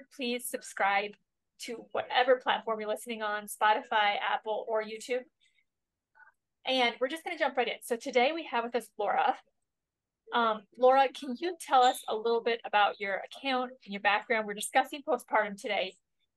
back. 0.00 0.08
If 0.10 0.18
you 0.18 0.32
are 0.32 0.40
new 0.40 0.40
here, 0.40 0.40
please 0.40 0.48
subscribe 0.48 1.10
to 1.60 1.86
whatever 1.92 2.36
platform 2.36 2.80
you're 2.80 2.88
listening 2.88 3.22
on 3.22 3.44
Spotify, 3.44 4.16
Apple, 4.32 4.64
or 4.68 4.82
YouTube. 4.82 5.24
And 6.66 6.94
we're 7.00 7.08
just 7.08 7.24
going 7.24 7.36
to 7.36 7.44
jump 7.44 7.56
right 7.56 7.68
in. 7.68 7.74
So 7.82 7.96
today 7.96 8.30
we 8.34 8.44
have 8.50 8.64
with 8.64 8.74
us 8.76 8.88
Lara. 8.98 9.36
Um, 10.34 10.62
Lara, 10.78 11.08
can 11.08 11.36
you 11.40 11.56
tell 11.60 11.82
us 11.82 12.02
a 12.08 12.16
little 12.16 12.42
bit 12.42 12.60
about 12.64 13.00
your 13.00 13.14
account 13.16 13.70
and 13.84 13.92
your 13.92 14.00
background? 14.00 14.46
We're 14.46 14.54
discussing 14.54 15.02
postpartum 15.08 15.60
today. 15.60 15.94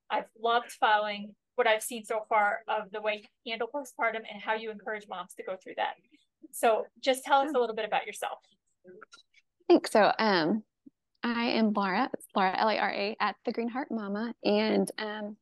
I've 0.09 0.25
loved 0.41 0.72
following 0.72 1.35
what 1.55 1.67
I've 1.67 1.83
seen 1.83 2.03
so 2.03 2.25
far 2.30 2.59
of 2.67 2.91
the 2.91 3.02
way 3.02 3.23
you 3.44 3.52
handle 3.52 3.69
postpartum 3.73 4.23
and 4.31 4.41
how 4.41 4.53
you 4.53 4.72
encourage 4.72 5.08
moms 5.09 5.33
to 5.35 5.44
go 5.44 5.55
through 5.55 5.75
that. 5.77 5.94
So 6.52 6.85
just 7.02 7.23
tell 7.23 7.41
us 7.41 7.52
a 7.55 7.59
little 7.59 7.75
bit 7.75 7.85
about 7.85 8.05
yourself. 8.05 8.39
Thanks. 9.69 9.91
So 9.91 10.11
um, 10.19 10.63
I 11.25 11.45
am 11.45 11.73
Lara, 11.73 12.11
Lara, 12.35 12.55
L-A-R-A, 12.55 13.17
at 13.20 13.35
The 13.45 13.52
Green 13.52 13.67
Heart 13.67 13.89
Mama. 13.89 14.35
And 14.43 14.88
um, 14.99 15.35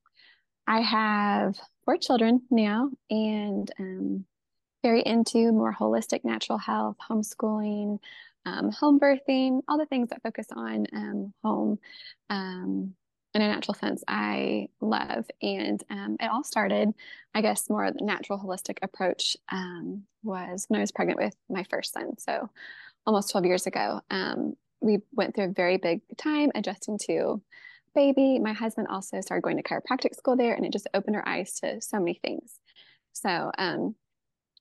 I 0.65 0.79
have 0.79 1.59
four 1.83 1.97
children 1.97 2.41
now 2.49 2.89
and 3.09 3.69
um, 3.77 4.25
very 4.81 5.01
into 5.01 5.51
more 5.51 5.75
holistic 5.77 6.23
natural 6.23 6.57
health, 6.57 6.95
homeschooling, 7.09 7.99
um, 8.45 8.71
home 8.71 8.97
birthing, 8.97 9.59
all 9.67 9.77
the 9.77 9.85
things 9.85 10.07
that 10.09 10.23
focus 10.23 10.47
on 10.55 10.87
um, 10.93 11.33
home 11.43 11.79
um, 12.29 12.95
in 13.33 13.41
a 13.41 13.47
natural 13.49 13.75
sense, 13.75 14.05
I 14.07 14.69
love. 14.79 15.25
And 15.41 15.83
um, 15.89 16.15
it 16.21 16.27
all 16.27 16.45
started, 16.45 16.93
I 17.35 17.41
guess, 17.41 17.69
more 17.69 17.91
the 17.91 18.05
natural 18.05 18.39
holistic 18.39 18.77
approach 18.81 19.35
um, 19.51 20.03
was 20.23 20.63
when 20.69 20.79
I 20.79 20.83
was 20.83 20.93
pregnant 20.93 21.19
with 21.19 21.35
my 21.49 21.65
first 21.69 21.91
son. 21.91 22.17
So 22.19 22.49
almost 23.05 23.31
12 23.31 23.45
years 23.45 23.67
ago, 23.67 23.99
um, 24.09 24.55
we 24.83 24.99
went 25.13 25.33
through 25.33 25.45
a 25.45 25.53
very 25.53 25.77
big 25.77 26.01
time 26.17 26.51
adjusting 26.53 26.99
to 27.07 27.41
baby. 27.95 28.39
My 28.39 28.53
husband 28.53 28.87
also 28.89 29.21
started 29.21 29.43
going 29.43 29.57
to 29.57 29.63
chiropractic 29.63 30.15
school 30.15 30.35
there, 30.35 30.53
and 30.53 30.65
it 30.65 30.73
just 30.73 30.87
opened 30.93 31.15
our 31.15 31.27
eyes 31.27 31.59
to 31.59 31.81
so 31.81 31.99
many 31.99 32.19
things. 32.23 32.59
So, 33.13 33.51
um, 33.57 33.95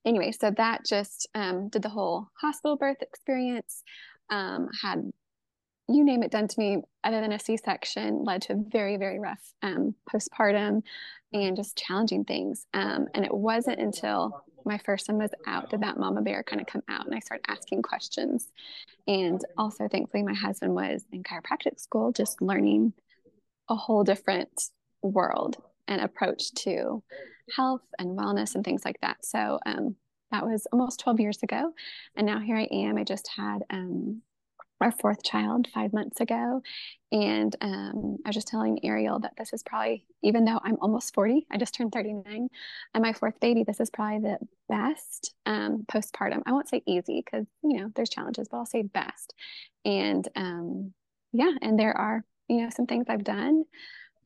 anyway, 0.05 0.33
so 0.33 0.51
that 0.51 0.85
just 0.87 1.29
um, 1.35 1.69
did 1.69 1.83
the 1.83 1.89
whole 1.89 2.29
hospital 2.41 2.77
birth 2.77 3.03
experience. 3.03 3.83
Um, 4.31 4.69
had 4.83 5.11
you 5.89 6.05
name 6.05 6.23
it 6.23 6.31
done 6.31 6.49
to 6.49 6.61
me, 6.61 6.83
other 7.05 7.21
than 7.21 7.33
a 7.33 7.39
C-section, 7.39 8.25
led 8.25 8.43
to 8.43 8.53
a 8.55 8.57
very, 8.57 8.97
very 8.97 9.19
rough 9.19 9.53
um, 9.63 9.95
postpartum 10.11 10.83
and 11.33 11.57
just 11.57 11.77
challenging 11.77 12.25
things. 12.25 12.67
Um, 12.75 13.07
and 13.15 13.25
it 13.25 13.35
wasn't 13.35 13.81
until 13.81 14.45
my 14.65 14.79
first 14.79 15.07
son 15.07 15.19
was 15.19 15.31
out 15.47 15.71
did 15.71 15.81
that 15.81 15.99
mama 15.99 16.23
bear 16.23 16.43
kind 16.43 16.61
of 16.61 16.67
come 16.67 16.83
out, 16.89 17.07
and 17.07 17.15
I 17.15 17.19
started 17.19 17.45
asking 17.49 17.83
questions. 17.83 18.51
And 19.09 19.41
also, 19.59 19.89
thankfully, 19.89 20.23
my 20.23 20.35
husband 20.35 20.75
was 20.75 21.05
in 21.13 21.23
chiropractic 21.23 21.81
school, 21.81 22.13
just 22.13 22.41
learning 22.41 22.93
a 23.69 23.75
whole 23.75 24.05
different 24.05 24.71
world 25.03 25.57
and 25.89 26.01
approach 26.01 26.53
to 26.53 27.03
health 27.57 27.83
and 27.99 28.17
wellness 28.19 28.55
and 28.55 28.65
things 28.65 28.85
like 28.85 29.01
that. 29.03 29.25
So 29.25 29.59
um, 29.67 29.97
that 30.31 30.45
was 30.45 30.67
almost 30.73 31.01
12 31.01 31.21
years 31.21 31.43
ago. 31.43 31.73
And 32.17 32.27
now 32.27 32.39
here 32.39 32.57
I 32.57 32.69
am. 32.73 32.97
I 32.97 33.05
just 33.05 33.29
had 33.37 33.65
um, 33.71 34.23
our 34.83 34.93
fourth 34.93 35.23
child 35.23 35.69
five 35.73 35.93
months 35.93 36.21
ago. 36.21 36.63
And 37.11 37.55
um, 37.61 38.19
I 38.25 38.29
was 38.29 38.35
just 38.35 38.49
telling 38.49 38.85
Ariel 38.85 39.19
that 39.21 39.35
this 39.37 39.53
is 39.53 39.63
probably, 39.63 40.05
even 40.23 40.45
though 40.45 40.61
I'm 40.63 40.79
almost 40.81 41.15
40, 41.15 41.47
I 41.51 41.59
just 41.59 41.75
turned 41.75 41.93
39, 41.93 42.49
and 42.95 43.03
my 43.03 43.13
fourth 43.13 43.39
baby, 43.41 43.65
this 43.65 43.81
is 43.81 43.91
probably 43.91 44.21
the 44.21 44.39
best 44.69 45.35
um, 45.47 45.85
postpartum. 45.93 46.43
I 46.47 46.53
won't 46.53 46.69
say 46.69 46.83
easy 46.87 47.23
because, 47.25 47.47
you 47.63 47.81
know, 47.81 47.93
there's 47.95 48.11
challenges, 48.11 48.49
but 48.49 48.57
I'll 48.59 48.67
say 48.67 48.83
best. 48.83 49.35
And 49.85 50.27
um, 50.37 50.93
yeah, 51.33 51.53
and 51.61 51.79
there 51.79 51.97
are, 51.97 52.25
you 52.49 52.63
know, 52.63 52.71
some 52.71 52.87
things 52.87 53.07
I've 53.09 53.25
done. 53.25 53.65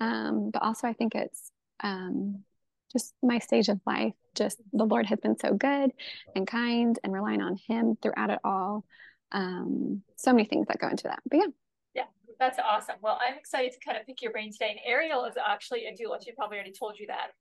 Um, 0.01 0.51
but 0.53 0.63
also, 0.63 0.87
I 0.87 0.93
think 0.93 1.15
it's 1.15 1.51
um, 1.83 2.45
just 2.93 3.15
my 3.23 3.39
stage 3.39 3.69
of 3.69 3.81
life. 3.87 4.15
Just 4.35 4.59
the 4.73 4.85
Lord 4.85 5.07
has 5.07 5.19
been 5.21 5.39
so 5.39 5.55
good 5.55 5.93
and 6.35 6.47
kind 6.47 6.99
and 7.03 7.13
relying 7.13 7.41
on 7.41 7.57
Him 7.57 7.97
throughout 8.01 8.31
it 8.31 8.39
all 8.45 8.85
um, 9.33 10.03
so 10.17 10.33
many 10.33 10.45
things 10.45 10.67
that 10.69 10.79
go 10.79 10.89
into 10.89 11.05
that. 11.05 11.21
But 11.29 11.37
yeah. 11.37 11.47
Yeah, 11.95 12.05
that's 12.39 12.59
awesome. 12.59 12.97
Well, 13.03 13.19
I'm 13.27 13.37
excited 13.37 13.73
to 13.73 13.79
kind 13.85 13.99
of 13.99 14.07
pick 14.07 14.23
your 14.23 14.33
brain 14.33 14.53
today. 14.53 14.71
And 14.71 14.81
Ariel 14.87 15.25
is 15.25 15.35
actually 15.37 15.87
a 15.87 15.93
doula. 15.93 16.23
She 16.25 16.33
probably 16.33 16.57
already 16.57 16.73
told 16.73 16.99
you 16.99 17.07
that. 17.09 17.33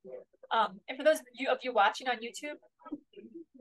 Um, 0.52 0.80
and 0.88 0.98
for 0.98 1.04
those 1.04 1.20
of 1.20 1.26
you, 1.34 1.50
of 1.50 1.60
you 1.62 1.74
watching 1.74 2.08
on 2.08 2.18
YouTube, 2.18 2.58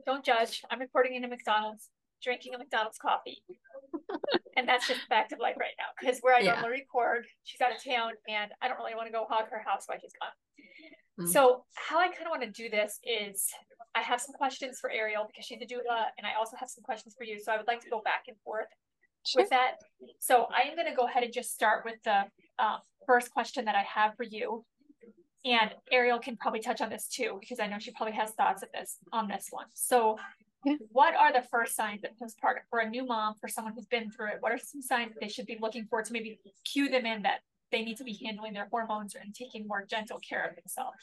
don't 0.05 0.23
judge. 0.23 0.61
I'm 0.69 0.79
recording 0.79 1.15
in 1.15 1.23
a 1.23 1.27
McDonald's, 1.27 1.89
drinking 2.21 2.53
a 2.53 2.57
McDonald's 2.57 2.97
coffee. 2.97 3.41
and 4.57 4.67
that's 4.67 4.87
just 4.87 5.01
fact 5.09 5.31
of 5.31 5.39
life 5.39 5.55
right 5.59 5.73
now. 5.77 5.85
Because 5.99 6.19
where 6.21 6.35
I 6.35 6.39
yeah. 6.39 6.53
normally 6.53 6.81
record, 6.81 7.25
she's 7.43 7.61
out 7.61 7.71
of 7.71 7.83
town 7.83 8.11
and 8.27 8.51
I 8.61 8.67
don't 8.67 8.77
really 8.77 8.95
want 8.95 9.07
to 9.07 9.11
go 9.11 9.25
hog 9.27 9.49
her 9.49 9.61
house 9.65 9.83
while 9.87 9.97
she's 9.99 10.13
gone. 10.19 10.31
Mm-hmm. 11.19 11.31
So 11.31 11.63
how 11.75 11.99
I 11.99 12.07
kind 12.07 12.25
of 12.25 12.29
want 12.29 12.41
to 12.43 12.51
do 12.51 12.69
this 12.69 12.99
is 13.03 13.47
I 13.95 14.01
have 14.01 14.19
some 14.19 14.33
questions 14.33 14.79
for 14.79 14.91
Ariel 14.91 15.25
because 15.25 15.45
she's 15.45 15.61
a 15.61 15.65
doula, 15.65 16.07
and 16.17 16.27
I 16.27 16.37
also 16.37 16.57
have 16.57 16.69
some 16.69 16.83
questions 16.83 17.15
for 17.17 17.23
you. 17.23 17.39
So 17.39 17.51
I 17.53 17.57
would 17.57 17.67
like 17.67 17.81
to 17.81 17.89
go 17.89 18.01
back 18.03 18.23
and 18.27 18.35
forth 18.43 18.67
sure. 19.25 19.41
with 19.41 19.49
that. 19.51 19.75
So 20.19 20.47
I 20.53 20.67
am 20.67 20.75
going 20.75 20.89
to 20.89 20.95
go 20.95 21.07
ahead 21.07 21.23
and 21.23 21.31
just 21.31 21.53
start 21.53 21.85
with 21.85 21.95
the 22.03 22.25
uh, 22.59 22.77
first 23.07 23.31
question 23.31 23.65
that 23.65 23.75
I 23.75 23.83
have 23.83 24.15
for 24.15 24.23
you. 24.23 24.65
And 25.45 25.71
Ariel 25.91 26.19
can 26.19 26.35
probably 26.35 26.59
touch 26.59 26.81
on 26.81 26.89
this 26.89 27.07
too, 27.07 27.37
because 27.39 27.59
I 27.59 27.67
know 27.67 27.77
she 27.79 27.91
probably 27.91 28.15
has 28.15 28.31
thoughts 28.31 28.63
of 28.63 28.69
this 28.73 28.97
on 29.13 29.27
this 29.27 29.47
one. 29.51 29.67
So 29.73 30.17
yeah. 30.65 30.75
what 30.91 31.15
are 31.15 31.31
the 31.31 31.43
first 31.49 31.75
signs 31.75 32.03
of 32.03 32.11
postpartum 32.21 32.63
for 32.69 32.79
a 32.79 32.89
new 32.89 33.05
mom, 33.05 33.35
for 33.39 33.47
someone 33.47 33.73
who's 33.73 33.85
been 33.85 34.09
through 34.09 34.29
it? 34.29 34.37
What 34.39 34.51
are 34.51 34.57
some 34.57 34.81
signs 34.81 35.13
that 35.13 35.21
they 35.21 35.29
should 35.29 35.45
be 35.45 35.57
looking 35.61 35.85
for 35.85 36.01
to 36.01 36.11
maybe 36.11 36.39
cue 36.65 36.89
them 36.89 37.05
in 37.05 37.21
that 37.21 37.41
they 37.75 37.83
need 37.83 37.97
to 37.97 38.03
be 38.05 38.17
handling 38.23 38.53
their 38.53 38.67
hormones 38.71 39.15
and 39.15 39.35
taking 39.35 39.67
more 39.67 39.85
gentle 39.85 40.19
care 40.19 40.47
of 40.47 40.55
themselves? 40.55 40.97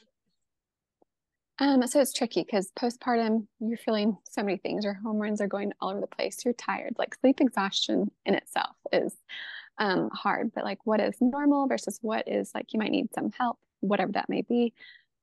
Um, 1.59 1.87
so 1.87 2.01
it's 2.01 2.15
tricky 2.15 2.43
because 2.43 2.73
postpartum, 2.79 3.47
you're 3.61 3.77
feeling 3.77 4.17
so 4.29 4.43
many 4.43 4.57
things. 4.57 4.85
Your 4.85 4.95
hormones 4.95 5.41
are 5.43 5.47
going 5.47 5.73
all 5.81 5.91
over 5.91 6.01
the 6.01 6.07
place. 6.07 6.45
You're 6.45 6.55
tired. 6.55 6.95
Like 6.99 7.15
sleep 7.17 7.41
exhaustion 7.41 8.11
in 8.25 8.35
itself 8.35 8.75
is 8.91 9.15
um, 9.79 10.09
hard, 10.11 10.53
but 10.55 10.65
like 10.65 10.79
what 10.85 11.01
is 11.01 11.15
normal 11.21 11.69
versus 11.69 11.99
what 12.01 12.27
is 12.27 12.51
like 12.55 12.73
you 12.73 12.79
might 12.79 12.91
need 12.91 13.13
some 13.15 13.31
help, 13.39 13.59
whatever 13.81 14.13
that 14.13 14.31
may 14.31 14.43
be. 14.43 14.73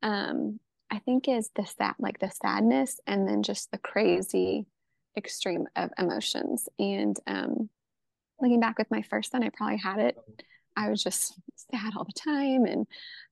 Um, 0.03 0.59
I 0.91 0.99
think 0.99 1.27
is 1.27 1.49
the 1.55 1.65
sad, 1.65 1.95
like 1.99 2.19
the 2.19 2.29
sadness, 2.29 2.99
and 3.07 3.27
then 3.27 3.43
just 3.43 3.71
the 3.71 3.77
crazy 3.79 4.65
extreme 5.17 5.67
of 5.75 5.89
emotions. 5.97 6.69
And 6.77 7.17
um, 7.27 7.69
looking 8.39 8.59
back 8.59 8.77
with 8.77 8.89
my 8.91 9.01
first 9.01 9.31
son, 9.31 9.43
I 9.43 9.49
probably 9.49 9.77
had 9.77 9.99
it. 9.99 10.17
I 10.75 10.89
was 10.89 11.03
just 11.03 11.33
sad 11.71 11.93
all 11.95 12.05
the 12.05 12.13
time, 12.13 12.65
and 12.65 12.87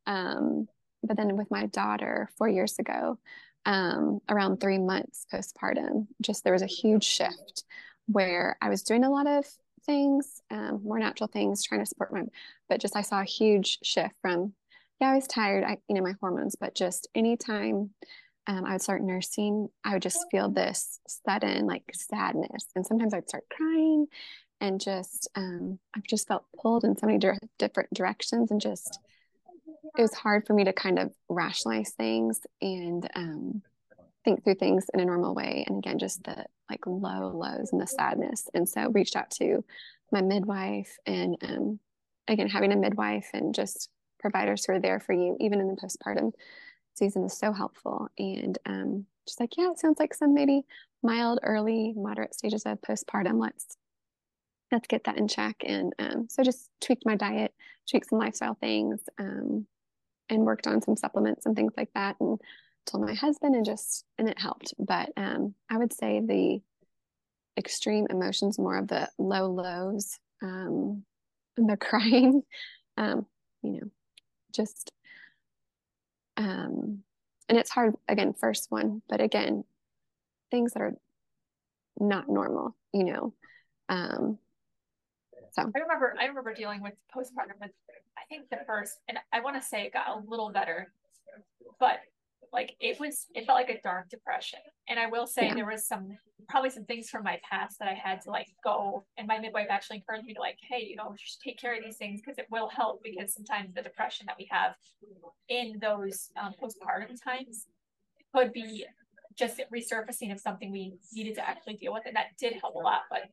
um, 0.06 0.68
but 1.04 1.18
then 1.18 1.36
with 1.38 1.52
my 1.52 1.68
daughter 1.68 2.30
four 2.38 2.48
years 2.50 2.80
ago, 2.80 3.18
um, 3.66 4.20
around 4.30 4.60
three 4.60 4.80
months 4.80 5.26
postpartum, 5.32 6.08
just 6.22 6.44
there 6.44 6.54
was 6.54 6.62
a 6.62 6.68
huge 6.68 7.04
shift 7.04 7.64
where 8.08 8.58
I 8.62 8.70
was 8.70 8.84
doing 8.84 9.04
a 9.04 9.12
lot 9.12 9.28
of 9.28 9.46
things, 9.86 10.42
um, 10.50 10.82
more 10.84 11.00
natural 11.00 11.28
things, 11.28 11.64
trying 11.64 11.82
to 11.82 11.86
support 11.86 12.14
my, 12.14 12.24
but 12.70 12.80
just 12.80 12.96
I 12.96 13.02
saw 13.02 13.22
a 13.22 13.26
huge 13.26 13.80
shift 13.84 14.16
from, 14.22 14.54
yeah, 15.00 15.12
I 15.12 15.16
was 15.16 15.28
tired, 15.28 15.64
I, 15.64 15.78
you 15.88 15.96
know, 15.96 16.02
my 16.02 16.16
hormones, 16.20 16.56
but 16.56 16.76
just 16.76 17.08
anytime 17.14 17.92
um, 18.48 18.66
I 18.66 18.74
would 18.74 18.82
start 18.82 19.02
nursing, 19.02 19.68
I 19.84 19.94
would 19.94 20.02
just 20.02 20.26
feel 20.32 20.50
this 20.50 21.00
sudden 21.08 21.68
like 21.68 21.84
sadness. 21.94 22.66
And 22.76 22.86
sometimes 22.86 23.14
I'd 23.14 23.28
start 23.28 23.44
crying 23.50 24.08
and 24.60 24.82
just, 24.82 25.30
um, 25.36 25.80
I've 25.96 26.04
just 26.04 26.28
felt 26.28 26.46
pulled 26.60 26.84
in 26.84 26.98
so 26.98 27.06
many 27.06 27.20
di- 27.20 27.38
different 27.58 27.94
directions 27.94 28.52
and 28.52 28.60
just, 28.62 29.00
it 29.98 30.02
was 30.02 30.14
hard 30.14 30.46
for 30.46 30.54
me 30.54 30.64
to 30.66 30.74
kind 30.74 31.00
of 31.00 31.12
rationalize 31.30 31.92
things 31.92 32.42
and 32.62 33.10
um, 33.16 33.62
think 34.26 34.44
through 34.44 34.56
things 34.56 34.86
in 34.94 35.00
a 35.00 35.06
normal 35.06 35.34
way. 35.34 35.64
And 35.68 35.80
again, 35.80 36.00
just 36.00 36.24
the 36.24 36.46
like 36.70 36.86
low 36.86 37.32
lows 37.34 37.72
and 37.72 37.82
the 37.82 37.88
sadness. 37.88 38.50
And 38.54 38.68
so 38.68 38.90
reached 38.90 39.16
out 39.16 39.32
to 39.32 39.64
my 40.12 40.22
midwife 40.22 40.98
and 41.06 41.38
um, 41.44 41.80
again, 42.28 42.50
having 42.50 42.74
a 42.74 42.78
midwife 42.78 43.30
and 43.34 43.56
just 43.56 43.90
providers 44.20 44.66
who 44.66 44.74
are 44.74 44.80
there 44.80 45.00
for 45.00 45.14
you, 45.14 45.38
even 45.40 45.60
in 45.60 45.68
the 45.68 45.76
postpartum 45.76 46.34
season 46.96 47.24
is 47.24 47.38
so 47.38 47.54
helpful. 47.54 48.10
And 48.18 48.58
um, 48.66 49.06
just 49.26 49.40
like, 49.40 49.58
yeah, 49.58 49.72
it 49.72 49.80
sounds 49.80 50.00
like 50.00 50.14
some 50.14 50.34
maybe 50.34 50.64
mild, 51.04 51.40
early, 51.44 51.94
moderate 51.96 52.34
stages 52.34 52.64
of 52.66 52.82
postpartum. 52.82 53.40
Let's 53.40 53.78
let's 54.72 54.88
get 54.88 55.06
that 55.06 55.18
in 55.18 55.28
check. 55.28 55.56
And 55.66 55.94
um, 56.00 56.28
so 56.30 56.44
just 56.44 56.70
tweaked 56.82 57.06
my 57.06 57.16
diet, 57.16 57.54
tweaked 57.90 58.10
some 58.10 58.20
lifestyle 58.20 58.56
things, 58.56 59.02
um, 59.18 59.66
and 60.30 60.46
worked 60.46 60.68
on 60.68 60.82
some 60.82 60.96
supplements 60.96 61.46
and 61.46 61.56
things 61.56 61.74
like 61.78 61.90
that 61.94 62.16
and 62.20 62.40
told 62.86 63.04
my 63.04 63.14
husband 63.14 63.56
and 63.56 63.66
just 63.66 64.06
and 64.18 64.30
it 64.30 64.40
helped 64.40 64.74
but 64.80 65.10
um 65.18 65.54
i 65.70 65.78
would 65.78 65.94
say 65.94 66.22
the 66.22 66.60
extreme 67.58 68.08
emotions 68.10 68.58
more 68.58 68.78
of 68.78 68.88
the 68.88 69.10
low 69.18 69.52
lows 69.52 70.18
um 70.42 71.04
and 71.58 71.70
the 71.70 71.78
crying 71.78 72.42
um 72.98 73.26
you 73.62 73.72
know 73.74 73.92
just 74.54 74.92
um 76.38 77.04
and 77.50 77.58
it's 77.58 77.70
hard 77.70 77.96
again 78.08 78.34
first 78.34 78.68
one 78.70 79.02
but 79.10 79.22
again 79.22 79.64
things 80.50 80.74
that 80.74 80.82
are 80.82 80.96
not 82.00 82.30
normal 82.30 82.76
you 82.94 83.04
know 83.04 83.34
um 83.90 84.38
So 85.58 85.72
I 85.76 85.80
remember 85.80 86.16
I 86.20 86.26
remember 86.26 86.54
dealing 86.54 86.82
with 86.82 86.94
postpartum 87.16 87.60
with 87.60 87.72
I 88.18 88.26
think 88.30 88.50
the 88.50 88.60
first 88.66 89.00
and 89.08 89.18
I 89.34 89.40
want 89.42 89.62
to 89.62 89.68
say 89.68 89.84
it 89.84 89.94
got 89.94 90.08
a 90.10 90.22
little 90.28 90.52
better, 90.52 90.92
but 91.80 92.00
like 92.54 92.76
it 92.80 93.00
was 93.00 93.28
it 93.34 93.46
felt 93.46 93.58
like 93.58 93.70
a 93.70 93.82
dark 93.82 94.10
depression. 94.10 94.60
And 94.88 95.00
I 95.00 95.08
will 95.08 95.28
say 95.28 95.48
yeah. 95.48 95.56
there 95.56 95.66
was 95.66 95.88
some 95.88 96.18
probably 96.48 96.70
some 96.70 96.86
things 96.86 97.10
from 97.10 97.24
my 97.24 97.40
past 97.50 97.80
that 97.80 97.88
I 97.88 97.94
had 97.94 98.22
to 98.22 98.30
like 98.30 98.48
go 98.64 99.06
and 99.18 99.28
my 99.28 99.40
midwife 99.40 99.68
actually 99.70 99.98
encouraged 99.98 100.26
me 100.26 100.34
to 100.34 100.40
like, 100.40 100.58
hey, 100.70 100.86
you 100.88 100.96
know, 100.96 101.16
just 101.20 101.42
take 101.42 101.60
care 101.60 101.76
of 101.76 101.84
these 101.84 101.98
things 101.98 102.22
because 102.22 102.38
it 102.38 102.46
will 102.52 102.70
help 102.70 103.04
because 103.04 103.34
sometimes 103.34 103.74
the 103.74 103.82
depression 103.82 104.26
that 104.28 104.36
we 104.38 104.48
have 104.52 104.76
in 105.50 105.80
those 105.82 106.30
um, 106.42 106.54
postpartum 106.62 107.22
times 107.22 107.66
could 108.34 108.54
be 108.54 108.86
just 109.38 109.62
resurfacing 109.74 110.32
of 110.32 110.40
something 110.40 110.72
we 110.72 110.94
needed 111.14 111.36
to 111.36 111.48
actually 111.48 111.76
deal 111.76 111.94
with. 111.94 112.04
And 112.06 112.16
that 112.16 112.28
did 112.40 112.54
help 112.54 112.76
a 112.76 112.80
lot. 112.80 113.02
But 113.10 113.30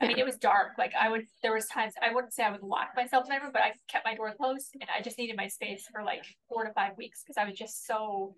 I 0.00 0.06
mean, 0.06 0.18
it 0.18 0.24
was 0.24 0.36
dark. 0.36 0.72
Like 0.78 0.92
I 0.98 1.10
would, 1.10 1.24
there 1.42 1.52
was 1.52 1.66
times 1.66 1.94
I 2.00 2.14
wouldn't 2.14 2.32
say 2.32 2.44
I 2.44 2.52
would 2.52 2.62
lock 2.62 2.90
myself 2.96 3.24
in 3.24 3.30
my 3.30 3.42
room, 3.42 3.50
but 3.52 3.62
I 3.62 3.72
kept 3.90 4.04
my 4.04 4.14
door 4.14 4.32
closed 4.36 4.70
and 4.74 4.88
I 4.96 5.02
just 5.02 5.18
needed 5.18 5.36
my 5.36 5.48
space 5.48 5.86
for 5.92 6.04
like 6.04 6.24
four 6.48 6.64
to 6.64 6.72
five 6.72 6.96
weeks 6.96 7.22
because 7.22 7.36
I 7.36 7.44
was 7.44 7.58
just 7.58 7.86
so 7.86 8.34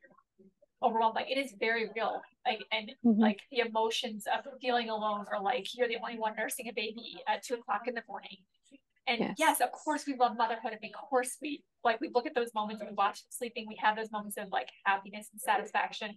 overwhelmed. 0.83 1.15
Like 1.15 1.31
it 1.31 1.39
is 1.39 1.55
very 1.59 1.89
real. 1.95 2.23
Like 2.47 2.61
and 2.73 2.91
mm-hmm. 3.05 3.21
like 3.21 3.41
the 3.51 3.59
emotions 3.59 4.25
of 4.27 4.45
feeling 4.61 4.89
alone 4.89 5.27
or 5.31 5.43
like 5.43 5.67
you're 5.75 5.89
the 5.89 5.99
only 6.01 6.19
one 6.19 6.35
nursing 6.37 6.69
a 6.69 6.73
baby 6.73 7.19
at 7.29 7.43
two 7.43 7.55
o'clock 7.55 7.83
in 7.87 7.95
the 7.95 8.03
morning. 8.09 8.39
And 9.07 9.21
yes. 9.21 9.35
yes, 9.39 9.61
of 9.61 9.73
course 9.73 10.05
we 10.07 10.15
love 10.15 10.37
motherhood 10.37 10.73
and 10.73 10.95
of 10.95 11.09
course 11.09 11.37
we 11.43 11.63
like 11.85 12.01
we 12.01 12.11
look 12.15 12.27
at 12.27 12.35
those 12.35 12.55
moments 12.55 12.81
and 12.81 12.91
we 12.91 12.95
watch 12.95 13.21
them 13.21 13.29
sleeping, 13.31 13.67
we 13.69 13.77
have 13.81 13.97
those 13.97 14.11
moments 14.13 14.37
of 14.39 14.49
like 14.51 14.69
happiness 14.87 15.29
and 15.33 15.41
satisfaction 15.41 16.15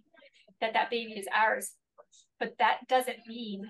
that 0.60 0.72
that 0.72 0.90
baby 0.90 1.12
is 1.12 1.26
ours. 1.34 1.72
But 2.40 2.54
that 2.58 2.78
doesn't 2.88 3.18
mean 3.26 3.62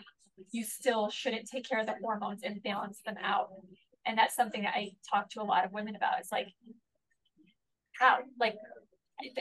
you 0.51 0.65
still 0.65 1.11
shouldn't 1.11 1.49
take 1.49 1.69
care 1.69 1.81
of 1.81 1.87
the 1.87 1.95
hormones 2.03 2.43
and 2.43 2.63
balance 2.63 3.01
them 3.05 3.17
out. 3.23 3.51
And 4.07 4.19
that's 4.19 4.37
something 4.37 4.63
that 4.63 4.75
I 4.75 4.93
talk 5.11 5.31
to 5.31 5.41
a 5.41 5.45
lot 5.45 5.65
of 5.65 5.73
women 5.73 5.97
about. 5.97 6.19
It's 6.21 6.33
like 6.33 6.49
how 7.99 8.19
like 8.39 8.57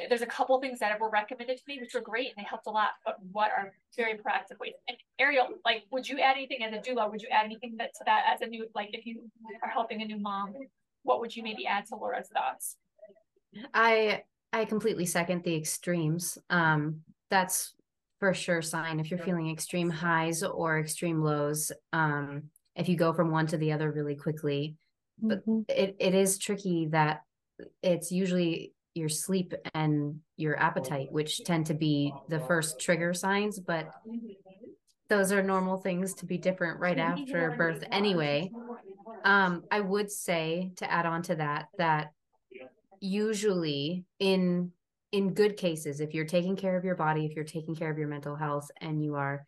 there's 0.10 0.22
a 0.22 0.28
couple 0.28 0.60
things 0.60 0.80
that 0.80 1.00
were 1.00 1.10
recommended 1.10 1.58
to 1.58 1.64
me 1.68 1.80
which 1.80 1.94
were 1.94 2.02
great 2.02 2.28
and 2.28 2.36
they 2.38 2.48
helped 2.48 2.68
a 2.68 2.70
lot 2.70 2.90
but 3.06 3.18
what 3.32 3.50
are 3.58 3.74
very 3.98 4.14
proactive 4.14 4.60
ways 4.60 4.74
and 4.88 4.96
ariel 5.20 5.48
like 5.66 5.84
would 5.92 6.08
you 6.08 6.20
add 6.20 6.38
anything 6.38 6.64
as 6.64 6.72
a 6.74 6.78
doula 6.78 7.10
would 7.10 7.22
you 7.22 7.28
add 7.30 7.46
anything 7.46 7.76
that 7.78 7.94
to 7.96 8.04
that 8.06 8.24
as 8.32 8.42
a 8.42 8.46
new 8.46 8.68
like 8.76 8.90
if 8.94 9.06
you 9.06 9.24
are 9.64 9.70
helping 9.70 10.02
a 10.02 10.06
new 10.06 10.20
mom 10.20 10.54
what 11.02 11.20
would 11.20 11.36
you 11.36 11.42
maybe 11.42 11.66
add 11.66 11.86
to 11.86 11.96
lara's 11.96 12.28
thoughts 12.28 12.78
i 13.74 14.22
i 14.54 14.64
completely 14.64 15.06
second 15.06 15.44
the 15.44 15.56
extremes 15.56 16.38
um 16.52 17.02
that's 17.32 17.74
for 18.24 18.34
sure 18.34 18.62
sign 18.62 19.02
if 19.02 19.12
you're 19.12 19.20
feeling 19.20 19.50
extreme 19.50 19.90
highs 19.90 20.44
or 20.44 20.80
extreme 20.80 21.22
lows 21.22 21.74
um 21.92 22.44
if 22.78 22.88
you 22.88 22.96
go 22.96 23.12
from 23.12 23.32
one 23.32 23.46
to 23.46 23.58
the 23.58 23.74
other 23.74 23.92
really 23.92 24.16
quickly 24.16 24.78
but 25.22 25.46
mm-hmm. 25.46 25.64
it, 25.68 25.98
it 26.00 26.16
is 26.16 26.38
tricky 26.38 26.88
that 26.88 27.24
it's 27.82 28.14
usually 28.14 28.72
your 28.96 29.10
sleep 29.10 29.54
and 29.74 30.22
your 30.38 30.58
appetite, 30.58 31.12
which 31.12 31.44
tend 31.44 31.66
to 31.66 31.74
be 31.74 32.14
the 32.30 32.40
first 32.40 32.80
trigger 32.80 33.14
signs, 33.14 33.60
but 33.60 33.90
those 35.10 35.34
are 35.34 35.44
normal 35.44 35.78
things 35.78 36.14
to 36.14 36.26
be 36.26 36.38
different 36.38 36.80
right 36.80 37.00
after 37.00 37.52
birth 37.58 37.84
anyway. 37.92 38.50
Um, 39.26 39.64
I 39.70 39.82
would 39.82 40.10
say 40.10 40.72
to 40.78 40.90
add 40.90 41.06
on 41.06 41.24
to 41.24 41.36
that 41.36 41.68
that 41.78 42.14
usually 43.02 44.06
in 44.20 44.72
in 45.14 45.34
good 45.34 45.56
cases, 45.56 46.02
if 46.02 46.14
you're 46.14 46.26
taking 46.26 46.58
care 46.58 46.76
of 46.76 46.84
your 46.84 46.96
body, 46.96 47.26
if 47.26 47.34
you're 47.36 47.46
taking 47.46 47.76
care 47.76 47.90
of 47.90 47.98
your 47.98 48.10
mental 48.10 48.36
health, 48.36 48.70
and 48.82 49.02
you 49.02 49.16
are 49.16 49.46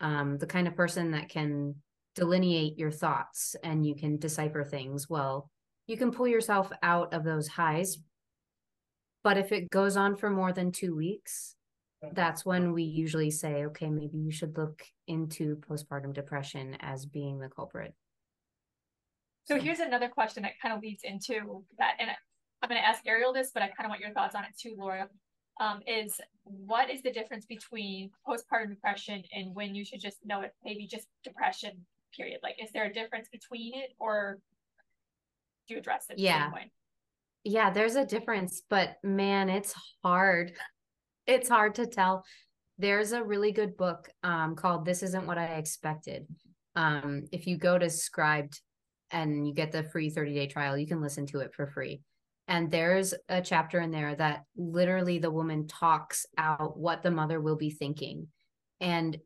um, 0.00 0.38
the 0.38 0.46
kind 0.46 0.66
of 0.66 0.74
person 0.74 1.10
that 1.10 1.28
can 1.28 1.74
delineate 2.14 2.78
your 2.78 2.90
thoughts 2.90 3.54
and 3.62 3.84
you 3.84 3.94
can 3.94 4.16
decipher 4.16 4.64
things, 4.64 5.10
well, 5.10 5.50
you 5.86 5.98
can 5.98 6.10
pull 6.10 6.26
yourself 6.26 6.72
out 6.82 7.12
of 7.12 7.24
those 7.24 7.48
highs 7.48 7.98
but 9.28 9.36
if 9.36 9.52
it 9.52 9.70
goes 9.70 9.96
on 9.96 10.16
for 10.16 10.30
more 10.30 10.52
than 10.52 10.72
two 10.72 10.94
weeks, 10.96 11.54
that's 12.12 12.46
when 12.46 12.72
we 12.72 12.84
usually 12.84 13.30
say, 13.30 13.66
okay, 13.66 13.90
maybe 13.90 14.18
you 14.18 14.30
should 14.30 14.56
look 14.56 14.82
into 15.06 15.56
postpartum 15.56 16.14
depression 16.14 16.76
as 16.80 17.06
being 17.06 17.38
the 17.38 17.48
culprit. 17.48 17.94
So 19.44 19.58
here's 19.58 19.80
another 19.80 20.08
question 20.08 20.44
that 20.44 20.52
kind 20.62 20.74
of 20.74 20.82
leads 20.82 21.02
into 21.04 21.64
that. 21.78 21.96
And 21.98 22.10
I'm 22.62 22.68
going 22.68 22.80
to 22.80 22.86
ask 22.86 23.06
Ariel 23.06 23.32
this, 23.32 23.50
but 23.52 23.62
I 23.62 23.68
kind 23.68 23.86
of 23.86 23.90
want 23.90 24.00
your 24.00 24.12
thoughts 24.12 24.34
on 24.34 24.44
it 24.44 24.50
too, 24.58 24.74
Lara. 24.78 25.08
Um, 25.60 25.80
is 25.86 26.20
what 26.44 26.88
is 26.88 27.02
the 27.02 27.10
difference 27.10 27.44
between 27.44 28.10
postpartum 28.26 28.70
depression 28.70 29.22
and 29.32 29.54
when 29.54 29.74
you 29.74 29.84
should 29.84 30.00
just 30.00 30.18
know 30.24 30.42
it, 30.42 30.54
maybe 30.64 30.86
just 30.86 31.06
depression, 31.24 31.84
period? 32.16 32.40
Like, 32.42 32.56
is 32.62 32.70
there 32.72 32.84
a 32.84 32.92
difference 32.92 33.28
between 33.28 33.74
it 33.74 33.90
or 33.98 34.38
do 35.66 35.74
you 35.74 35.80
address 35.80 36.06
it? 36.10 36.18
Yeah 36.18 36.50
yeah, 37.44 37.70
there's 37.70 37.96
a 37.96 38.04
difference, 38.04 38.62
but 38.68 38.96
man, 39.02 39.48
it's 39.48 39.74
hard. 40.02 40.52
It's 41.26 41.48
hard 41.48 41.74
to 41.76 41.86
tell. 41.86 42.24
There's 42.78 43.12
a 43.12 43.22
really 43.22 43.52
good 43.52 43.76
book 43.76 44.08
um, 44.22 44.54
called 44.54 44.84
This 44.84 45.02
Isn't 45.02 45.26
What 45.26 45.38
I 45.38 45.46
Expected. 45.56 46.26
Um, 46.76 47.24
if 47.32 47.46
you 47.46 47.56
go 47.56 47.78
to 47.78 47.86
Scribd 47.86 48.60
and 49.10 49.46
you 49.46 49.54
get 49.54 49.72
the 49.72 49.84
free 49.84 50.10
30 50.10 50.34
day 50.34 50.46
trial, 50.46 50.76
you 50.76 50.86
can 50.86 51.00
listen 51.00 51.26
to 51.26 51.40
it 51.40 51.54
for 51.54 51.66
free. 51.66 52.02
And 52.48 52.70
there's 52.70 53.14
a 53.28 53.42
chapter 53.42 53.80
in 53.80 53.90
there 53.90 54.14
that 54.14 54.44
literally 54.56 55.18
the 55.18 55.30
woman 55.30 55.66
talks 55.66 56.26
out 56.36 56.78
what 56.78 57.02
the 57.02 57.10
mother 57.10 57.40
will 57.40 57.56
be 57.56 57.70
thinking. 57.70 58.28
And 58.80 59.18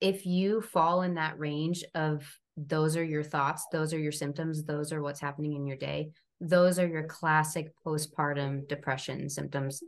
if 0.00 0.24
you 0.24 0.62
fall 0.62 1.02
in 1.02 1.14
that 1.14 1.38
range 1.38 1.84
of 1.94 2.26
those 2.56 2.96
are 2.96 3.04
your 3.04 3.24
thoughts, 3.24 3.66
those 3.72 3.92
are 3.92 3.98
your 3.98 4.12
symptoms, 4.12 4.64
those 4.64 4.92
are 4.92 5.02
what's 5.02 5.20
happening 5.20 5.54
in 5.54 5.66
your 5.66 5.76
day, 5.76 6.10
those 6.40 6.78
are 6.78 6.86
your 6.86 7.04
classic 7.04 7.72
postpartum 7.84 8.66
depression 8.66 9.28
symptoms 9.28 9.82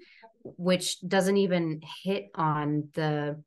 which 0.44 1.00
doesn't 1.06 1.37
even 1.37 1.81
hit 2.02 2.31
on 2.34 2.88
the 2.94 3.43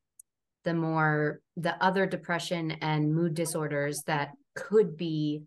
the 0.63 0.73
more 0.73 1.41
the 1.57 1.81
other 1.83 2.05
depression 2.05 2.71
and 2.71 3.13
mood 3.13 3.35
disorders 3.35 4.01
that 4.07 4.31
could 4.55 4.97
be 4.97 5.43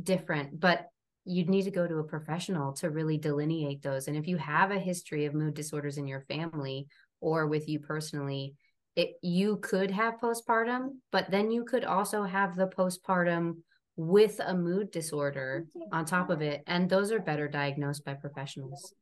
different 0.00 0.58
but 0.58 0.86
you'd 1.28 1.50
need 1.50 1.64
to 1.64 1.70
go 1.70 1.86
to 1.86 1.98
a 1.98 2.04
professional 2.04 2.72
to 2.72 2.90
really 2.90 3.18
delineate 3.18 3.82
those 3.82 4.08
and 4.08 4.16
if 4.16 4.26
you 4.26 4.36
have 4.36 4.70
a 4.70 4.78
history 4.78 5.26
of 5.26 5.34
mood 5.34 5.54
disorders 5.54 5.98
in 5.98 6.06
your 6.06 6.22
family 6.22 6.86
or 7.20 7.46
with 7.46 7.68
you 7.68 7.78
personally 7.78 8.54
it 8.96 9.10
you 9.22 9.56
could 9.58 9.90
have 9.90 10.18
postpartum 10.18 10.88
but 11.12 11.30
then 11.30 11.50
you 11.50 11.64
could 11.64 11.84
also 11.84 12.22
have 12.22 12.56
the 12.56 12.66
postpartum 12.66 13.56
with 13.96 14.40
a 14.44 14.54
mood 14.54 14.90
disorder 14.90 15.66
on 15.92 16.04
top 16.04 16.30
of 16.30 16.40
it 16.40 16.62
and 16.66 16.88
those 16.88 17.12
are 17.12 17.20
better 17.20 17.46
diagnosed 17.46 18.04
by 18.04 18.14
professionals 18.14 18.94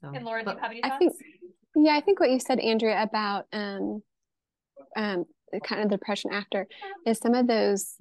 so 0.00 0.12
and 0.14 0.24
Lara, 0.24 0.44
do 0.44 0.52
you 0.52 0.56
have 0.58 0.70
any 0.70 0.80
thoughts? 0.80 0.94
I 0.94 0.98
think, 0.98 1.12
yeah 1.76 1.96
i 1.96 2.00
think 2.00 2.18
what 2.18 2.30
you 2.30 2.40
said 2.40 2.58
andrea 2.60 3.02
about 3.02 3.44
um 3.52 4.02
um 4.96 5.24
kind 5.64 5.82
of 5.82 5.90
the 5.90 5.96
depression 5.96 6.32
after 6.32 6.66
is 7.04 7.18
some 7.18 7.34
of 7.34 7.46
those 7.46 7.94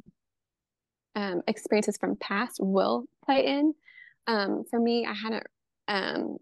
um 1.16 1.42
experiences 1.48 1.98
from 1.98 2.16
past 2.16 2.60
will 2.62 3.06
play 3.26 3.46
in. 3.46 3.74
Um 4.28 4.64
for 4.70 4.80
me 4.80 5.06
i 5.06 5.14
hadn't 5.14 5.46
um 5.88 6.38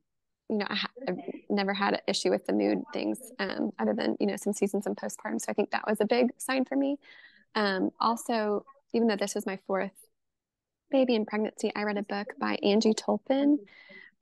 you 0.49 0.57
know 0.57 0.67
I 0.69 0.77
have 1.07 1.17
never 1.49 1.73
had 1.73 1.95
an 1.95 1.99
issue 2.07 2.29
with 2.29 2.45
the 2.45 2.53
mood 2.53 2.83
things 2.93 3.19
um 3.39 3.71
other 3.79 3.93
than 3.93 4.15
you 4.19 4.27
know 4.27 4.35
some 4.37 4.53
seasons 4.53 4.85
and 4.85 4.95
postpartum. 4.95 5.41
So 5.41 5.47
i 5.49 5.53
think 5.53 5.71
that 5.71 5.87
was 5.87 6.01
a 6.01 6.05
big 6.05 6.27
sign 6.37 6.65
for 6.65 6.75
me. 6.75 6.97
Um 7.55 7.91
also 7.99 8.65
even 8.93 9.07
though 9.07 9.15
this 9.17 9.35
was 9.35 9.45
my 9.45 9.59
fourth 9.67 9.91
baby 10.89 11.15
in 11.15 11.25
pregnancy, 11.25 11.71
I 11.75 11.83
read 11.83 11.97
a 11.97 12.03
book 12.03 12.33
by 12.39 12.57
Angie 12.63 12.93
Tolpin. 12.93 13.57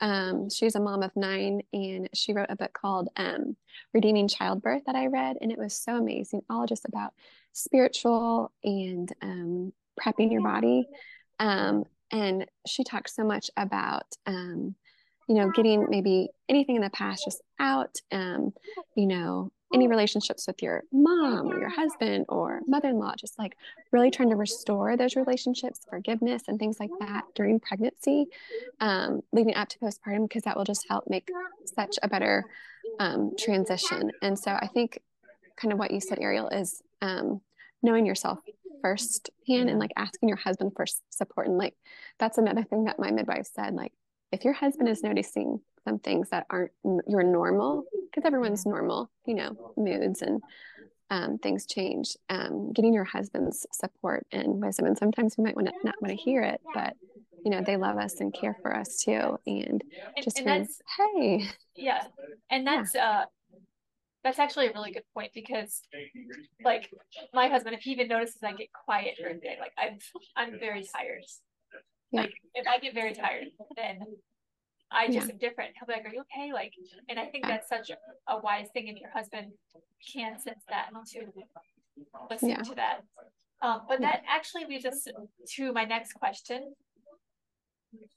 Um, 0.02 0.50
she's 0.50 0.75
a 0.75 0.80
mom 0.80 1.04
of 1.04 1.16
nine, 1.16 1.62
and 1.72 2.10
she 2.14 2.34
wrote 2.34 2.50
a 2.50 2.56
book 2.56 2.74
called 2.74 3.10
um, 3.16 3.56
Redeeming 3.94 4.28
Childbirth 4.28 4.84
that 4.86 4.96
I 4.96 5.08
read, 5.08 5.38
and 5.42 5.52
it 5.52 5.58
was 5.58 5.74
so 5.74 5.96
amazing, 5.96 6.42
all 6.50 6.66
just 6.66 6.86
about 6.86 7.14
spiritual 7.54 8.52
and 8.64 9.12
um, 9.22 9.74
prepping 10.00 10.32
your 10.32 10.42
body. 10.42 10.88
Um, 11.40 11.86
and 12.12 12.46
she 12.68 12.84
talked 12.84 13.10
so 13.10 13.24
much 13.24 13.50
about, 13.58 14.06
um, 14.25 14.75
you 15.28 15.36
know, 15.36 15.52
getting 15.52 15.88
maybe 15.90 16.30
anything 16.48 16.75
in 16.75 16.82
the 16.82 16.90
past 16.92 17.24
just 17.25 17.42
out, 17.60 17.96
um, 18.12 18.54
you 18.96 19.08
know, 19.08 19.52
any 19.74 19.88
relationships 19.88 20.48
with 20.48 20.62
your 20.62 20.84
mom 20.92 21.48
or 21.48 21.60
your 21.60 21.70
husband 21.70 22.25
or 22.30 22.62
mother-in-law 22.68 23.14
just 23.18 23.38
like 23.40 23.58
really 23.92 24.12
trying 24.12 24.30
to 24.30 24.36
restore 24.36 24.96
those 24.96 25.16
relationships 25.16 25.82
forgiveness 25.90 26.44
and 26.48 26.60
things 26.60 26.80
like 26.80 26.92
that 27.00 27.24
during 27.36 27.60
pregnancy 27.60 28.25
um, 28.80 29.22
leading 29.32 29.56
up 29.56 29.68
to 29.68 29.80
postpartum 29.80 30.28
because 30.28 30.44
that 30.44 30.56
will 30.56 30.64
just 30.64 30.86
help 30.88 31.04
make 31.10 31.30
such 31.66 31.98
a 32.04 32.08
better 32.08 32.46
um, 33.00 33.32
transition 33.38 34.12
and 34.22 34.38
so 34.38 34.52
i 34.52 34.68
think 34.68 35.00
kind 35.58 35.74
of 35.74 35.80
what 35.80 35.92
you 35.92 36.00
said 36.00 36.20
ariel 36.22 36.48
is 36.50 36.82
um, 37.02 37.42
knowing 37.82 38.06
yourself 38.06 38.40
first 38.86 39.32
hand 39.48 39.68
and 39.68 39.80
like 39.80 39.89
asking 39.98 40.30
your 40.30 40.38
husband 40.38 40.72
for 40.75 40.86
support. 41.10 41.48
And 41.48 41.58
like 41.58 41.74
that's 42.20 42.38
another 42.38 42.63
thing 42.63 42.84
that 42.84 43.00
my 43.00 43.10
midwife 43.10 43.48
said 43.51 43.74
like 43.74 43.94
if 44.32 44.46
your 44.46 44.54
husband 44.54 44.88
is 44.88 45.01
noticing 45.01 45.60
some 45.84 45.98
things 45.98 46.30
that 46.30 46.46
aren't 46.51 46.72
your 47.08 47.24
normal 47.24 47.86
because 48.06 48.27
everyone's 48.27 48.63
normal 48.63 49.10
you 49.25 49.34
know 49.34 49.74
moods 49.75 50.22
and 50.22 50.39
um, 51.10 51.39
things 51.39 51.65
change. 51.65 52.15
Um, 52.30 52.74
getting 52.74 52.94
your 52.94 53.06
husband's 53.06 53.65
support 53.72 54.25
and 54.32 54.62
wisdom, 54.62 54.86
and 54.86 54.98
sometimes 54.98 55.36
we 55.36 55.44
might 55.44 55.56
want 55.56 55.68
to 55.68 55.74
not 55.84 55.96
want 56.01 56.12
to 56.12 56.24
hear 56.24 56.44
it, 56.44 56.62
but 56.74 56.94
you 57.44 57.50
know 57.51 57.62
they 57.62 57.77
love 57.77 57.98
us 57.98 58.20
and 58.20 58.34
care 58.34 58.56
for 58.62 58.75
us 58.75 58.98
too, 59.04 59.38
and, 59.48 59.84
And, 60.15 60.24
just 60.24 60.38
and 60.39 60.48
hearing, 60.48 60.62
that's 60.62 60.82
hey, 60.98 61.48
yeah, 61.75 62.04
and 62.51 62.65
that's 62.68 62.96
uh 62.96 63.25
that's 64.25 64.39
actually 64.39 64.65
a 64.65 64.74
really 64.74 64.91
good 64.91 65.03
point 65.13 65.32
because 65.36 65.84
like 66.63 66.89
my 67.32 67.48
husband, 67.48 67.75
if 67.75 67.82
he 67.82 67.91
even 67.91 68.08
notices 68.08 68.41
I 68.44 68.53
get 68.53 68.70
quiet 68.74 69.13
during 69.20 69.36
the 69.36 69.41
day, 69.41 69.58
like 69.60 69.72
I'm 69.77 70.00
I'm 70.36 70.60
very 70.60 70.84
tired. 70.84 71.24
Yeah. 72.12 72.22
Like 72.22 72.34
if 72.55 72.67
I 72.67 72.79
get 72.79 72.96
very 72.96 73.13
tired, 73.13 73.50
then 73.77 74.00
I 74.91 75.12
just 75.12 75.29
am 75.29 75.38
different. 75.38 75.74
He'll 75.77 75.86
be 75.88 75.94
like, 75.94 76.12
Are 76.12 76.13
you 76.13 76.22
okay? 76.22 76.51
Like 76.51 76.74
and 77.08 77.20
I 77.20 77.27
think 77.27 77.46
that's 77.46 77.70
such 77.70 77.91
a, 78.27 78.39
wise 78.39 78.67
thing 78.74 78.89
and 78.89 78.98
your 78.98 79.12
husband 79.12 79.51
can 80.12 80.39
sense 80.39 80.63
that 80.70 80.89
to 81.12 81.27
listen 82.32 82.50
Yeah. 82.50 82.63
to 82.63 82.75
that. 82.75 83.01
Um, 83.62 83.84
but 83.88 84.01
Yeah. 84.01 84.08
that 84.12 84.24
actually 84.27 84.65
leads 84.65 84.86
us 84.86 85.08
to 85.55 85.72
my 85.72 85.86
next 85.86 86.13
question. 86.13 86.74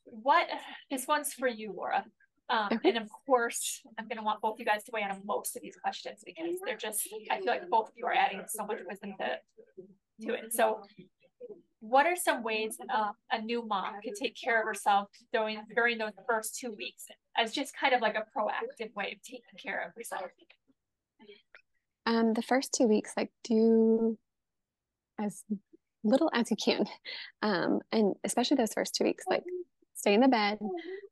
What 0.05 0.49
this 0.91 1.07
one's 1.07 1.35
for 1.35 1.49
you, 1.49 1.73
Lara. 1.73 2.07
Um, 2.51 2.69
Okay. 2.73 2.89
and 2.91 2.99
of 2.99 3.09
course, 3.27 3.83
I'm 3.99 4.09
gonna 4.09 4.23
want 4.23 4.41
both 4.41 4.59
you 4.59 4.65
guys 4.65 4.85
to 4.85 4.91
weigh 4.93 5.03
in 5.03 5.11
on 5.11 5.21
most 5.25 5.57
of 5.57 5.63
these 5.63 5.77
questions 5.77 6.23
because 6.25 6.59
they're 6.65 6.77
just, 6.77 7.09
I 7.31 7.39
feel 7.39 7.53
like 7.53 7.69
both 7.69 7.89
of 7.89 7.95
you 7.97 8.07
are 8.07 8.15
adding 8.15 8.43
so 8.49 8.65
much 8.65 8.79
wisdom 8.89 9.15
to, 9.19 9.39
to 10.27 10.35
it. 10.35 10.53
So 10.53 10.83
what 11.81 12.07
are 12.07 12.17
some 12.17 12.43
ways 12.43 12.77
uh, 12.93 13.13
a 13.31 13.41
new 13.41 13.65
mom 13.67 14.01
could 14.03 14.15
take 14.15 14.37
care 14.37 14.61
of 14.61 14.67
herself 14.67 15.09
during, 15.33 15.63
during 15.75 15.99
those 15.99 16.13
first 16.27 16.59
two 16.59 16.73
weeks 16.73 17.05
as 17.37 17.53
just 17.53 17.77
kind 17.77 17.95
of 17.95 18.01
like 18.01 18.17
a 18.17 18.25
proactive 18.37 18.95
way 18.95 19.13
of 19.13 19.23
taking 19.23 19.59
care 19.63 19.87
of 19.87 19.95
herself? 19.95 20.31
um, 22.09 22.33
the 22.33 22.43
first 22.43 22.73
two 22.73 22.87
weeks, 22.87 23.13
like 23.17 23.31
do 23.45 24.19
as 25.21 25.45
little 26.03 26.31
as 26.33 26.51
you 26.51 26.57
can, 26.57 26.87
um, 27.43 27.81
and 27.93 28.15
especially 28.25 28.57
those 28.57 28.73
first 28.73 28.95
two 28.95 29.05
weeks, 29.05 29.25
like 29.29 29.45
stay 29.95 30.15
in 30.15 30.21
the 30.21 30.29
bed. 30.29 30.59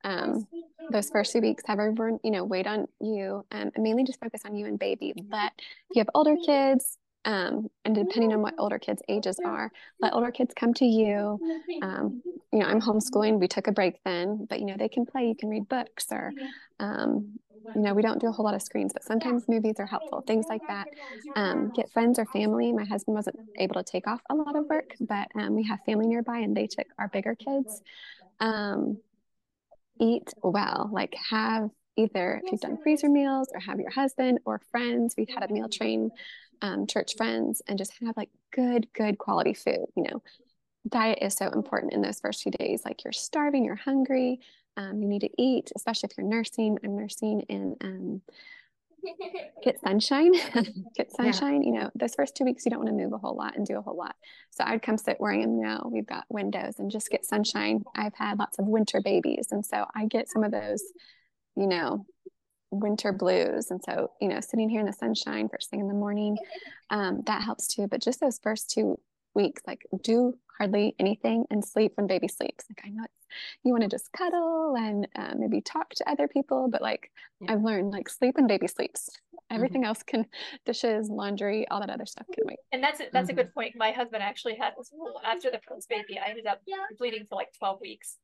Um, 0.04 0.46
those 0.88 1.10
first 1.10 1.32
two 1.32 1.40
weeks, 1.40 1.62
have 1.66 1.78
everyone, 1.78 2.18
you 2.22 2.30
know, 2.30 2.44
wait 2.44 2.66
on 2.66 2.86
you, 3.00 3.44
um, 3.50 3.70
and 3.74 3.82
mainly 3.82 4.04
just 4.04 4.20
focus 4.20 4.42
on 4.44 4.54
you 4.56 4.66
and 4.66 4.78
baby. 4.78 5.12
But 5.30 5.52
if 5.58 5.94
you 5.94 6.00
have 6.00 6.10
older 6.14 6.36
kids, 6.36 6.98
um, 7.24 7.68
and 7.84 7.94
depending 7.94 8.32
on 8.32 8.42
what 8.42 8.54
older 8.58 8.78
kids' 8.78 9.02
ages 9.08 9.40
are, 9.44 9.70
let 10.00 10.14
older 10.14 10.30
kids 10.30 10.54
come 10.54 10.74
to 10.74 10.84
you. 10.84 11.40
Um, 11.82 12.16
you 12.52 12.60
know, 12.60 12.66
I'm 12.66 12.80
homeschooling. 12.80 13.38
We 13.40 13.48
took 13.48 13.66
a 13.66 13.72
break 13.72 13.96
then, 14.04 14.46
but 14.48 14.60
you 14.60 14.66
know, 14.66 14.76
they 14.78 14.88
can 14.88 15.06
play. 15.06 15.26
You 15.28 15.34
can 15.36 15.48
read 15.48 15.68
books, 15.68 16.06
or 16.12 16.34
um, 16.78 17.38
you 17.74 17.82
know, 17.82 17.94
we 17.94 18.02
don't 18.02 18.20
do 18.20 18.28
a 18.28 18.32
whole 18.32 18.44
lot 18.44 18.54
of 18.54 18.62
screens, 18.62 18.92
but 18.92 19.04
sometimes 19.04 19.44
movies 19.48 19.76
are 19.78 19.86
helpful. 19.86 20.22
Things 20.26 20.46
like 20.48 20.62
that. 20.68 20.88
Um, 21.34 21.68
get 21.70 21.92
friends 21.92 22.18
or 22.18 22.24
family. 22.26 22.72
My 22.72 22.84
husband 22.84 23.14
wasn't 23.14 23.38
able 23.58 23.74
to 23.74 23.84
take 23.84 24.06
off 24.06 24.20
a 24.30 24.34
lot 24.34 24.56
of 24.56 24.64
work, 24.70 24.94
but 25.00 25.28
um, 25.34 25.54
we 25.54 25.64
have 25.64 25.80
family 25.84 26.06
nearby, 26.06 26.38
and 26.38 26.56
they 26.56 26.66
took 26.66 26.86
our 26.98 27.08
bigger 27.08 27.34
kids. 27.34 27.82
Um, 28.40 28.98
eat 30.00 30.32
well, 30.42 30.88
like 30.92 31.14
have 31.30 31.70
either 31.96 32.40
if 32.44 32.52
you've 32.52 32.60
done 32.60 32.78
freezer 32.82 33.08
meals 33.08 33.48
or 33.52 33.60
have 33.60 33.80
your 33.80 33.90
husband 33.90 34.38
or 34.44 34.60
friends. 34.70 35.14
We've 35.16 35.28
had 35.28 35.48
a 35.48 35.52
meal 35.52 35.68
train, 35.68 36.10
um, 36.62 36.86
church 36.86 37.14
friends, 37.16 37.62
and 37.66 37.78
just 37.78 37.92
have 38.02 38.16
like 38.16 38.30
good, 38.52 38.86
good 38.92 39.18
quality 39.18 39.54
food. 39.54 39.86
You 39.96 40.04
know, 40.04 40.22
diet 40.88 41.18
is 41.22 41.34
so 41.34 41.48
important 41.48 41.92
in 41.92 42.02
those 42.02 42.20
first 42.20 42.42
few 42.42 42.52
days. 42.52 42.82
Like 42.84 43.04
you're 43.04 43.12
starving, 43.12 43.64
you're 43.64 43.76
hungry, 43.76 44.40
um, 44.76 45.00
you 45.00 45.08
need 45.08 45.22
to 45.22 45.42
eat, 45.42 45.72
especially 45.74 46.10
if 46.10 46.18
you're 46.18 46.26
nursing. 46.26 46.78
I'm 46.84 46.96
nursing 46.96 47.40
in 47.48 47.76
um, 47.80 48.22
get 49.62 49.80
sunshine, 49.80 50.32
get 50.96 51.12
sunshine. 51.12 51.62
You 51.62 51.72
know, 51.72 51.90
those 51.94 52.14
first 52.14 52.36
two 52.36 52.44
weeks, 52.44 52.64
you 52.64 52.70
don't 52.70 52.84
want 52.84 52.96
to 52.96 53.04
move 53.04 53.12
a 53.12 53.18
whole 53.18 53.36
lot 53.36 53.56
and 53.56 53.66
do 53.66 53.78
a 53.78 53.82
whole 53.82 53.96
lot. 53.96 54.14
So 54.50 54.64
I'd 54.64 54.82
come 54.82 54.98
sit 54.98 55.16
where 55.18 55.32
I 55.32 55.38
am 55.38 55.60
now. 55.60 55.88
We've 55.90 56.06
got 56.06 56.24
windows 56.28 56.78
and 56.78 56.90
just 56.90 57.10
get 57.10 57.24
sunshine. 57.24 57.84
I've 57.94 58.14
had 58.14 58.38
lots 58.38 58.58
of 58.58 58.66
winter 58.66 59.00
babies. 59.02 59.48
And 59.50 59.64
so 59.64 59.84
I 59.94 60.06
get 60.06 60.28
some 60.28 60.44
of 60.44 60.52
those, 60.52 60.82
you 61.56 61.66
know, 61.66 62.06
winter 62.70 63.12
blues. 63.12 63.70
And 63.70 63.80
so, 63.82 64.10
you 64.20 64.28
know, 64.28 64.40
sitting 64.40 64.68
here 64.68 64.80
in 64.80 64.86
the 64.86 64.92
sunshine 64.92 65.48
first 65.48 65.70
thing 65.70 65.80
in 65.80 65.88
the 65.88 65.94
morning, 65.94 66.36
um, 66.90 67.22
that 67.26 67.42
helps 67.42 67.68
too. 67.68 67.86
But 67.88 68.02
just 68.02 68.20
those 68.20 68.38
first 68.42 68.70
two 68.70 68.98
weeks, 69.34 69.62
like 69.66 69.82
do 70.02 70.34
hardly 70.58 70.94
anything 70.98 71.44
and 71.50 71.64
sleep 71.64 71.92
when 71.94 72.06
baby 72.06 72.28
sleeps. 72.28 72.64
Like 72.70 72.82
I 72.84 72.90
know 72.90 73.04
it's, 73.04 73.15
you 73.64 73.72
want 73.72 73.82
to 73.82 73.88
just 73.88 74.12
cuddle 74.12 74.74
and 74.76 75.06
uh, 75.16 75.34
maybe 75.36 75.60
talk 75.60 75.90
to 75.90 76.10
other 76.10 76.28
people, 76.28 76.68
but 76.70 76.82
like 76.82 77.10
Yeah. 77.40 77.52
I've 77.52 77.62
learned, 77.62 77.90
like 77.92 78.08
sleep 78.08 78.36
when 78.36 78.46
baby 78.46 78.66
sleeps. 78.66 79.10
Everything 79.50 79.84
else 79.84 80.02
can, 80.02 80.26
dishes, 80.64 81.08
laundry, 81.08 81.68
all 81.68 81.78
that 81.80 81.90
other 81.90 82.06
stuff 82.06 82.26
can 82.32 82.44
wait. 82.46 82.58
And 82.72 82.82
that's 82.82 82.98
a, 83.00 83.04
that's 83.12 83.28
Mhm. 83.28 83.32
a 83.32 83.36
good 83.36 83.54
point. 83.54 83.76
My 83.76 83.92
husband 83.92 84.22
actually 84.22 84.56
had 84.56 84.72
this 84.76 84.90
after 85.24 85.50
the 85.50 85.60
first 85.68 85.88
baby. 85.88 86.18
I 86.18 86.30
ended 86.30 86.46
up 86.46 86.62
bleeding 86.98 87.26
for 87.28 87.36
like 87.36 87.52
12 87.58 87.80
weeks, 87.80 88.18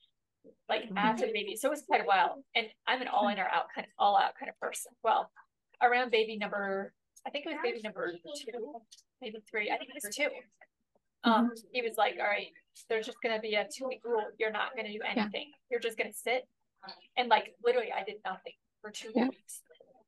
like 0.69 0.85
Mhm. 0.89 0.97
after 0.97 1.27
the 1.27 1.33
baby. 1.33 1.55
So 1.57 1.69
it 1.69 1.71
was 1.71 1.83
quite 1.83 2.01
a 2.01 2.05
while. 2.05 2.43
And 2.55 2.67
I'm 2.87 3.01
an 3.03 3.09
all 3.09 3.29
in 3.29 3.39
or 3.39 3.47
out 3.49 3.67
kind 3.75 3.87
of 3.87 3.93
all 3.99 4.17
out 4.19 4.35
kind 4.35 4.49
of 4.51 4.59
person. 4.59 4.93
Well, 5.05 5.31
around 5.81 6.11
baby 6.11 6.37
number, 6.39 6.93
I 7.27 7.31
think 7.31 7.47
it 7.47 7.51
was 7.51 7.59
baby 7.63 7.81
number 7.83 8.13
two, 8.13 8.83
maybe 9.21 9.39
three. 9.49 9.71
I 9.71 9.77
think 9.79 9.91
it 9.91 10.01
was 10.03 10.15
two. 10.15 10.29
Um, 11.25 11.53
he 11.73 11.83
was 11.83 11.97
like, 11.97 12.15
all 12.21 12.27
right, 12.27 12.49
there's 12.89 13.07
just 13.07 13.19
gonna 13.23 13.41
be 13.41 13.55
a 13.55 13.67
two 13.75 13.87
week 13.87 14.01
rule. 14.05 14.25
You're 14.39 14.51
not 14.51 14.75
gonna 14.77 14.93
do 14.93 15.01
anything. 15.09 15.51
You're 15.71 15.81
just 15.81 15.97
gonna 15.97 16.13
sit. 16.13 16.49
And 17.17 17.29
like 17.29 17.55
literally 17.65 17.93
I 17.93 18.03
did 18.05 18.17
nothing 18.25 18.55
for 18.81 18.91
two 18.91 19.13
Yeah. 19.15 19.29
weeks. 19.29 19.63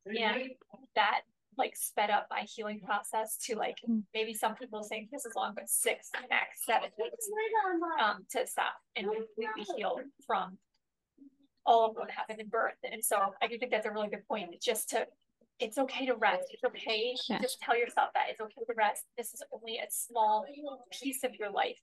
And 0.06 0.50
that 0.96 1.20
like 1.56 1.76
sped 1.76 2.10
up 2.10 2.26
my 2.30 2.40
healing 2.42 2.80
process 2.80 3.36
to 3.46 3.54
like 3.56 3.76
Mm. 3.88 4.02
maybe 4.12 4.34
some 4.34 4.56
people 4.56 4.82
saying 4.82 5.08
this 5.12 5.24
is 5.24 5.34
long, 5.36 5.54
but 5.54 5.68
six, 5.68 6.10
max 6.28 6.64
seven 6.64 6.90
weeks 6.98 7.28
um 8.00 8.26
to 8.30 8.46
stop 8.46 8.74
and 8.96 9.06
completely 9.06 9.64
heal 9.76 10.00
from 10.26 10.58
all 11.64 11.86
of 11.90 11.96
what 11.96 12.10
happened 12.10 12.40
in 12.40 12.48
birth. 12.48 12.74
And 12.82 13.02
so 13.04 13.34
I 13.40 13.46
do 13.46 13.56
think 13.58 13.70
that's 13.70 13.86
a 13.86 13.90
really 13.90 14.08
good 14.08 14.26
point. 14.26 14.60
Just 14.60 14.90
to 14.90 15.06
it's 15.60 15.78
okay 15.78 16.06
to 16.06 16.14
rest. 16.14 16.44
It's 16.50 16.64
okay. 16.64 17.14
Yeah. 17.28 17.40
Just 17.40 17.60
tell 17.60 17.76
yourself 17.76 18.10
that 18.14 18.24
it's 18.30 18.40
okay 18.40 18.64
to 18.66 18.74
rest. 18.76 19.04
This 19.16 19.32
is 19.34 19.42
only 19.52 19.78
a 19.78 19.86
small 19.90 20.44
piece 20.90 21.24
of 21.24 21.34
your 21.34 21.50
life. 21.50 21.78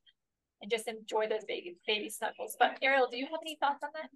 And 0.61 0.69
just 0.69 0.87
enjoy 0.87 1.27
those 1.27 1.43
baby 1.47 1.77
baby 1.87 2.09
snuggles. 2.09 2.55
But 2.59 2.77
Ariel, 2.81 3.07
do 3.09 3.17
you 3.17 3.25
have 3.25 3.39
any 3.41 3.57
thoughts 3.59 3.83
on 3.83 3.89
that? 3.95 4.09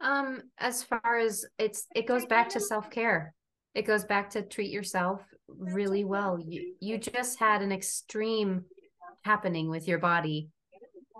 Um, 0.00 0.42
as 0.58 0.82
far 0.82 1.18
as 1.18 1.44
it's, 1.58 1.86
it 1.94 2.06
goes 2.06 2.26
back 2.26 2.48
to 2.50 2.60
self 2.60 2.90
care. 2.90 3.34
It 3.74 3.82
goes 3.86 4.04
back 4.04 4.30
to 4.30 4.42
treat 4.42 4.70
yourself 4.70 5.22
really 5.46 6.04
well. 6.04 6.38
You 6.40 6.74
you 6.80 6.98
just 6.98 7.38
had 7.38 7.62
an 7.62 7.70
extreme 7.70 8.64
happening 9.22 9.68
with 9.68 9.86
your 9.86 9.98
body, 9.98 10.48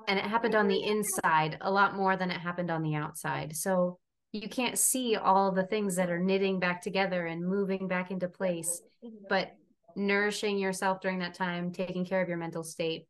and 0.09 0.19
it 0.19 0.25
happened 0.25 0.55
on 0.55 0.67
the 0.67 0.83
inside 0.83 1.59
a 1.61 1.71
lot 1.71 1.95
more 1.95 2.17
than 2.17 2.31
it 2.31 2.41
happened 2.41 2.71
on 2.71 2.83
the 2.83 2.97
outside. 2.97 3.55
So 3.55 3.99
you 4.33 4.49
can't 4.49 4.79
see 4.79 5.17
all 5.17 5.53
the 5.53 5.67
things 5.67 5.97
that 5.97 6.11
are 6.11 6.19
knitting 6.19 6.61
back 6.61 6.83
together 6.83 7.27
and 7.27 7.47
moving 7.47 7.89
back 7.89 8.11
into 8.11 8.29
place. 8.29 8.83
But 9.29 9.55
nourishing 9.97 10.59
yourself 10.59 11.01
during 11.01 11.21
that 11.21 11.35
time, 11.35 11.73
taking 11.73 12.05
care 12.05 12.21
of 12.21 12.29
your 12.29 12.39
mental 12.39 12.63
state, 12.63 13.07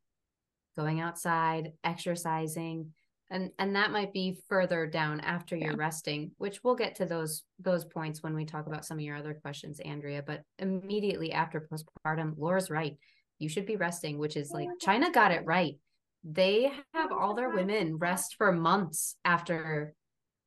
going 0.77 1.01
outside, 1.01 1.73
exercising, 1.83 2.93
and 3.31 3.51
and 3.59 3.77
that 3.77 3.91
might 3.91 4.13
be 4.13 4.39
further 4.49 4.87
down 4.87 5.21
after 5.21 5.57
you're 5.57 5.77
resting 5.77 6.31
which 6.39 6.63
we'll 6.65 6.75
get 6.75 6.95
to 6.95 7.05
those 7.05 7.43
those 7.59 7.85
points 7.85 8.23
when 8.23 8.35
we 8.35 8.45
talk 8.45 8.67
about 8.67 8.85
some 8.85 8.99
of 8.99 9.05
your 9.05 9.17
other 9.17 9.35
questions 9.35 9.81
andrea 9.81 10.23
but 10.27 10.43
immediately 10.59 11.33
after 11.33 11.69
postpartum 11.71 12.35
lara's 12.37 12.71
right 12.71 12.97
you 13.39 13.49
should 13.49 13.67
be 13.67 13.77
resting 13.77 14.19
which 14.19 14.37
is 14.37 14.51
like 14.51 14.69
china 14.81 15.11
got 15.11 15.33
it 15.33 15.45
right 15.45 15.75
they 16.25 16.73
have 16.95 17.13
all 17.13 17.35
their 17.35 17.51
women 17.51 17.97
rest 17.97 18.35
for 18.37 18.51
months 18.51 19.17
after 19.25 19.95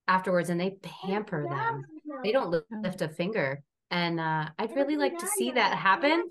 afterwards 0.08 0.50
and 0.50 0.60
they 0.60 0.72
pamper 0.82 1.48
them 1.50 1.86
they 2.24 2.32
don't 2.32 2.50
lift 2.84 3.02
a 3.02 3.08
finger 3.08 3.62
and 3.92 4.20
uh, 4.20 4.46
i'd 4.60 4.76
really 4.76 4.98
like 4.98 5.18
to 5.18 5.28
see 5.28 5.52
that 5.52 5.74
happen 5.78 6.24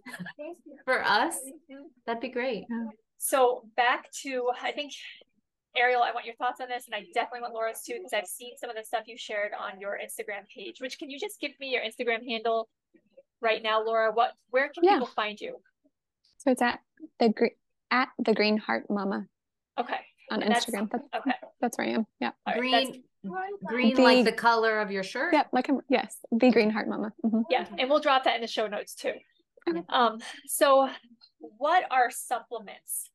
for 0.84 1.02
us 1.02 1.34
that'd 2.06 2.20
be 2.20 2.28
great 2.28 2.64
So 3.18 3.64
back 3.76 4.10
to 4.22 4.50
I 4.62 4.72
think 4.72 4.92
Ariel, 5.76 6.02
I 6.02 6.10
want 6.12 6.26
your 6.26 6.34
thoughts 6.34 6.60
on 6.60 6.68
this, 6.68 6.86
and 6.86 6.96
I 6.96 7.04
definitely 7.14 7.42
want 7.42 7.54
Lara's 7.54 7.82
too, 7.86 7.94
because 7.94 8.12
I've 8.12 8.26
seen 8.26 8.54
some 8.58 8.70
of 8.70 8.76
the 8.76 8.82
stuff 8.82 9.04
you 9.06 9.16
shared 9.16 9.52
on 9.56 9.78
your 9.78 10.00
Instagram 10.04 10.42
page. 10.52 10.80
Which 10.80 10.98
can 10.98 11.10
you 11.10 11.16
just 11.20 11.38
give 11.38 11.52
me 11.60 11.68
your 11.70 11.82
Instagram 11.82 12.26
handle 12.26 12.68
right 13.40 13.62
now, 13.62 13.84
Lara? 13.84 14.10
What 14.10 14.32
where 14.48 14.68
can 14.70 14.82
Yeah. 14.82 14.94
people 14.94 15.06
find 15.06 15.40
you? 15.40 15.60
So 16.38 16.50
it's 16.50 16.60
at 16.60 16.80
the 17.20 17.28
green 17.28 17.52
at 17.92 18.08
the 18.18 18.34
Green 18.34 18.56
Heart 18.56 18.90
Mama 18.90 19.28
Okay. 19.78 20.00
on 20.32 20.42
And 20.42 20.52
Instagram. 20.52 20.90
That's 20.90 21.04
Okay. 21.14 21.36
that's 21.60 21.78
where 21.78 21.86
I 21.86 21.90
am. 21.90 22.06
Yeah. 22.18 22.32
All 22.46 22.54
right, 22.54 22.58
green 22.58 23.04
green 23.66 23.94
The- 23.94 24.02
like 24.02 24.24
the 24.24 24.32
color 24.32 24.80
of 24.80 24.90
your 24.90 25.02
shirt 25.02 25.32
Yep. 25.32 25.48
Like 25.52 25.68
I'm 25.68 25.80
yes, 25.88 26.16
the 26.32 26.50
Green 26.50 26.70
Heart 26.70 26.88
Mama. 26.88 27.12
Mhm. 27.24 27.44
Yeah, 27.50 27.66
and 27.78 27.88
we'll 27.90 28.00
drop 28.00 28.24
that 28.24 28.34
in 28.36 28.40
the 28.40 28.46
show 28.46 28.66
notes 28.66 28.94
too. 28.94 29.14
Okay. 29.68 29.82
Um, 29.90 30.18
so 30.46 30.88
what 31.38 31.84
are 31.90 32.10
supplements? 32.10 33.10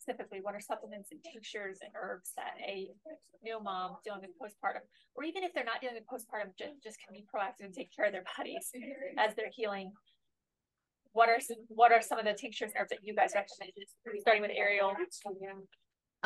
Specifically, 0.00 0.40
what 0.40 0.54
are 0.54 0.60
supplements 0.60 1.10
and 1.10 1.22
tinctures 1.22 1.78
and 1.82 1.90
herbs 1.94 2.32
that 2.36 2.54
a 2.64 2.88
new 3.42 3.60
mom 3.60 3.96
dealing 4.04 4.20
with 4.20 4.30
postpartum, 4.38 4.80
or 5.14 5.24
even 5.24 5.42
if 5.42 5.52
they're 5.52 5.64
not 5.64 5.80
dealing 5.80 5.96
with 5.96 6.06
postpartum, 6.06 6.56
just, 6.56 6.82
just 6.82 6.98
can 7.04 7.12
be 7.12 7.24
proactive 7.32 7.64
and 7.64 7.74
take 7.74 7.94
care 7.94 8.06
of 8.06 8.12
their 8.12 8.24
bodies 8.38 8.70
as 9.18 9.34
they're 9.34 9.50
healing? 9.52 9.92
what 11.12 11.30
are 11.30 11.40
some, 11.40 11.56
what 11.68 11.92
are 11.92 12.02
some 12.02 12.18
of 12.18 12.26
the 12.26 12.34
tinctures 12.34 12.70
and 12.72 12.80
herbs 12.82 12.90
that 12.90 12.98
you 13.02 13.14
guys 13.14 13.32
recommend? 13.34 13.72
Starting 14.20 14.42
with 14.42 14.50
Ariel. 14.54 14.92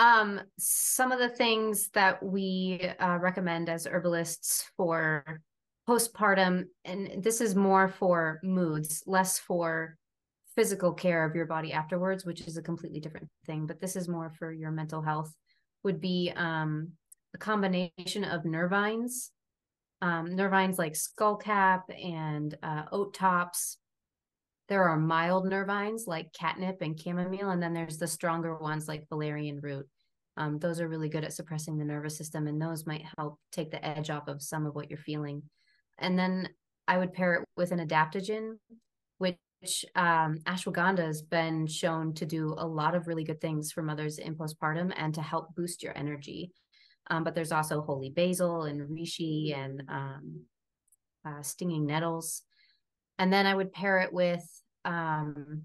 Um, 0.01 0.41
some 0.59 1.13
of 1.13 1.19
the 1.19 1.29
things 1.29 1.91
that 1.91 2.23
we 2.23 2.81
uh, 2.99 3.19
recommend 3.19 3.69
as 3.69 3.87
herbalists 3.87 4.65
for 4.75 5.43
postpartum, 5.87 6.65
and 6.87 7.23
this 7.23 7.43
is 7.43 7.55
more 7.55 7.87
for 7.87 8.41
moods, 8.43 9.03
less 9.07 9.39
for 9.39 9.99
physical 10.57 10.95
care 10.95 11.23
of 11.27 11.35
your 11.35 11.45
body 11.45 11.75
afterwards, 11.75 12.25
which 12.25 12.41
is 12.49 12.57
a 12.57 12.63
completely 12.63 12.99
different 12.99 13.29
thing, 13.45 13.67
but 13.67 13.79
this 13.79 13.95
is 13.95 14.09
more 14.09 14.31
for 14.31 14.51
your 14.51 14.71
mental 14.71 15.03
health, 15.03 15.35
would 15.85 16.01
be 16.01 16.33
um, 16.35 16.93
a 17.35 17.39
combination 17.39 18.25
of 18.25 18.45
nervines, 18.45 19.29
um, 20.01 20.31
nervines 20.31 20.79
like 20.79 20.95
skullcap 20.95 21.83
and 22.03 22.57
uh, 22.63 22.85
oat 22.91 23.13
tops. 23.13 23.77
There 24.71 24.89
are 24.89 24.97
mild 24.97 25.47
nervines 25.47 26.07
like 26.07 26.33
catnip 26.33 26.81
and 26.81 26.99
chamomile, 26.99 27.51
and 27.51 27.63
then 27.63 27.75
there's 27.75 27.99
the 27.99 28.07
stronger 28.07 28.57
ones 28.57 28.87
like 28.87 29.09
valerian 29.09 29.61
root. 29.61 29.87
Um, 30.37 30.61
those 30.61 30.81
are 30.81 30.89
really 30.89 31.09
good 31.09 31.25
at 31.25 31.33
suppressing 31.33 31.77
the 31.77 31.85
nervous 31.85 32.17
system, 32.17 32.47
and 32.47 32.63
those 32.63 32.87
might 32.87 33.05
help 33.19 33.39
take 33.51 33.73
the 33.73 33.85
edge 33.85 34.11
off 34.11 34.29
of 34.29 34.41
some 34.41 34.65
of 34.67 34.77
what 34.77 34.89
you're 34.89 34.99
feeling. 34.99 35.43
And 35.99 36.17
then 36.17 36.49
I 36.87 36.99
would 36.99 37.13
pair 37.13 37.35
it 37.35 37.49
with 37.57 37.73
an 37.73 37.87
adaptogen, 37.87 38.59
which 39.19 39.85
um, 39.97 40.39
ashwagandha 40.47 41.05
has 41.05 41.21
been 41.21 41.67
shown 41.67 42.15
to 42.15 42.25
do 42.25 42.55
a 42.57 42.67
lot 42.67 42.95
of 42.95 43.09
really 43.09 43.25
good 43.25 43.41
things 43.41 43.73
for 43.73 43.83
mothers 43.83 44.19
in 44.19 44.37
postpartum 44.37 44.93
and 44.97 45.13
to 45.15 45.21
help 45.21 45.55
boost 45.57 45.83
your 45.83 45.99
energy. 45.99 46.53
Um, 47.11 47.25
but 47.25 47.35
there's 47.35 47.53
also 47.53 47.83
holy 47.83 48.11
basil 48.11 48.63
and 48.63 48.89
reishi 48.89 49.53
and 49.53 49.83
um, 49.89 50.43
uh, 51.27 51.43
stinging 51.43 51.87
nettles. 51.87 52.43
And 53.21 53.31
then 53.31 53.47
I 53.47 53.55
would 53.55 53.71
pair 53.71 53.99
it 53.99 54.15
with 54.15 54.43
um, 54.87 55.65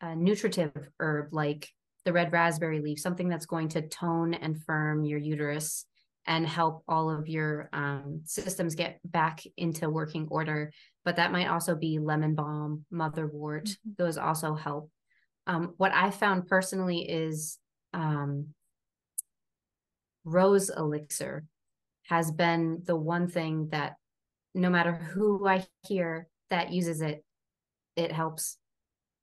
a 0.00 0.16
nutritive 0.16 0.72
herb 0.98 1.28
like 1.30 1.68
the 2.06 2.12
red 2.14 2.32
raspberry 2.32 2.80
leaf, 2.80 2.98
something 2.98 3.28
that's 3.28 3.44
going 3.44 3.68
to 3.68 3.86
tone 3.86 4.32
and 4.32 4.64
firm 4.64 5.04
your 5.04 5.18
uterus 5.18 5.84
and 6.26 6.46
help 6.46 6.84
all 6.88 7.10
of 7.10 7.28
your 7.28 7.68
um, 7.74 8.22
systems 8.24 8.74
get 8.74 8.98
back 9.04 9.42
into 9.58 9.90
working 9.90 10.26
order. 10.30 10.72
But 11.04 11.16
that 11.16 11.32
might 11.32 11.48
also 11.48 11.74
be 11.74 11.98
lemon 11.98 12.34
balm, 12.34 12.86
motherwort. 12.90 13.68
Mm-hmm. 13.68 13.90
Those 13.98 14.16
also 14.16 14.54
help. 14.54 14.90
Um, 15.46 15.74
what 15.76 15.92
I 15.92 16.10
found 16.10 16.46
personally 16.46 17.00
is 17.10 17.58
um, 17.92 18.54
rose 20.24 20.70
elixir 20.70 21.44
has 22.04 22.30
been 22.30 22.80
the 22.86 22.96
one 22.96 23.28
thing 23.28 23.68
that 23.72 23.96
no 24.54 24.70
matter 24.70 24.94
who 24.94 25.46
I 25.46 25.66
hear 25.86 26.26
that 26.50 26.72
uses 26.72 27.00
it, 27.00 27.24
it 27.96 28.12
helps. 28.12 28.58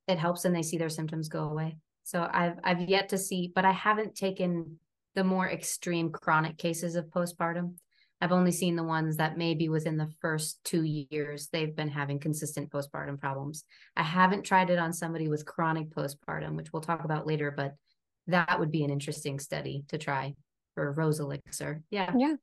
It 0.07 0.19
helps 0.19 0.45
and 0.45 0.55
they 0.55 0.61
see 0.61 0.77
their 0.77 0.89
symptoms 0.89 1.29
go 1.29 1.49
away. 1.49 1.77
So 2.03 2.29
I've 2.31 2.57
I've 2.63 2.81
yet 2.81 3.09
to 3.09 3.17
see, 3.17 3.51
but 3.53 3.65
I 3.65 3.71
haven't 3.71 4.15
taken 4.15 4.77
the 5.15 5.23
more 5.23 5.49
extreme 5.49 6.11
chronic 6.11 6.57
cases 6.57 6.95
of 6.95 7.05
postpartum. 7.05 7.75
I've 8.21 8.31
only 8.31 8.51
seen 8.51 8.75
the 8.75 8.83
ones 8.83 9.17
that 9.17 9.37
maybe 9.37 9.69
within 9.69 9.97
the 9.97 10.11
first 10.21 10.63
two 10.63 10.83
years 10.83 11.49
they've 11.51 11.75
been 11.75 11.89
having 11.89 12.19
consistent 12.19 12.69
postpartum 12.69 13.19
problems. 13.19 13.63
I 13.95 14.03
haven't 14.03 14.43
tried 14.43 14.69
it 14.69 14.79
on 14.79 14.93
somebody 14.93 15.27
with 15.27 15.45
chronic 15.45 15.89
postpartum, 15.89 16.55
which 16.55 16.71
we'll 16.71 16.81
talk 16.81 17.03
about 17.03 17.27
later, 17.27 17.51
but 17.51 17.75
that 18.27 18.59
would 18.59 18.71
be 18.71 18.83
an 18.83 18.89
interesting 18.89 19.39
study 19.39 19.83
to 19.89 19.97
try 19.97 20.35
for 20.75 20.91
rose 20.91 21.19
elixir. 21.19 21.83
Yeah. 21.89 22.13
Yeah. 22.17 22.35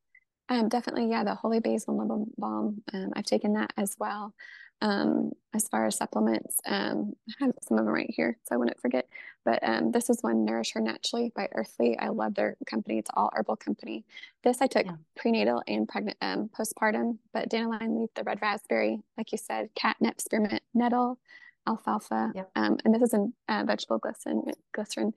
Um, 0.49 0.69
definitely. 0.69 1.09
Yeah. 1.09 1.25
The 1.25 1.35
holy 1.35 1.61
basil 1.61 1.97
lemon 1.97 2.26
balm. 2.37 2.83
Um, 2.93 3.11
I've 3.15 3.25
taken 3.25 3.54
that 3.54 3.73
as 3.76 3.95
well. 3.99 4.35
Um, 4.82 5.30
as 5.54 5.68
far 5.68 5.86
as 5.86 5.97
supplements, 5.97 6.58
um, 6.66 7.14
I 7.28 7.45
have 7.45 7.54
some 7.62 7.78
of 7.78 7.84
them 7.84 7.95
right 7.95 8.10
here, 8.10 8.36
so 8.42 8.54
I 8.54 8.58
wouldn't 8.58 8.80
forget. 8.80 9.06
But 9.45 9.60
um, 9.62 9.92
this 9.92 10.10
is 10.10 10.23
one 10.23 10.45
Nourish 10.45 10.73
Her 10.73 10.80
Naturally 10.80 11.32
by 11.34 11.49
Earthley. 11.52 11.97
I 11.99 12.08
love 12.08 12.34
their 12.34 12.56
company. 12.66 12.99
It's 12.99 13.10
all 13.14 13.30
herbal 13.32 13.56
company. 13.56 14.04
This 14.42 14.60
I 14.60 14.66
took 14.66 14.86
yeah. 14.86 14.97
prenatal 15.16 15.62
and 15.68 15.88
pregnant, 15.88 16.16
um, 16.21 16.50
postpartum. 16.56 17.18
But 17.32 17.49
dandelion 17.49 18.00
leaf, 18.00 18.10
the 18.14 18.25
red 18.25 18.42
raspberry, 18.42 19.00
like 19.16 19.30
you 19.30 19.38
said, 19.38 19.71
catnip, 19.76 20.21
spearmint, 20.21 20.62
nettle, 20.75 21.18
alfalfa, 21.66 22.32
yep. 22.34 22.50
um, 22.56 22.78
and 22.84 22.95
this 22.95 23.02
is 23.02 23.14
in 23.14 23.32
uh, 23.49 23.62
vegetable 23.64 23.99
glycerin. 23.99 24.42
Glycerin. 24.73 25.14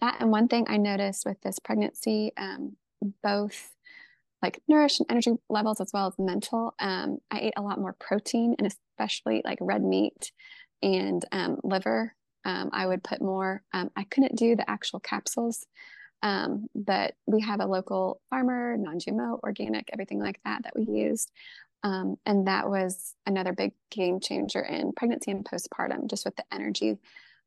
That 0.00 0.16
and 0.20 0.30
one 0.30 0.48
thing 0.48 0.66
I 0.68 0.78
noticed 0.78 1.26
with 1.26 1.40
this 1.42 1.58
pregnancy, 1.58 2.32
um, 2.36 2.76
both 3.22 3.72
like 4.42 4.60
nourish 4.68 4.98
and 4.98 5.06
energy 5.08 5.32
levels 5.48 5.80
as 5.80 5.90
well 5.94 6.08
as 6.08 6.14
mental. 6.18 6.74
Um, 6.78 7.18
I 7.30 7.38
ate 7.40 7.54
a 7.56 7.62
lot 7.62 7.78
more 7.78 7.94
protein 7.98 8.56
and 8.58 8.66
especially 8.66 9.42
like 9.44 9.58
red 9.60 9.82
meat 9.82 10.32
and 10.82 11.24
um, 11.32 11.58
liver. 11.62 12.14
Um, 12.44 12.70
I 12.72 12.86
would 12.86 13.04
put 13.04 13.22
more. 13.22 13.62
Um, 13.72 13.90
I 13.96 14.04
couldn't 14.04 14.36
do 14.36 14.56
the 14.56 14.68
actual 14.68 14.98
capsules, 14.98 15.64
um, 16.22 16.66
but 16.74 17.14
we 17.26 17.40
have 17.42 17.60
a 17.60 17.66
local 17.66 18.20
farmer, 18.30 18.76
non-GMO, 18.76 19.40
organic, 19.44 19.88
everything 19.92 20.18
like 20.18 20.40
that 20.44 20.64
that 20.64 20.72
we 20.76 20.84
used. 20.84 21.30
Um, 21.84 22.16
and 22.26 22.46
that 22.46 22.68
was 22.68 23.14
another 23.26 23.52
big 23.52 23.72
game 23.90 24.20
changer 24.20 24.60
in 24.60 24.92
pregnancy 24.92 25.30
and 25.30 25.44
postpartum, 25.44 26.08
just 26.08 26.24
with 26.24 26.36
the 26.36 26.44
energy 26.52 26.98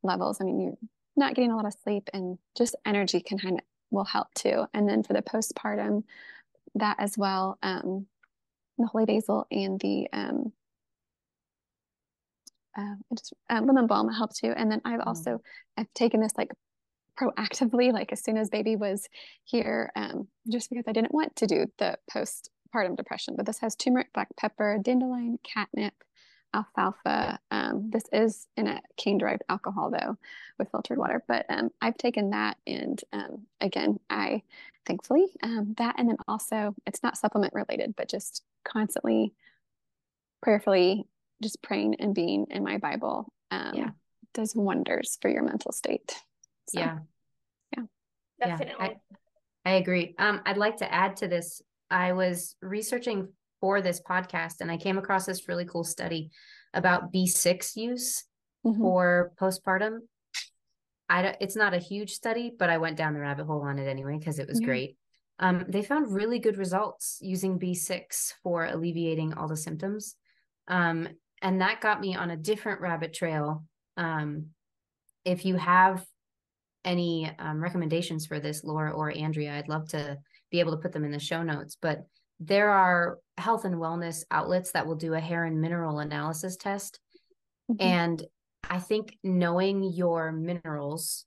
levels. 0.04 0.40
I 0.40 0.46
mean, 0.46 0.62
you're 0.62 0.78
not 1.16 1.36
getting 1.36 1.52
a 1.52 1.56
lot 1.56 1.66
of 1.66 1.76
sleep, 1.84 2.10
and 2.14 2.38
just 2.58 2.76
energy 2.86 3.22
can 3.22 3.38
kind 3.38 3.56
of 3.60 3.66
will 3.92 4.04
help 4.04 4.34
too. 4.34 4.66
And 4.74 4.88
then 4.90 5.04
for 5.04 5.14
the 5.14 5.22
postpartum, 5.22 6.04
that 6.76 6.98
as 7.00 7.18
well, 7.18 7.58
um, 7.64 8.06
the 8.78 8.88
holy 8.88 9.06
basil 9.06 9.48
and 9.52 9.80
the 9.80 10.08
um, 10.14 10.52
uh, 12.78 12.96
just, 13.16 13.34
uh, 13.50 13.62
lemon 13.64 13.88
balm 13.88 14.12
help 14.12 14.34
too. 14.34 14.54
And 14.56 14.72
then 14.72 14.82
I've 14.86 15.00
mm. 15.00 15.08
also 15.08 15.42
I've 15.78 15.94
taken 15.94 16.22
this 16.22 16.34
like 16.38 16.52
proactively, 17.20 17.92
like 17.94 18.12
as 18.12 18.24
soon 18.24 18.38
as 18.38 18.50
baby 18.50 18.76
was 18.76 19.08
here, 19.44 19.92
um, 19.96 20.28
just 20.52 20.70
because 20.70 20.86
I 20.88 20.92
didn't 20.92 21.14
want 21.14 21.36
to 21.38 21.48
do 21.48 21.66
the 21.78 21.98
postpartum 22.14 22.98
depression. 22.98 23.36
But 23.38 23.46
this 23.46 23.60
has 23.60 23.76
turmeric, 23.76 24.14
black 24.14 24.30
pepper, 24.38 24.78
dandelion, 24.82 25.40
catnip, 25.44 25.94
alfalfa. 26.56 27.39
Um, 27.52 27.89
this 27.89 28.04
is 28.12 28.48
in 28.56 28.68
a 28.68 28.82
cane 28.98 29.18
derived 29.18 29.44
alcohol 29.50 29.91
though, 29.91 30.18
with 30.58 30.72
filtered 30.72 30.98
water. 30.98 31.24
But 31.28 31.46
um, 31.50 31.70
I've 31.82 31.98
taken 31.98 32.32
that, 32.32 32.58
and 32.65 33.02
um, 33.13 33.41
again, 33.60 34.00
I 34.10 34.41
thankfully 34.86 35.28
um, 35.44 35.76
that, 35.78 35.96
and 35.98 36.10
then 36.10 36.18
also 36.28 36.74
it's 36.86 37.04
not 37.04 37.18
supplement 37.18 37.54
related, 37.54 37.96
but 37.96 38.10
just 38.10 38.44
constantly 38.63 39.34
prayerfully 40.41 41.08
just 41.41 41.62
praying 41.62 41.96
and 42.00 42.15
being 42.15 42.46
in 42.50 42.63
my 42.63 42.78
Bible 42.78 43.32
um, 43.52 43.74
yeah. 43.74 43.89
does 44.34 44.56
wonders 44.56 45.18
for 45.22 45.30
your 45.30 45.44
mental 45.44 45.72
state. 45.72 46.15
So, 46.70 46.80
yeah. 46.80 47.00
Yeah. 47.76 47.84
Definitely. 48.39 48.76
Yeah, 48.80 48.94
I, 49.65 49.72
I 49.72 49.74
agree. 49.76 50.15
Um, 50.18 50.41
I'd 50.46 50.58
like 50.58 50.78
to 50.78 50.94
add 50.94 51.18
to 51.18 51.28
this. 51.28 51.62
I 51.89 52.13
was 52.13 52.56
researching 52.62 53.30
for 53.65 53.82
this 53.82 53.99
podcast 53.99 54.62
and 54.62 54.69
I 54.69 54.78
came 54.78 54.99
across 54.99 55.25
this 55.25 55.47
really 55.47 55.65
cool 55.65 55.84
study 55.84 56.30
about 56.75 57.12
B6 57.12 57.75
use 57.75 58.23
mm-hmm. 58.63 58.80
for 58.80 59.32
postpartum. 59.41 60.01
I 61.10 61.23
don't, 61.23 61.38
it's 61.41 61.56
not 61.56 61.73
a 61.73 61.80
huge 61.80 62.12
study, 62.12 62.51
but 62.56 62.69
I 62.69 62.78
went 62.78 62.95
down 62.95 63.15
the 63.15 63.21
rabbit 63.21 63.47
hole 63.47 63.63
on 63.63 63.80
it 63.80 63.88
anyway 63.88 64.19
because 64.19 64.38
it 64.38 64.47
was 64.47 64.62
yeah. 64.62 64.67
great. 64.67 64.97
Um, 65.39 65.65
they 65.67 65.82
found 65.82 66.13
really 66.13 66.38
good 66.38 66.60
results 66.60 67.17
using 67.21 67.58
B6 67.58 68.34
for 68.43 68.65
alleviating 68.65 69.34
all 69.34 69.47
the 69.47 69.58
symptoms. 69.58 70.15
Um, 70.67 71.08
and 71.41 71.62
that 71.62 71.82
got 71.82 71.99
me 71.99 72.15
on 72.15 72.30
a 72.30 72.38
different 72.38 72.82
rabbit 72.82 73.15
trail. 73.15 73.63
Um, 73.97 74.49
if 75.25 75.43
you 75.43 75.56
have 75.56 76.06
any 76.84 77.32
um, 77.39 77.63
recommendations 77.63 78.28
for 78.28 78.39
this, 78.39 78.63
Lara 78.63 78.91
or 78.91 79.12
Andrea, 79.12 79.58
I'd 79.58 79.69
love 79.69 79.89
to 79.89 80.19
be 80.51 80.60
able 80.60 80.73
to 80.73 80.84
put 80.84 80.91
them 80.91 81.04
in 81.04 81.10
the 81.10 81.19
show 81.19 81.41
notes. 81.41 81.75
But 81.82 82.06
there 82.39 82.69
are 82.69 83.17
health 83.38 83.65
and 83.65 83.76
wellness 83.76 84.24
outlets 84.32 84.71
that 84.71 84.88
will 84.88 84.95
do 84.95 85.13
a 85.13 85.19
hair 85.19 85.43
and 85.43 85.62
mineral 85.62 86.00
analysis 86.00 86.56
test. 86.56 87.00
Mm-hmm. 87.71 87.86
And 87.86 88.24
I 88.69 88.80
think 88.80 89.17
knowing 89.24 89.84
your 89.84 90.32
minerals 90.32 91.26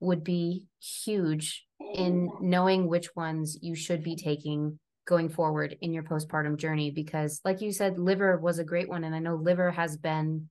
would 0.00 0.22
be 0.22 0.66
huge 0.80 1.64
in 1.94 2.30
knowing 2.40 2.86
which 2.86 3.14
ones 3.16 3.58
you 3.60 3.74
should 3.74 4.02
be 4.02 4.16
taking 4.16 4.78
going 5.06 5.28
forward 5.28 5.76
in 5.80 5.92
your 5.92 6.02
postpartum 6.02 6.56
journey 6.56 6.90
because 6.90 7.40
like 7.44 7.60
you 7.62 7.72
said 7.72 7.98
liver 7.98 8.36
was 8.38 8.58
a 8.58 8.64
great 8.64 8.88
one 8.88 9.04
and 9.04 9.14
i 9.14 9.18
know 9.18 9.36
liver 9.36 9.70
has 9.70 9.96
been 9.96 10.48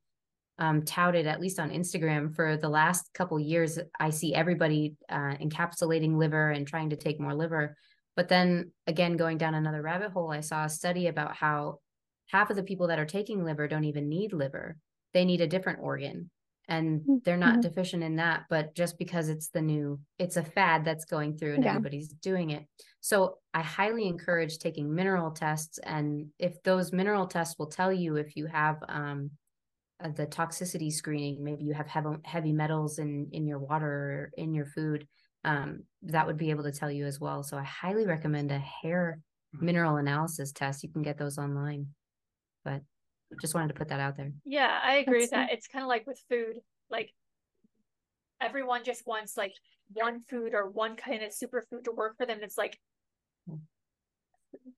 um, 0.60 0.82
touted 0.82 1.28
at 1.28 1.40
least 1.40 1.60
on 1.60 1.70
instagram 1.70 2.36
for 2.36 2.58
the 2.58 2.68
last 2.68 3.14
couple 3.14 3.40
years 3.40 3.78
i 4.00 4.10
see 4.10 4.34
everybody 4.34 4.96
uh, 5.10 5.36
encapsulating 5.40 6.18
liver 6.18 6.50
and 6.50 6.68
trying 6.68 6.90
to 6.90 6.96
take 6.96 7.20
more 7.20 7.36
liver 7.36 7.78
but 8.18 8.28
then 8.28 8.72
again 8.88 9.16
going 9.16 9.38
down 9.38 9.56
another 9.56 9.82
rabbit 9.82 10.12
hole 10.12 10.32
i 10.32 10.42
saw 10.42 10.66
a 10.66 10.70
study 10.70 11.08
about 11.08 11.34
how 11.34 11.80
half 12.28 12.50
of 12.50 12.58
the 12.58 12.64
people 12.64 12.88
that 12.88 13.00
are 13.00 13.06
taking 13.06 13.46
liver 13.46 13.68
don't 13.68 13.86
even 13.86 14.10
need 14.10 14.34
liver 14.34 14.78
they 15.14 15.24
need 15.24 15.40
a 15.40 15.48
different 15.48 15.80
organ 15.82 16.30
and 16.68 17.00
mm-hmm. 17.00 17.16
they're 17.24 17.38
not 17.38 17.54
mm-hmm. 17.54 17.62
deficient 17.62 18.04
in 18.04 18.18
that 18.18 18.44
but 18.50 18.76
just 18.76 18.98
because 18.98 19.30
it's 19.30 19.48
the 19.50 19.62
new 19.62 19.98
it's 20.20 20.36
a 20.36 20.44
fad 20.44 20.84
that's 20.84 21.06
going 21.06 21.38
through 21.38 21.54
and 21.54 21.64
yeah. 21.64 21.70
everybody's 21.70 22.10
doing 22.10 22.50
it 22.50 22.66
so 23.00 23.38
i 23.54 23.62
highly 23.62 24.06
encourage 24.08 24.58
taking 24.58 24.94
mineral 24.94 25.32
tests 25.32 25.78
and 25.84 26.28
if 26.40 26.62
those 26.64 26.92
mineral 26.92 27.28
tests 27.28 27.56
will 27.58 27.68
tell 27.68 27.94
you 27.94 28.18
if 28.18 28.36
you 28.36 28.48
have 28.48 28.78
um, 28.90 29.32
uh, 30.04 30.10
the 30.10 30.28
toxicity 30.28 30.94
screening. 30.94 31.44
Maybe 31.44 31.64
you 31.64 31.74
have 31.74 31.88
heavy 31.88 32.18
heavy 32.24 32.52
metals 32.52 33.00
in 33.00 33.30
in 33.32 33.48
your 33.48 33.58
water 33.58 33.88
or 33.88 34.32
in 34.38 34.54
your 34.54 34.68
food. 34.68 35.08
Um, 35.48 35.84
that 36.04 36.28
would 36.28 36.38
be 36.38 36.50
able 36.50 36.64
to 36.64 36.72
tell 36.72 36.92
you 36.92 37.06
as 37.06 37.20
well. 37.20 37.42
So 37.42 37.58
I 37.58 37.64
highly 37.64 38.06
recommend 38.06 38.52
a 38.52 38.60
hair 38.60 39.20
mineral 39.54 39.96
analysis 39.98 40.52
test. 40.52 40.84
You 40.84 40.90
can 40.90 41.02
get 41.02 41.18
those 41.18 41.38
online. 41.38 41.88
But 42.66 42.82
just 43.42 43.56
wanted 43.56 43.70
to 43.70 43.74
put 43.74 43.90
that 43.90 44.00
out 44.00 44.18
there. 44.18 44.32
Yeah, 44.46 44.80
I 44.84 44.98
agree 44.98 45.22
That's 45.22 45.32
with 45.32 45.32
that. 45.32 45.54
It's 45.54 45.68
kind 45.68 45.84
of 45.84 45.90
like 45.90 46.06
with 46.06 46.22
food. 46.30 46.58
Like 46.90 47.12
everyone 48.42 48.84
just 48.84 49.08
wants 49.08 49.38
like 49.38 49.54
one 49.94 50.22
food 50.30 50.54
or 50.54 50.70
one 50.70 50.96
kind 50.96 51.24
of 51.24 51.32
superfood 51.32 51.86
to 51.86 51.92
work 51.92 52.18
for 52.18 52.26
them. 52.26 52.40
It's 52.42 52.58
like 52.58 52.78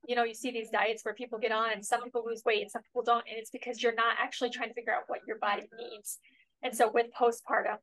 you 0.06 0.16
know, 0.16 0.24
you 0.24 0.34
see 0.34 0.50
these 0.50 0.70
diets 0.70 1.04
where 1.04 1.14
people 1.14 1.38
get 1.38 1.52
on 1.52 1.72
and 1.72 1.84
some 1.84 2.02
people 2.02 2.24
lose 2.26 2.42
weight 2.44 2.62
and 2.62 2.70
some 2.70 2.82
people 2.82 3.02
don't. 3.02 3.24
And 3.28 3.38
it's 3.38 3.50
because 3.50 3.82
you're 3.82 3.94
not 3.94 4.16
actually 4.18 4.50
trying 4.50 4.68
to 4.68 4.74
figure 4.74 4.94
out 4.94 5.02
what 5.06 5.20
your 5.26 5.38
body 5.38 5.68
needs. 5.78 6.18
And 6.62 6.74
so 6.74 6.90
with 6.92 7.06
postpartum, 7.18 7.76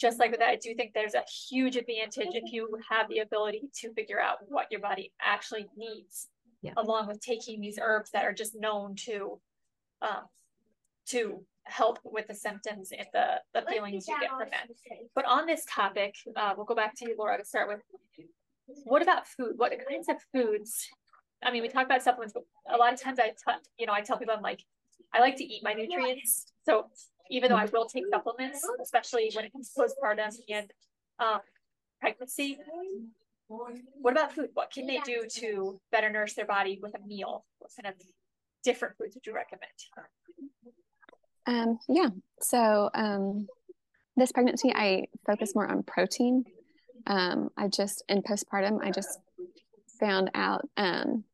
just 0.00 0.18
like 0.18 0.30
with 0.30 0.40
that, 0.40 0.48
I 0.48 0.56
do 0.56 0.74
think 0.74 0.92
there's 0.92 1.14
a 1.14 1.22
huge 1.48 1.76
advantage 1.76 2.34
if 2.34 2.52
you 2.52 2.68
have 2.88 3.08
the 3.08 3.20
ability 3.20 3.62
to 3.80 3.92
figure 3.94 4.20
out 4.20 4.38
what 4.48 4.66
your 4.70 4.80
body 4.80 5.12
actually 5.20 5.66
needs, 5.76 6.28
yeah. 6.62 6.72
along 6.76 7.06
with 7.06 7.20
taking 7.20 7.60
these 7.60 7.78
herbs 7.80 8.10
that 8.12 8.24
are 8.24 8.32
just 8.32 8.54
known 8.54 8.96
to 9.06 9.40
um, 10.02 10.24
to 11.06 11.44
help 11.64 11.98
with 12.04 12.26
the 12.26 12.34
symptoms 12.34 12.90
and 12.96 13.06
the, 13.12 13.40
the 13.54 13.62
feelings 13.70 14.06
you 14.06 14.18
get 14.20 14.30
from 14.30 14.48
it. 14.48 14.76
But 15.14 15.24
on 15.26 15.46
this 15.46 15.64
topic, 15.68 16.14
uh, 16.36 16.52
we'll 16.56 16.66
go 16.66 16.74
back 16.74 16.94
to 16.96 17.08
you, 17.08 17.14
Lara, 17.18 17.38
to 17.38 17.44
start 17.44 17.68
with. 17.68 17.80
What 18.84 19.02
about 19.02 19.26
food? 19.26 19.52
What 19.56 19.72
kinds 19.88 20.08
of 20.08 20.16
foods 20.32 20.88
I 21.44 21.50
mean, 21.50 21.62
we 21.62 21.68
talk 21.68 21.84
about 21.84 22.02
supplements, 22.02 22.32
but 22.32 22.44
a 22.72 22.76
lot 22.76 22.92
of 22.92 23.00
times 23.00 23.18
I, 23.18 23.28
t- 23.28 23.58
you 23.78 23.86
know, 23.86 23.92
I 23.92 24.00
tell 24.00 24.18
people 24.18 24.34
I'm 24.34 24.42
like, 24.42 24.64
I 25.12 25.20
like 25.20 25.36
to 25.36 25.44
eat 25.44 25.62
my 25.62 25.74
nutrients. 25.74 26.46
So 26.64 26.86
even 27.30 27.50
though 27.50 27.56
I 27.56 27.66
will 27.66 27.86
take 27.86 28.04
supplements, 28.10 28.66
especially 28.82 29.30
when 29.34 29.44
it 29.44 29.52
comes 29.52 29.70
to 29.70 29.82
postpartum 29.82 30.34
and 30.48 30.70
um, 31.18 31.40
pregnancy, 32.00 32.58
what 33.48 34.12
about 34.12 34.32
food? 34.32 34.50
What 34.54 34.70
can 34.72 34.86
they 34.86 35.00
do 35.04 35.24
to 35.40 35.80
better 35.92 36.10
nourish 36.10 36.34
their 36.34 36.46
body 36.46 36.78
with 36.82 36.94
a 36.94 37.06
meal? 37.06 37.44
What 37.58 37.70
kind 37.80 37.94
of 37.94 38.00
different 38.62 38.96
foods 38.96 39.14
would 39.14 39.26
you 39.26 39.34
recommend? 39.34 39.70
Um, 41.46 41.78
yeah. 41.88 42.08
So 42.40 42.90
um, 42.94 43.46
this 44.16 44.32
pregnancy, 44.32 44.72
I 44.74 45.06
focus 45.26 45.54
more 45.54 45.66
on 45.66 45.82
protein. 45.82 46.44
Um, 47.06 47.50
I 47.56 47.68
just 47.68 48.02
in 48.08 48.22
postpartum, 48.22 48.78
I 48.82 48.90
just 48.90 49.18
found 50.00 50.30
out 50.34 50.66
um, 50.76 51.24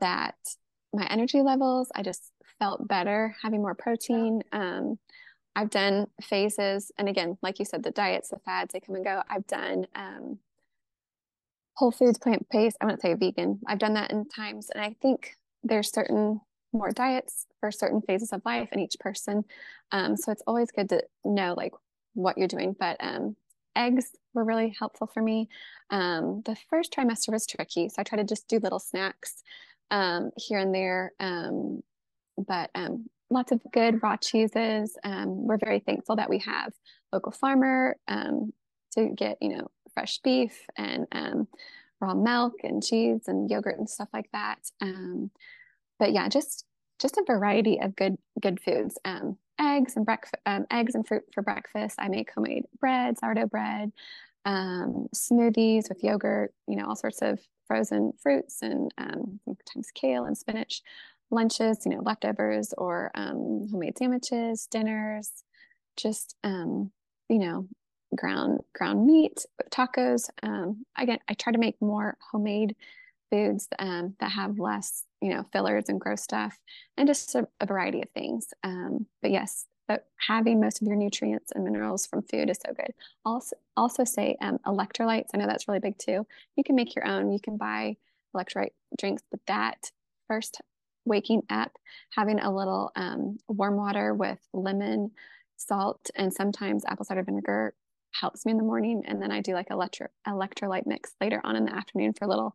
that 0.00 0.34
my 0.92 1.06
energy 1.06 1.42
levels, 1.42 1.90
I 1.94 2.02
just 2.02 2.22
felt 2.58 2.86
better 2.88 3.34
having 3.42 3.62
more 3.62 3.74
protein. 3.74 4.42
Um, 4.52 4.98
I've 5.56 5.70
done 5.70 6.06
phases, 6.22 6.90
and 6.98 7.08
again, 7.08 7.38
like 7.42 7.58
you 7.58 7.64
said, 7.64 7.82
the 7.82 7.90
diets, 7.90 8.30
the 8.30 8.38
fads, 8.44 8.72
they 8.72 8.80
come 8.80 8.96
and 8.96 9.04
go. 9.04 9.22
I've 9.30 9.46
done 9.46 9.86
um, 9.94 10.38
whole 11.74 11.92
foods, 11.92 12.18
plant 12.18 12.46
based. 12.50 12.76
I 12.80 12.86
wouldn't 12.86 13.02
say 13.02 13.14
vegan. 13.14 13.60
I've 13.66 13.78
done 13.78 13.94
that 13.94 14.10
in 14.10 14.28
times, 14.28 14.70
and 14.74 14.82
I 14.82 14.96
think 15.00 15.36
there's 15.62 15.92
certain 15.92 16.40
more 16.72 16.90
diets 16.90 17.46
for 17.60 17.70
certain 17.70 18.02
phases 18.02 18.32
of 18.32 18.42
life 18.44 18.68
in 18.72 18.80
each 18.80 18.96
person. 18.98 19.44
Um, 19.92 20.16
so 20.16 20.32
it's 20.32 20.42
always 20.46 20.70
good 20.72 20.88
to 20.88 21.02
know 21.24 21.54
like 21.56 21.72
what 22.14 22.36
you're 22.36 22.48
doing. 22.48 22.74
But 22.78 22.96
um, 23.00 23.36
eggs 23.76 24.10
were 24.34 24.44
really 24.44 24.74
helpful 24.76 25.06
for 25.06 25.22
me. 25.22 25.48
Um, 25.90 26.42
the 26.44 26.56
first 26.68 26.92
trimester 26.92 27.32
was 27.32 27.46
tricky, 27.46 27.88
so 27.88 27.96
I 27.98 28.02
tried 28.02 28.18
to 28.18 28.24
just 28.24 28.48
do 28.48 28.58
little 28.58 28.80
snacks 28.80 29.42
um, 29.90 30.30
here 30.36 30.58
and 30.58 30.74
there. 30.74 31.12
Um, 32.38 32.44
but 32.46 32.70
um, 32.74 33.10
lots 33.30 33.52
of 33.52 33.60
good 33.72 34.02
raw 34.02 34.16
cheeses. 34.16 34.96
Um, 35.04 35.46
we're 35.46 35.58
very 35.58 35.80
thankful 35.80 36.16
that 36.16 36.30
we 36.30 36.38
have 36.40 36.72
local 37.12 37.32
farmer 37.32 37.96
um, 38.08 38.52
to 38.92 39.08
get 39.08 39.38
you 39.40 39.56
know 39.56 39.70
fresh 39.92 40.18
beef 40.18 40.66
and 40.76 41.06
raw 42.00 42.14
milk 42.14 42.54
and 42.62 42.82
cheese 42.82 43.22
and 43.28 43.50
yogurt 43.50 43.78
and 43.78 43.88
stuff 43.88 44.08
like 44.12 44.30
that. 44.32 44.58
but 45.98 46.12
yeah, 46.12 46.28
just 46.28 46.64
just 46.98 47.16
a 47.16 47.24
variety 47.26 47.78
of 47.80 47.96
good 47.96 48.16
good 48.40 48.60
foods. 48.60 48.98
Um, 49.04 49.38
eggs 49.60 49.96
and 49.96 50.04
breakfast, 50.04 50.36
um, 50.46 50.66
eggs 50.70 50.94
and 50.94 51.06
fruit 51.06 51.22
for 51.32 51.42
breakfast. 51.42 51.96
I 51.98 52.08
make 52.08 52.30
homemade 52.34 52.64
bread, 52.80 53.18
sourdough 53.18 53.46
bread, 53.46 53.92
um, 54.44 55.08
smoothies 55.14 55.88
with 55.88 56.02
yogurt. 56.02 56.52
You 56.66 56.76
know, 56.76 56.86
all 56.86 56.96
sorts 56.96 57.22
of 57.22 57.40
frozen 57.66 58.12
fruits 58.22 58.62
and 58.62 58.92
um, 58.98 59.40
sometimes 59.44 59.90
kale 59.94 60.24
and 60.24 60.36
spinach. 60.36 60.82
Lunches, 61.34 61.84
you 61.84 61.92
know, 61.92 62.02
leftovers 62.02 62.72
or 62.78 63.10
um, 63.14 63.68
homemade 63.70 63.98
sandwiches, 63.98 64.66
dinners. 64.70 65.30
Just 65.96 66.36
um, 66.42 66.90
you 67.28 67.38
know, 67.38 67.68
ground 68.16 68.60
ground 68.74 69.06
meat, 69.06 69.44
tacos. 69.70 70.28
Um, 70.42 70.84
again, 70.96 71.18
I 71.28 71.34
try 71.34 71.52
to 71.52 71.58
make 71.58 71.80
more 71.80 72.16
homemade 72.30 72.76
foods 73.30 73.68
um, 73.78 74.14
that 74.20 74.30
have 74.30 74.58
less, 74.58 75.04
you 75.20 75.30
know, 75.30 75.44
fillers 75.52 75.88
and 75.88 76.00
gross 76.00 76.22
stuff, 76.22 76.58
and 76.96 77.08
just 77.08 77.34
a, 77.34 77.46
a 77.60 77.66
variety 77.66 78.02
of 78.02 78.10
things. 78.10 78.48
Um, 78.62 79.06
but 79.22 79.30
yes, 79.30 79.66
but 79.88 80.06
having 80.16 80.60
most 80.60 80.80
of 80.80 80.86
your 80.86 80.96
nutrients 80.96 81.52
and 81.54 81.64
minerals 81.64 82.06
from 82.06 82.22
food 82.22 82.50
is 82.50 82.58
so 82.64 82.72
good. 82.72 82.92
Also, 83.24 83.56
also 83.76 84.04
say 84.04 84.36
um, 84.40 84.58
electrolytes. 84.66 85.28
I 85.34 85.38
know 85.38 85.46
that's 85.46 85.68
really 85.68 85.80
big 85.80 85.98
too. 85.98 86.26
You 86.56 86.64
can 86.64 86.76
make 86.76 86.94
your 86.94 87.06
own. 87.06 87.32
You 87.32 87.40
can 87.40 87.56
buy 87.56 87.96
electrolyte 88.34 88.72
drinks, 88.98 89.22
but 89.30 89.40
that 89.46 89.90
first 90.28 90.60
waking 91.04 91.42
up, 91.50 91.72
having 92.10 92.38
a 92.40 92.54
little 92.54 92.90
um, 92.96 93.38
warm 93.48 93.76
water 93.76 94.14
with 94.14 94.38
lemon, 94.52 95.10
salt, 95.56 96.10
and 96.14 96.32
sometimes 96.32 96.84
apple 96.86 97.04
cider 97.04 97.22
vinegar 97.22 97.74
helps 98.12 98.46
me 98.46 98.52
in 98.52 98.58
the 98.58 98.64
morning. 98.64 99.02
And 99.06 99.20
then 99.20 99.30
I 99.32 99.40
do 99.40 99.54
like 99.54 99.70
electro 99.70 100.08
electrolyte 100.26 100.86
mix 100.86 101.14
later 101.20 101.40
on 101.44 101.56
in 101.56 101.64
the 101.64 101.74
afternoon 101.74 102.12
for 102.12 102.24
a 102.24 102.28
little 102.28 102.54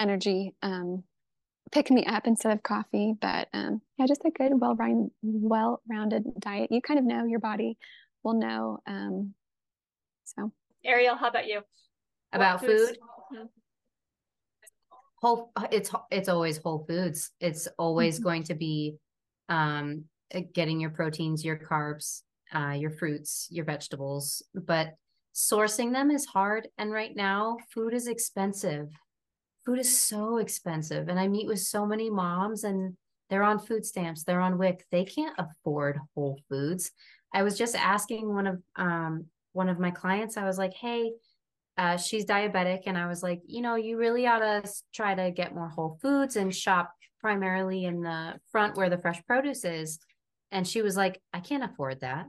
energy 0.00 0.54
um, 0.62 1.02
pick 1.70 1.90
me 1.90 2.04
up 2.04 2.26
instead 2.26 2.52
of 2.52 2.62
coffee. 2.62 3.14
But 3.20 3.48
um, 3.52 3.80
yeah, 3.98 4.06
just 4.06 4.24
a 4.24 4.30
good, 4.30 4.52
well 4.60 4.74
rounded, 4.74 5.10
well 5.22 5.82
rounded 5.88 6.24
diet. 6.38 6.70
You 6.70 6.80
kind 6.80 6.98
of 6.98 7.06
know 7.06 7.24
your 7.24 7.40
body 7.40 7.78
will 8.22 8.34
know. 8.34 8.78
Um, 8.86 9.34
so, 10.24 10.52
Ariel, 10.84 11.16
how 11.16 11.28
about 11.28 11.46
you? 11.46 11.60
About 12.32 12.60
food. 12.60 12.98
Mm-hmm. 13.32 13.46
Whole, 15.20 15.50
it's 15.72 15.90
it's 16.10 16.28
always 16.28 16.58
whole 16.58 16.84
foods. 16.88 17.30
It's 17.40 17.68
always 17.78 18.16
mm-hmm. 18.16 18.24
going 18.24 18.42
to 18.44 18.54
be 18.54 18.96
um, 19.48 20.04
getting 20.52 20.80
your 20.80 20.90
proteins, 20.90 21.44
your 21.44 21.56
carbs, 21.56 22.22
uh, 22.54 22.76
your 22.78 22.90
fruits, 22.90 23.48
your 23.50 23.64
vegetables, 23.64 24.42
but 24.54 24.94
sourcing 25.34 25.92
them 25.92 26.10
is 26.10 26.26
hard. 26.26 26.68
And 26.78 26.92
right 26.92 27.14
now, 27.14 27.56
food 27.72 27.94
is 27.94 28.06
expensive 28.06 28.88
food 29.68 29.78
is 29.78 30.00
so 30.00 30.38
expensive. 30.38 31.08
And 31.08 31.20
I 31.20 31.28
meet 31.28 31.46
with 31.46 31.60
so 31.60 31.84
many 31.84 32.08
moms 32.08 32.64
and 32.64 32.96
they're 33.28 33.42
on 33.42 33.58
food 33.58 33.84
stamps, 33.84 34.24
they're 34.24 34.40
on 34.40 34.56
WIC, 34.56 34.82
they 34.90 35.04
can't 35.04 35.38
afford 35.38 35.98
whole 36.14 36.40
foods. 36.48 36.90
I 37.34 37.42
was 37.42 37.58
just 37.58 37.76
asking 37.76 38.32
one 38.32 38.46
of 38.46 38.62
um 38.76 39.26
one 39.52 39.68
of 39.68 39.78
my 39.78 39.90
clients, 39.90 40.38
I 40.38 40.44
was 40.44 40.56
like, 40.56 40.72
hey, 40.72 41.12
uh, 41.78 41.96
she's 41.96 42.26
diabetic. 42.26 42.82
And 42.86 42.98
I 42.98 43.06
was 43.06 43.22
like, 43.22 43.40
you 43.46 43.62
know, 43.62 43.76
you 43.76 43.96
really 43.96 44.26
ought 44.26 44.40
to 44.40 44.70
try 44.92 45.14
to 45.14 45.30
get 45.30 45.54
more 45.54 45.68
whole 45.68 45.98
foods 46.02 46.36
and 46.36 46.54
shop 46.54 46.92
primarily 47.20 47.84
in 47.84 48.02
the 48.02 48.34
front 48.50 48.76
where 48.76 48.90
the 48.90 48.98
fresh 48.98 49.24
produce 49.26 49.64
is. 49.64 49.98
And 50.50 50.66
she 50.66 50.82
was 50.82 50.96
like, 50.96 51.20
I 51.32 51.40
can't 51.40 51.64
afford 51.64 52.00
that. 52.00 52.26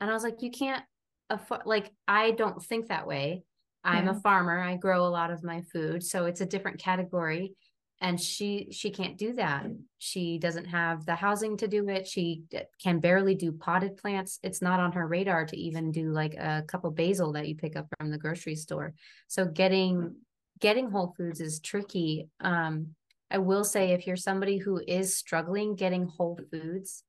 And 0.00 0.10
I 0.10 0.14
was 0.14 0.24
like, 0.24 0.42
you 0.42 0.50
can't 0.50 0.82
afford, 1.30 1.62
like, 1.66 1.92
I 2.08 2.32
don't 2.32 2.62
think 2.62 2.88
that 2.88 3.06
way. 3.06 3.44
I'm 3.84 4.06
a 4.08 4.20
farmer. 4.20 4.60
I 4.60 4.76
grow 4.76 5.04
a 5.04 5.10
lot 5.10 5.32
of 5.32 5.42
my 5.42 5.62
food, 5.72 6.04
so 6.04 6.26
it's 6.26 6.40
a 6.40 6.46
different 6.46 6.78
category. 6.78 7.54
And 8.02 8.20
she 8.20 8.68
she 8.72 8.90
can't 8.90 9.16
do 9.16 9.32
that. 9.34 9.64
She 9.98 10.38
doesn't 10.38 10.66
have 10.66 11.06
the 11.06 11.14
housing 11.14 11.56
to 11.58 11.68
do 11.68 11.88
it. 11.88 12.06
She 12.06 12.42
can 12.82 12.98
barely 12.98 13.34
do 13.34 13.52
potted 13.52 13.96
plants. 13.96 14.38
It's 14.42 14.60
not 14.60 14.80
on 14.80 14.92
her 14.92 15.06
radar 15.06 15.46
to 15.46 15.56
even 15.56 15.92
do 15.92 16.10
like 16.10 16.34
a 16.34 16.64
cup 16.66 16.84
of 16.84 16.94
basil 16.96 17.32
that 17.32 17.48
you 17.48 17.54
pick 17.54 17.76
up 17.76 17.86
from 17.98 18.10
the 18.10 18.18
grocery 18.18 18.56
store. 18.56 18.92
So 19.28 19.46
getting 19.46 20.16
getting 20.58 20.90
whole 20.90 21.14
foods 21.16 21.40
is 21.40 21.60
tricky. 21.60 22.28
Um, 22.40 22.88
I 23.30 23.38
will 23.38 23.64
say 23.64 23.92
if 23.92 24.06
you're 24.06 24.16
somebody 24.16 24.58
who 24.58 24.82
is 24.86 25.16
struggling 25.16 25.76
getting 25.76 26.06
whole 26.06 26.38
foods, 26.50 27.04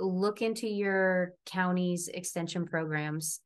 look 0.00 0.42
into 0.42 0.66
your 0.66 1.34
county's 1.44 2.08
extension 2.08 2.66
programs 2.66 3.40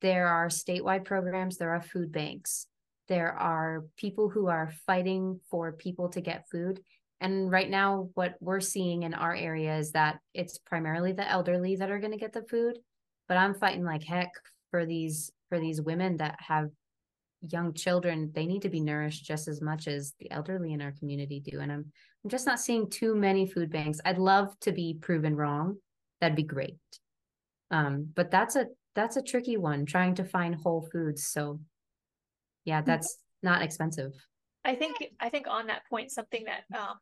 there 0.00 0.28
are 0.28 0.48
statewide 0.48 1.04
programs, 1.04 1.56
there 1.56 1.70
are 1.70 1.82
food 1.82 2.12
banks, 2.12 2.66
there 3.08 3.32
are 3.32 3.84
people 3.96 4.28
who 4.28 4.48
are 4.48 4.72
fighting 4.86 5.40
for 5.50 5.72
people 5.72 6.08
to 6.10 6.20
get 6.20 6.48
food. 6.50 6.80
And 7.20 7.50
right 7.50 7.68
now, 7.68 8.10
what 8.14 8.36
we're 8.40 8.60
seeing 8.60 9.02
in 9.02 9.14
our 9.14 9.34
area 9.34 9.76
is 9.76 9.92
that 9.92 10.20
it's 10.34 10.58
primarily 10.58 11.12
the 11.12 11.28
elderly 11.28 11.76
that 11.76 11.90
are 11.90 11.98
going 11.98 12.12
to 12.12 12.18
get 12.18 12.32
the 12.32 12.42
food. 12.42 12.78
But 13.26 13.38
I'm 13.38 13.54
fighting 13.54 13.84
like 13.84 14.04
heck 14.04 14.30
for 14.70 14.86
these 14.86 15.32
for 15.48 15.58
these 15.58 15.80
women 15.80 16.18
that 16.18 16.38
have 16.46 16.68
young 17.40 17.74
children. 17.74 18.30
They 18.34 18.46
need 18.46 18.62
to 18.62 18.68
be 18.68 18.80
nourished 18.80 19.24
just 19.24 19.48
as 19.48 19.60
much 19.60 19.88
as 19.88 20.14
the 20.20 20.30
elderly 20.30 20.72
in 20.72 20.80
our 20.80 20.92
community 20.92 21.40
do. 21.40 21.60
And 21.60 21.72
I'm 21.72 21.92
I'm 22.24 22.30
just 22.30 22.46
not 22.46 22.60
seeing 22.60 22.88
too 22.88 23.14
many 23.14 23.46
food 23.46 23.70
banks. 23.70 24.00
I'd 24.04 24.18
love 24.18 24.58
to 24.60 24.72
be 24.72 24.98
proven 25.00 25.34
wrong 25.34 25.78
that'd 26.20 26.36
be 26.36 26.42
great. 26.42 26.76
Um, 27.70 28.08
but 28.14 28.30
that's 28.30 28.56
a 28.56 28.66
that's 28.94 29.16
a 29.16 29.22
tricky 29.22 29.56
one 29.56 29.86
trying 29.86 30.14
to 30.16 30.24
find 30.24 30.54
whole 30.54 30.88
foods. 30.90 31.26
So 31.26 31.60
yeah, 32.64 32.80
Mm-hmm. 32.80 32.86
that's 32.90 33.18
not 33.42 33.62
expensive. 33.62 34.12
I 34.64 34.74
think 34.74 34.96
I 35.20 35.28
think 35.28 35.46
on 35.48 35.68
that 35.68 35.82
point, 35.88 36.10
something 36.10 36.44
that 36.44 36.78
um, 36.78 36.96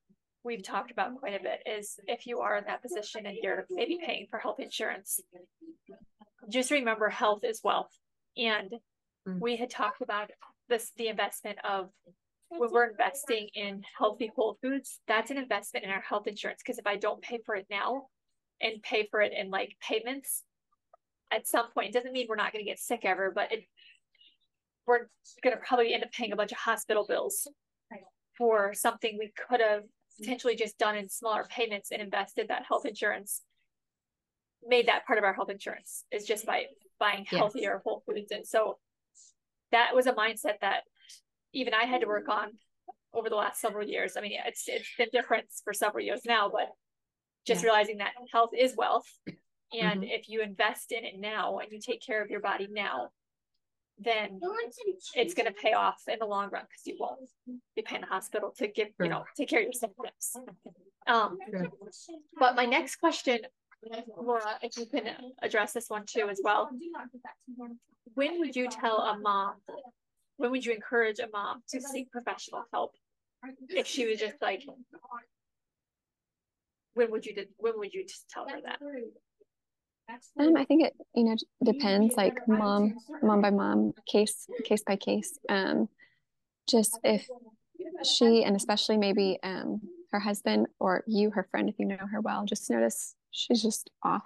we've 0.45 0.63
talked 0.63 0.91
about 0.91 1.17
quite 1.19 1.41
a 1.41 1.43
bit 1.43 1.63
is 1.67 1.99
if 2.07 2.27
you 2.27 2.41
are 2.41 2.57
in 2.59 2.65
that 2.67 2.83
position 2.83 3.27
and 3.27 3.37
you're 3.43 3.67
maybe 3.71 3.99
paying 4.05 4.27
for 4.31 4.39
health 4.39 4.61
insurance, 4.61 5.19
just 6.49 6.71
remember 6.71 7.09
health 7.09 7.41
is 7.45 7.61
wealth. 7.65 7.91
And 8.37 8.73
Mm. 9.27 9.41
we 9.41 9.57
had 9.57 9.71
talked 9.71 10.03
about 10.03 10.31
this 10.69 10.93
the 10.97 11.09
investment 11.09 11.59
of 11.65 11.91
when 12.49 12.71
we're 12.71 12.91
investing 12.91 13.49
in 13.55 13.83
healthy 13.99 14.31
whole 14.37 14.57
foods, 14.63 15.01
that's 15.09 15.33
an 15.33 15.37
investment 15.37 15.85
in 15.85 15.91
our 15.91 16.01
health 16.01 16.29
insurance. 16.29 16.61
Because 16.65 16.79
if 16.79 16.87
I 16.87 16.95
don't 16.95 17.21
pay 17.21 17.41
for 17.45 17.57
it 17.57 17.67
now 17.69 18.07
and 18.61 18.81
pay 18.85 19.09
for 19.11 19.21
it 19.21 19.33
in 19.37 19.51
like 19.51 19.77
payments, 19.83 20.45
at 21.33 21.49
some 21.49 21.73
point, 21.73 21.89
it 21.89 21.93
doesn't 21.93 22.13
mean 22.13 22.27
we're 22.29 22.37
not 22.37 22.53
going 22.53 22.65
to 22.65 22.71
get 22.71 22.79
sick 22.79 23.01
ever, 23.03 23.33
but 23.35 23.51
it 23.51 23.65
we're 24.87 25.09
going 25.43 25.57
to 25.57 25.63
probably 25.67 25.93
end 25.95 26.05
up 26.05 26.13
paying 26.13 26.33
a 26.33 26.37
bunch 26.37 26.53
of 26.53 26.59
hospital 26.59 27.05
bills 27.09 27.49
for 28.39 28.75
something 28.75 29.17
we 29.19 29.33
could 29.49 29.61
have 29.61 29.81
mm-hmm. 29.81 30.23
potentially 30.23 30.57
just 30.57 30.79
done 30.79 30.97
in 30.97 31.09
smaller 31.09 31.45
payments 31.51 31.91
and 31.91 32.03
invested 32.03 32.49
that 32.49 32.65
health 32.69 32.85
insurance 32.87 33.43
made 34.67 34.89
that 34.89 35.07
part 35.07 35.19
of 35.19 35.25
our 35.25 35.33
health 35.33 35.51
insurance 35.51 36.05
is 36.11 36.25
just 36.25 36.47
by 36.47 36.65
buying 36.99 37.25
Yes. 37.31 37.39
healthier 37.39 37.83
whole 37.85 38.03
foods. 38.07 38.31
And 38.31 38.47
so 38.47 38.79
that 39.73 39.95
was 39.95 40.07
a 40.07 40.13
mindset 40.13 40.61
that 40.61 40.83
even 41.53 41.75
i 41.75 41.85
had 41.85 42.01
to 42.03 42.07
work 42.07 42.29
on 42.29 42.51
over 43.15 43.29
the 43.31 43.37
last 43.37 43.61
several 43.61 43.87
years. 43.87 44.17
I 44.17 44.21
mean 44.21 44.33
it's 44.47 44.65
it's 44.67 44.89
been 44.99 45.09
different 45.13 45.47
for 45.65 45.73
several 45.73 46.05
years 46.05 46.23
now 46.27 46.49
but 46.51 46.69
just 47.47 47.63
Yeah. 47.63 47.71
realizing 47.71 47.99
that 47.99 48.13
health 48.33 48.51
is 48.57 48.75
wealth. 48.77 49.07
And 49.73 50.03
mm-hmm. 50.03 50.11
if 50.11 50.29
you 50.29 50.43
invest 50.43 50.93
in 50.93 51.05
it 51.05 51.19
now 51.19 51.59
and 51.59 51.73
you 51.73 51.81
take 51.81 52.01
care 52.01 52.23
of 52.23 52.31
your 52.31 52.39
body 52.41 52.69
now 52.71 53.11
then 53.99 54.41
it's 55.15 55.35
going 55.35 55.47
to 55.47 55.53
pay 55.53 55.73
off 55.73 56.03
in 56.09 56.19
the 56.19 56.27
long 56.27 56.51
run 56.51 56.65
because 56.69 56.87
you 56.87 56.97
won't 56.99 57.19
be 57.75 57.83
paying 57.83 58.03
the 58.03 58.07
hospital 58.07 58.53
to 58.57 58.69
give 58.69 58.89
you 59.01 59.09
know 59.09 59.25
take 59.37 59.49
care 59.49 59.61
of 59.61 59.65
your 59.65 59.73
symptoms 59.73 60.37
um 61.07 61.39
True. 61.51 61.71
but 62.39 62.55
my 62.57 62.67
next 62.67 62.97
question 62.97 63.39
lara 64.17 64.59
if 64.63 64.77
you 64.77 64.87
can 64.87 65.09
address 65.43 65.73
this 65.73 65.89
one 65.89 66.05
too 66.07 66.29
as 66.29 66.41
well. 66.43 66.71
When 68.15 68.39
would 68.39 68.57
you 68.57 68.69
tell 68.69 68.99
a 68.99 69.19
mom 69.19 69.55
when 70.39 70.51
would 70.51 70.65
you 70.65 70.73
encourage 70.73 71.19
a 71.19 71.29
mom 71.33 71.63
to 71.71 71.81
seek 71.81 72.11
professional 72.11 72.65
help? 72.73 72.95
If 73.69 73.87
she 73.87 74.07
was 74.07 74.19
just 74.19 74.37
like 74.41 74.63
when 76.95 77.11
would 77.11 77.27
you 77.27 77.35
do, 77.35 77.45
when 77.59 77.75
would 77.79 77.93
you 77.93 78.05
just 78.05 78.29
tell 78.31 78.49
her 78.49 78.61
that 78.65 78.79
Um, 80.39 80.57
I 80.57 80.65
think 80.65 80.85
it, 80.85 80.95
you 81.15 81.25
know, 81.25 81.37
depends 81.65 82.17
like 82.17 82.47
mom, 82.47 82.95
mom 83.23 83.41
by 83.41 83.51
mom, 83.51 83.93
case, 84.07 84.47
case 84.65 84.83
by 84.87 84.97
case. 84.97 85.39
Um, 85.49 85.89
just 86.69 86.99
if 87.05 87.27
she 88.05 88.43
and 88.45 88.57
especially 88.57 88.97
maybe 88.97 89.39
um 89.43 89.81
her 90.13 90.21
husband 90.21 90.67
or 90.79 91.05
you, 91.07 91.31
her 91.31 91.47
friend, 91.51 91.69
if 91.69 91.79
you 91.79 91.87
know 91.87 92.07
her 92.11 92.21
well, 92.21 92.45
just 92.45 92.71
notice 92.71 93.15
she's 93.31 93.63
just 93.63 93.91
off. 94.03 94.23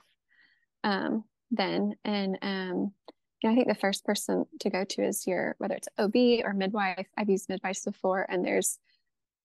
Um, 0.84 1.24
then 1.50 1.94
and 2.04 2.38
um, 2.42 2.92
you 3.42 3.48
know, 3.48 3.52
I 3.52 3.54
think 3.54 3.68
the 3.68 3.74
first 3.74 4.04
person 4.04 4.44
to 4.60 4.70
go 4.70 4.84
to 4.84 5.02
is 5.02 5.26
your 5.26 5.54
whether 5.58 5.74
it's 5.74 5.88
OB 5.98 6.44
or 6.44 6.52
midwife. 6.52 7.06
I've 7.16 7.30
used 7.30 7.48
midwives 7.48 7.84
before, 7.84 8.26
and 8.28 8.44
there's 8.44 8.78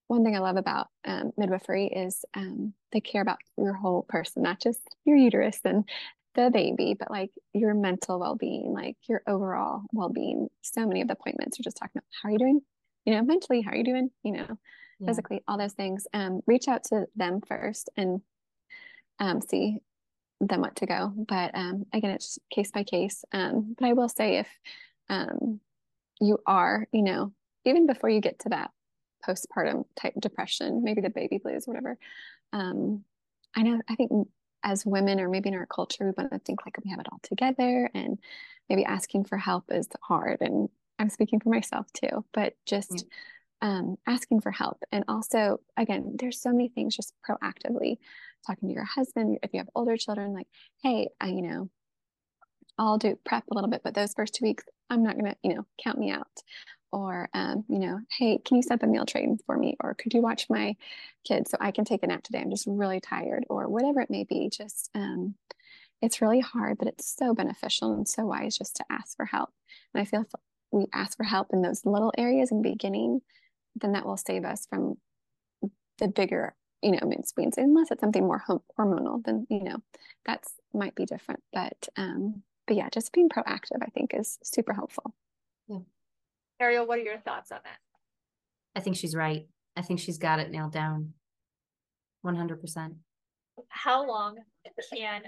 one 0.07 0.23
thing 0.23 0.35
I 0.35 0.39
love 0.39 0.57
about 0.57 0.87
um, 1.05 1.31
midwifery 1.37 1.87
is 1.87 2.23
um, 2.35 2.73
they 2.91 3.01
care 3.01 3.21
about 3.21 3.39
your 3.57 3.73
whole 3.73 4.03
person, 4.07 4.43
not 4.43 4.61
just 4.61 4.81
your 5.03 5.17
uterus 5.17 5.59
and 5.65 5.87
the 6.35 6.49
baby, 6.51 6.95
but 6.97 7.09
like 7.09 7.31
your 7.53 7.73
mental 7.73 8.19
well 8.19 8.35
being, 8.35 8.73
like 8.73 8.97
your 9.07 9.21
overall 9.27 9.83
well 9.91 10.09
being. 10.09 10.49
So 10.61 10.85
many 10.85 11.01
of 11.01 11.07
the 11.07 11.13
appointments 11.13 11.59
are 11.59 11.63
just 11.63 11.77
talking 11.77 11.97
about 11.97 12.05
how 12.21 12.29
are 12.29 12.31
you 12.31 12.39
doing? 12.39 12.61
You 13.05 13.13
know, 13.13 13.23
mentally, 13.23 13.61
how 13.61 13.71
are 13.71 13.77
you 13.77 13.83
doing? 13.83 14.11
You 14.23 14.33
know, 14.33 14.57
Yeah. 14.99 15.07
physically, 15.07 15.43
all 15.47 15.57
those 15.57 15.73
things. 15.73 16.07
Um, 16.13 16.41
reach 16.47 16.67
out 16.67 16.83
to 16.85 17.07
them 17.15 17.41
first 17.41 17.89
and 17.97 18.21
um, 19.19 19.41
see 19.41 19.79
them 20.41 20.61
what 20.61 20.75
to 20.77 20.85
go. 20.85 21.13
But 21.15 21.51
um, 21.55 21.85
again, 21.93 22.11
it's 22.11 22.37
case 22.51 22.71
by 22.71 22.83
case. 22.83 23.23
Um, 23.31 23.75
but 23.79 23.87
I 23.87 23.93
will 23.93 24.09
say 24.09 24.37
if 24.37 24.47
um, 25.09 25.59
you 26.19 26.39
are, 26.45 26.87
you 26.91 27.03
know, 27.03 27.33
even 27.63 27.87
before 27.87 28.09
you 28.09 28.21
get 28.21 28.39
to 28.39 28.49
that 28.49 28.71
postpartum 29.25 29.85
type 29.95 30.13
depression, 30.19 30.83
maybe 30.83 31.01
the 31.01 31.09
baby 31.09 31.37
blues, 31.37 31.65
whatever. 31.65 31.97
Um, 32.53 33.03
I 33.55 33.63
know, 33.63 33.81
I 33.89 33.95
think 33.95 34.11
as 34.65 34.85
women, 34.85 35.21
or 35.21 35.29
maybe 35.29 35.47
in 35.47 35.55
our 35.55 35.67
culture, 35.67 36.03
we 36.03 36.11
want 36.17 36.33
to 36.33 36.39
think 36.39 36.65
like 36.65 36.75
we 36.83 36.89
have 36.89 36.99
it 36.99 37.07
all 37.11 37.19
together, 37.23 37.89
and 37.93 38.19
maybe 38.67 38.83
asking 38.83 39.23
for 39.23 39.37
help 39.37 39.65
is 39.71 39.87
hard. 40.01 40.41
And 40.41 40.67
I'm 40.99 41.09
speaking 41.09 41.39
for 41.39 41.49
myself 41.49 41.85
too, 41.93 42.25
but 42.33 42.55
just 42.65 43.05
um, 43.61 43.97
asking 44.07 44.41
for 44.41 44.51
help. 44.51 44.83
And 44.91 45.05
also, 45.07 45.59
again, 45.77 46.15
there's 46.19 46.41
so 46.41 46.51
many 46.51 46.69
things 46.69 46.95
just 46.95 47.13
proactively 47.27 47.97
talking 48.45 48.67
to 48.69 48.75
your 48.75 48.83
husband. 48.83 49.37
If 49.43 49.53
you 49.53 49.59
have 49.59 49.69
older 49.75 49.97
children, 49.97 50.33
like, 50.33 50.47
hey, 50.83 51.09
I, 51.21 51.27
you 51.27 51.41
know, 51.41 51.69
I'll 52.77 52.97
do 52.97 53.17
prep 53.23 53.45
a 53.49 53.53
little 53.53 53.69
bit, 53.69 53.81
but 53.83 53.93
those 53.93 54.13
first 54.13 54.35
two 54.35 54.45
weeks, 54.45 54.65
I'm 54.89 55.03
not 55.03 55.17
going 55.17 55.31
to, 55.31 55.37
you 55.43 55.55
know, 55.55 55.65
count 55.81 55.97
me 55.97 56.11
out. 56.11 56.27
Or, 56.95 57.27
um, 57.33 57.65
you 57.67 57.79
know, 57.79 57.99
hey, 58.17 58.39
can 58.45 58.55
you 58.55 58.63
set 58.63 58.75
up 58.75 58.83
a 58.83 58.87
meal 58.87 59.05
train 59.05 59.37
for 59.45 59.57
me? 59.57 59.75
Or 59.81 59.95
could 59.95 60.13
you 60.13 60.21
watch 60.21 60.49
my 60.49 60.77
kids 61.25 61.51
so 61.51 61.57
I 61.59 61.71
can 61.71 61.83
take 61.83 62.03
a 62.03 62.07
nap 62.07 62.23
today? 62.23 62.39
I'm 62.39 62.49
just 62.49 62.67
really 62.67 63.01
tired, 63.01 63.43
or 63.49 63.67
whatever 63.67 63.99
it 63.99 64.09
may 64.09 64.23
be. 64.23 64.49
Just, 64.49 64.91
um, 64.95 65.35
it's 66.01 66.21
really 66.21 66.39
hard, 66.39 66.77
but 66.77 66.87
it's 66.87 67.05
so 67.05 67.33
beneficial 67.33 67.93
and 67.93 68.07
so 68.07 68.25
wise 68.25 68.57
just 68.57 68.77
to 68.77 68.85
ask 68.89 69.17
for 69.17 69.25
help. 69.25 69.49
And 69.93 70.01
I 70.01 70.05
feel 70.05 70.21
if 70.21 70.31
we 70.71 70.85
ask 70.93 71.17
for 71.17 71.25
help 71.25 71.47
in 71.51 71.61
those 71.61 71.85
little 71.85 72.13
areas 72.17 72.49
in 72.51 72.61
the 72.61 72.69
beginning, 72.69 73.21
then 73.75 73.91
that 73.91 74.05
will 74.05 74.15
save 74.15 74.45
us 74.45 74.65
from 74.65 74.95
the 75.97 76.07
bigger, 76.07 76.55
you 76.81 76.91
know, 76.91 76.99
mood 77.03 77.27
swings. 77.27 77.57
Unless 77.57 77.91
it's 77.91 78.01
something 78.01 78.23
more 78.25 78.43
hormonal, 78.79 79.21
then 79.23 79.47
you 79.49 79.63
know, 79.63 79.77
that's 80.25 80.53
might 80.73 80.95
be 80.95 81.05
different. 81.05 81.43
But 81.51 81.89
um, 81.97 82.43
but 82.67 82.77
yeah, 82.77 82.89
just 82.89 83.11
being 83.11 83.27
proactive, 83.29 83.81
I 83.81 83.87
think, 83.87 84.13
is 84.13 84.37
super 84.43 84.73
helpful. 84.73 85.13
Ariel 86.59 86.87
what 86.87 86.99
are 86.99 87.03
your 87.03 87.19
thoughts 87.19 87.51
on 87.51 87.59
that 87.63 87.77
I 88.75 88.81
think 88.81 88.97
she's 88.97 89.15
right. 89.15 89.47
I 89.77 89.81
think 89.81 89.99
she's 89.99 90.17
got 90.17 90.39
it 90.39 90.51
nailed 90.51 90.73
down. 90.73 91.13
100%. 92.25 92.95
how 93.69 94.05
long 94.05 94.37
can 94.93 95.21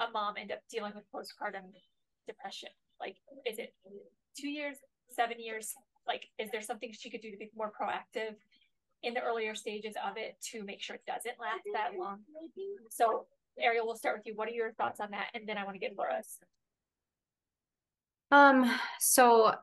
a 0.00 0.10
mom 0.12 0.34
end 0.38 0.52
up 0.52 0.60
dealing 0.70 0.92
with 0.94 1.04
postpartum 1.12 1.72
depression? 2.26 2.68
Like, 3.00 3.16
is 3.44 3.58
it 3.58 3.74
two 4.38 4.48
years, 4.48 4.76
seven 5.10 5.40
years? 5.40 5.74
Like, 6.06 6.26
is 6.38 6.50
there 6.52 6.62
something 6.62 6.92
she 6.92 7.10
could 7.10 7.20
do 7.20 7.30
to 7.30 7.36
be 7.36 7.50
more 7.56 7.72
proactive 7.72 8.36
in 9.02 9.12
the 9.12 9.20
earlier 9.20 9.54
stages 9.54 9.94
of 10.08 10.16
it 10.16 10.36
to 10.52 10.62
make 10.64 10.80
sure 10.80 10.96
it 10.96 11.04
doesn't 11.06 11.38
last 11.40 11.62
that 11.72 11.98
long? 11.98 12.20
So, 12.90 13.26
Ariel, 13.58 13.86
we'll 13.86 13.96
start 13.96 14.16
with 14.16 14.26
you. 14.26 14.34
What 14.36 14.48
are 14.48 14.52
your 14.52 14.72
thoughts 14.72 15.00
on 15.00 15.10
that? 15.10 15.28
And 15.34 15.48
then 15.48 15.58
I 15.58 15.64
want 15.64 15.74
to 15.74 15.80
get 15.80 15.96
Lara's. 15.98 16.38
Um, 18.30 18.70
so 19.00 19.54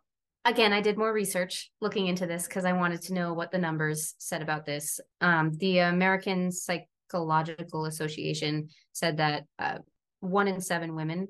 again, 0.46 0.74
I 0.74 0.82
did 0.82 0.98
more 0.98 1.14
research 1.14 1.72
looking 1.82 2.08
into 2.08 2.26
this 2.26 2.48
because 2.48 2.66
I 2.66 2.74
wanted 2.74 3.02
to 3.04 3.14
know 3.14 3.34
what 3.34 3.52
the 3.52 3.58
numbers 3.58 4.16
said 4.18 4.42
about 4.42 4.66
this. 4.66 5.00
Um, 5.20 5.54
the 5.58 5.80
American 5.80 6.52
Psychological 6.52 7.86
Association 7.86 8.70
said 8.94 9.18
that 9.18 9.46
uh, 9.60 9.80
one 10.20 10.48
in 10.48 10.62
seven 10.62 10.96
women 10.96 11.28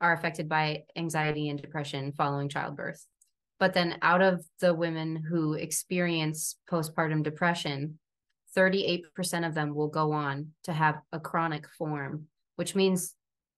are 0.00 0.12
affected 0.12 0.48
by 0.48 0.84
anxiety 0.96 1.48
and 1.48 1.60
depression 1.60 2.12
following 2.12 2.48
childbirth. 2.48 3.04
But 3.58 3.72
then 3.72 3.96
out 4.02 4.20
of 4.20 4.44
the 4.60 4.74
women 4.74 5.16
who 5.16 5.54
experience 5.54 6.56
postpartum 6.70 7.22
depression, 7.22 7.98
38% 8.56 9.46
of 9.46 9.54
them 9.54 9.74
will 9.74 9.88
go 9.88 10.12
on 10.12 10.48
to 10.64 10.72
have 10.72 11.00
a 11.12 11.20
chronic 11.20 11.66
form, 11.78 12.26
which 12.56 12.74
means 12.74 13.14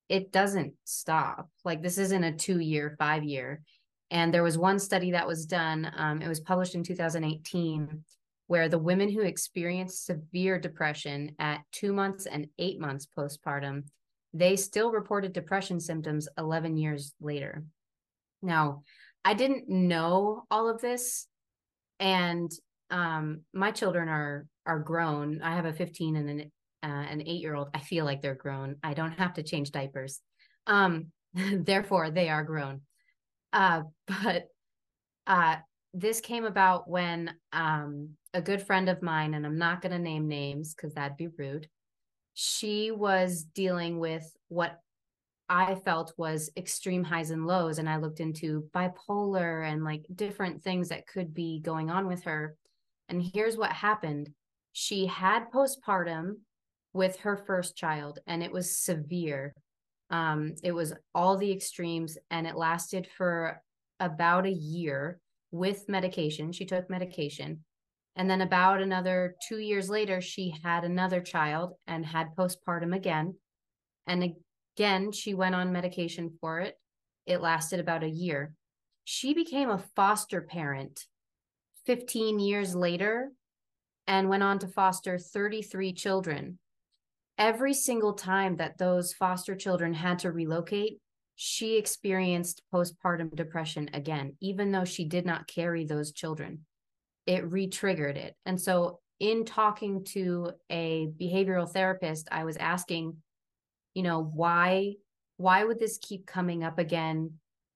it 0.09 0.33
doesn't 0.33 0.75
stop. 0.85 1.49
Like 1.65 1.83
this 1.83 1.99
isn't 1.99 2.25
a 2.25 2.33
two 2.33 2.61
year, 2.61 2.95
five 2.99 3.25
year. 3.25 3.63
And 4.11 4.33
there 4.33 4.43
was 4.43 4.57
one 4.57 4.79
study 4.79 5.11
that 5.11 5.27
was 5.27 5.47
done, 5.47 5.91
um, 5.97 6.23
it 6.23 6.29
was 6.29 6.41
published 6.41 6.75
in 6.75 6.83
2018, 6.83 8.03
where 8.47 8.69
the 8.69 8.79
women 8.79 9.11
who 9.11 9.21
experienced 9.21 10.07
severe 10.07 10.59
depression 10.59 11.35
at 11.39 11.61
two 11.73 11.93
months 11.93 12.27
and 12.27 12.47
eight 12.59 12.81
months 12.81 13.07
postpartum, 13.17 13.85
they 14.33 14.57
still 14.57 14.91
reported 14.91 15.33
depression 15.33 15.79
symptoms 15.79 16.29
11 16.39 16.79
years 16.79 17.15
later. 17.21 17.65
Now, 18.41 18.83
I 19.25 19.35
didn't 19.35 19.69
know 19.69 20.45
all 20.51 20.69
of 20.69 20.81
this, 20.81 21.27
and 22.01 22.51
um, 22.91 23.43
my 23.53 23.71
children 23.71 24.09
are 24.09 24.47
are 24.65 24.79
grown. 24.79 25.43
I 25.43 25.57
have 25.57 25.65
a 25.65 25.73
15 25.73 26.17
and 26.17 26.29
an 26.29 26.53
uh, 26.83 26.87
an 26.87 27.23
eight 27.23 27.43
year 27.43 27.55
old. 27.55 27.69
I 27.75 27.81
feel 27.81 28.05
like 28.05 28.23
they're 28.23 28.35
grown. 28.35 28.77
I 28.83 28.95
don't 28.95 29.13
have 29.13 29.35
to 29.35 29.43
change 29.43 29.73
diapers. 29.73 30.21
Um, 30.67 31.07
therefore, 31.35 32.11
they 32.11 32.29
are 32.29 32.45
grown. 32.45 32.83
Uh, 33.53 33.83
but 34.07 34.49
uh, 35.27 35.57
this 35.95 36.21
came 36.21 36.45
about 36.45 36.89
when 36.89 37.35
um, 37.53 38.11
a 38.35 38.43
good 38.43 38.63
friend 38.63 38.89
of 38.89 39.03
mine, 39.03 39.35
and 39.35 39.45
I'm 39.45 39.59
not 39.59 39.83
going 39.83 39.93
to 39.93 39.99
name 39.99 40.29
names 40.29 40.75
because 40.75 40.95
that'd 40.95 41.17
be 41.17 41.29
rude. 41.29 41.69
she 42.35 42.91
was 42.93 43.43
dealing 43.43 43.99
with 43.99 44.25
what 44.49 44.79
I 45.49 45.77
felt 45.77 46.13
was 46.17 46.51
extreme 46.57 47.03
highs 47.05 47.31
and 47.31 47.47
lows. 47.47 47.79
And 47.79 47.89
I 47.89 47.97
looked 47.97 48.21
into 48.21 48.69
bipolar 48.75 49.67
and 49.67 49.83
like 49.83 50.05
different 50.15 50.63
things 50.63 50.91
that 50.91 51.07
could 51.07 51.33
be 51.33 51.61
going 51.61 51.91
on 51.91 52.07
with 52.07 52.25
her. 52.25 52.57
And 53.09 53.23
here's 53.23 53.57
what 53.57 53.73
happened 53.73 54.31
she 54.73 55.07
had 55.07 55.51
postpartum 55.51 56.37
with 56.93 57.17
her 57.21 57.37
first 57.37 57.77
child, 57.77 58.19
and 58.27 58.43
it 58.43 58.53
was 58.53 58.77
severe. 58.77 59.55
Um, 60.11 60.55
it 60.63 60.73
was 60.73 60.95
all 61.15 61.37
the 61.37 61.53
extremes, 61.53 62.17
and 62.31 62.47
it 62.47 62.57
lasted 62.57 63.09
for 63.17 63.63
about 64.01 64.47
a 64.47 64.53
year 64.53 65.21
with 65.51 65.89
medication. 65.89 66.53
She 66.53 66.67
took 66.67 66.89
medication. 66.89 67.65
And 68.17 68.29
then 68.29 68.41
about 68.41 68.81
another 68.81 69.37
two 69.47 69.59
years 69.59 69.89
later, 69.89 70.21
she 70.21 70.55
had 70.65 70.85
another 70.85 71.21
child 71.21 71.75
and 71.87 72.05
had 72.05 72.35
postpartum 72.37 72.95
again. 72.95 73.37
And 74.07 74.35
again, 74.77 75.13
she 75.13 75.35
went 75.35 75.55
on 75.55 75.73
medication 75.73 76.37
for 76.41 76.61
it. 76.61 76.77
It 77.27 77.41
lasted 77.41 77.79
about 77.79 78.03
a 78.03 78.09
year. 78.09 78.55
She 79.05 79.35
became 79.35 79.71
a 79.71 79.85
foster 79.95 80.41
parent 80.41 81.07
15 81.87 82.41
years 82.41 82.75
later 82.75 83.31
and 84.07 84.29
went 84.29 84.43
on 84.43 84.59
to 84.61 84.67
foster 84.67 85.19
33 85.19 85.93
children. 85.93 86.59
Every 87.39 87.73
single 87.73 88.15
time 88.15 88.57
that 88.57 88.79
those 88.79 89.15
foster 89.15 89.55
children 89.55 89.95
had 89.95 90.19
to 90.21 90.33
relocate, 90.33 91.01
she 91.37 91.77
experienced 91.77 92.63
postpartum 92.75 93.35
depression 93.35 93.89
again, 93.95 94.37
even 94.41 94.73
though 94.73 94.85
she 94.85 95.05
did 95.05 95.25
not 95.25 95.47
carry 95.47 95.85
those 95.85 96.13
children. 96.13 96.67
It 97.27 97.49
re-triggered 97.49 98.17
it. 98.17 98.35
And 98.45 98.61
so 98.61 98.99
in 99.21 99.45
talking 99.45 100.05
to 100.05 100.51
a 100.71 101.09
behavioral 101.21 101.69
therapist 101.69 102.29
i 102.31 102.45
was 102.45 102.57
asking 102.57 103.17
you 103.95 104.03
know 104.03 104.23
why 104.23 104.95
why 105.37 105.65
would 105.65 105.79
this 105.79 105.99
keep 106.03 106.27
coming 106.27 106.65
up 106.65 106.81
again? 106.81 107.35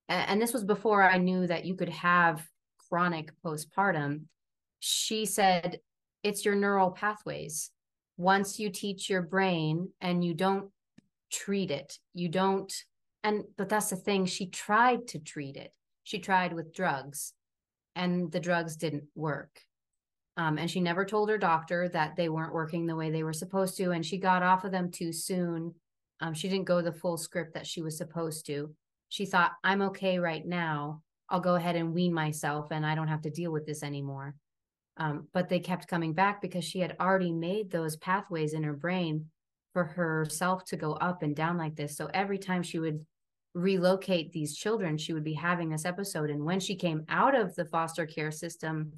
And 0.09 0.42
this 0.42 0.53
was 0.53 0.64
before 0.64 1.03
i 1.03 1.18
knew 1.18 1.46
that 1.46 1.64
you 1.64 1.75
could 1.75 1.88
have 1.88 2.44
chronic 2.88 3.33
postpartum. 3.44 4.25
She 4.81 5.27
said 5.27 5.81
it's 6.22 6.44
your 6.44 6.55
neural 6.55 6.90
pathways 6.90 7.70
once 8.22 8.58
you 8.58 8.70
teach 8.70 9.11
your 9.11 9.22
brain 9.22 9.88
and 10.00 10.24
you 10.24 10.35
don't 10.35 10.70
treat 11.30 11.70
it 11.70 11.98
you 12.14 12.28
don't 12.28 12.72
and 13.24 13.44
but 13.56 13.68
that's 13.68 13.90
the 13.90 13.96
thing 13.96 14.24
she 14.24 14.46
tried 14.46 15.06
to 15.08 15.18
treat 15.18 15.56
it 15.56 15.72
she 16.04 16.18
tried 16.18 16.52
with 16.52 16.74
drugs 16.74 17.35
and 17.94 18.30
the 18.32 18.40
drugs 18.40 18.76
didn't 18.76 19.04
work. 19.14 19.61
Um, 20.37 20.56
and 20.56 20.70
she 20.70 20.80
never 20.80 21.04
told 21.04 21.28
her 21.28 21.38
doctor 21.38 21.88
that 21.90 22.16
they 22.16 22.28
weren't 22.28 22.54
working 22.54 22.87
the 22.87 22.96
way 22.96 23.11
they 23.11 23.22
were 23.22 23.35
supposed 23.35 23.76
to. 23.76 23.90
And 23.90 24.04
she 24.04 24.16
got 24.16 24.42
off 24.42 24.64
of 24.64 24.72
them 24.72 24.90
too 24.90 25.12
soon. 25.12 25.74
Um, 26.20 26.32
she 26.32 26.48
didn't 26.48 26.64
go 26.64 26.80
the 26.80 26.92
full 26.92 27.18
script 27.18 27.54
that 27.54 27.66
she 27.66 27.82
was 27.82 27.98
supposed 27.98 28.46
to. 28.46 28.74
She 29.11 29.26
thought, 29.26 29.52
I'm 29.62 29.82
okay 29.82 30.18
right 30.18 30.44
now. 30.44 31.02
I'll 31.28 31.40
go 31.40 31.54
ahead 31.54 31.76
and 31.76 31.94
wean 31.94 32.14
myself 32.14 32.68
and 32.70 32.85
I 32.87 32.94
don't 32.94 33.08
have 33.08 33.22
to 33.22 33.30
deal 33.30 33.52
with 33.52 33.66
this 33.66 33.82
anymore. 33.82 34.35
Um, 34.96 35.28
but 35.33 35.48
they 35.48 35.61
kept 35.61 35.88
coming 35.88 36.12
back 36.12 36.42
because 36.42 36.64
she 36.64 36.81
had 36.81 36.96
already 37.00 37.33
made 37.33 37.70
those 37.70 37.96
pathways 37.96 38.52
in 38.52 38.62
her 38.62 38.74
brain 38.74 39.26
for 39.72 39.85
herself 39.85 40.64
to 40.66 40.76
go 40.76 40.92
up 40.92 41.22
and 41.22 41.35
down 41.35 41.57
like 41.57 41.76
this. 41.76 41.96
So 41.96 42.11
every 42.12 42.38
time 42.38 42.62
she 42.62 42.78
would 42.78 43.05
relocate 43.55 44.33
these 44.33 44.57
children, 44.57 44.98
she 44.98 45.12
would 45.12 45.24
be 45.24 45.35
having 45.35 45.70
this 45.70 45.85
episode. 45.85 46.31
And 46.31 46.44
when 46.44 46.61
she 46.61 46.74
came 46.74 47.05
out 47.09 47.35
of 47.35 47.55
the 47.55 47.64
foster 47.64 48.07
care 48.07 48.31
system, 48.31 48.92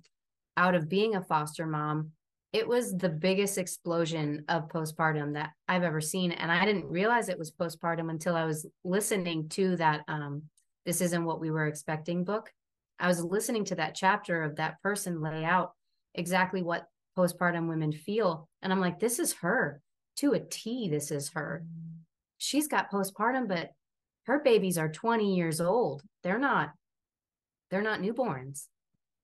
out 0.56 0.74
of 0.74 0.88
being 0.88 1.14
a 1.14 1.22
foster 1.22 1.66
mom, 1.66 2.10
it 2.52 2.66
was 2.68 2.96
the 2.96 3.08
biggest 3.08 3.58
explosion 3.58 4.44
of 4.48 4.68
postpartum 4.68 5.34
that 5.34 5.50
I've 5.66 5.82
ever 5.82 6.00
seen. 6.00 6.30
And 6.30 6.52
I 6.52 6.64
didn't 6.64 6.88
realize 6.88 7.28
it 7.28 7.38
was 7.38 7.50
postpartum 7.50 8.10
until 8.10 8.36
I 8.36 8.44
was 8.44 8.64
listening 8.84 9.48
to 9.50 9.76
that 9.76 10.02
um, 10.06 10.42
This 10.86 11.00
Isn't 11.00 11.24
What 11.24 11.40
We 11.40 11.50
Were 11.50 11.66
Expecting 11.66 12.22
book. 12.22 12.52
I 13.00 13.08
was 13.08 13.24
listening 13.24 13.64
to 13.66 13.74
that 13.76 13.96
chapter 13.96 14.44
of 14.44 14.56
that 14.56 14.80
person 14.82 15.20
lay 15.20 15.44
out 15.44 15.72
exactly 16.14 16.62
what 16.62 16.86
postpartum 17.16 17.68
women 17.68 17.92
feel. 17.92 18.48
And 18.62 18.72
I'm 18.72 18.80
like, 18.80 19.00
this 19.00 19.18
is 19.18 19.34
her 19.34 19.80
to 20.16 20.32
a 20.32 20.40
T. 20.40 20.88
This 20.88 21.10
is 21.10 21.30
her. 21.34 21.64
She's 22.38 22.68
got 22.68 22.90
postpartum, 22.90 23.48
but 23.48 23.70
her 24.24 24.40
babies 24.40 24.78
are 24.78 24.88
20 24.88 25.34
years 25.34 25.60
old 25.60 26.02
they're 26.22 26.38
not 26.38 26.70
they're 27.70 27.82
not 27.82 28.00
newborns 28.00 28.66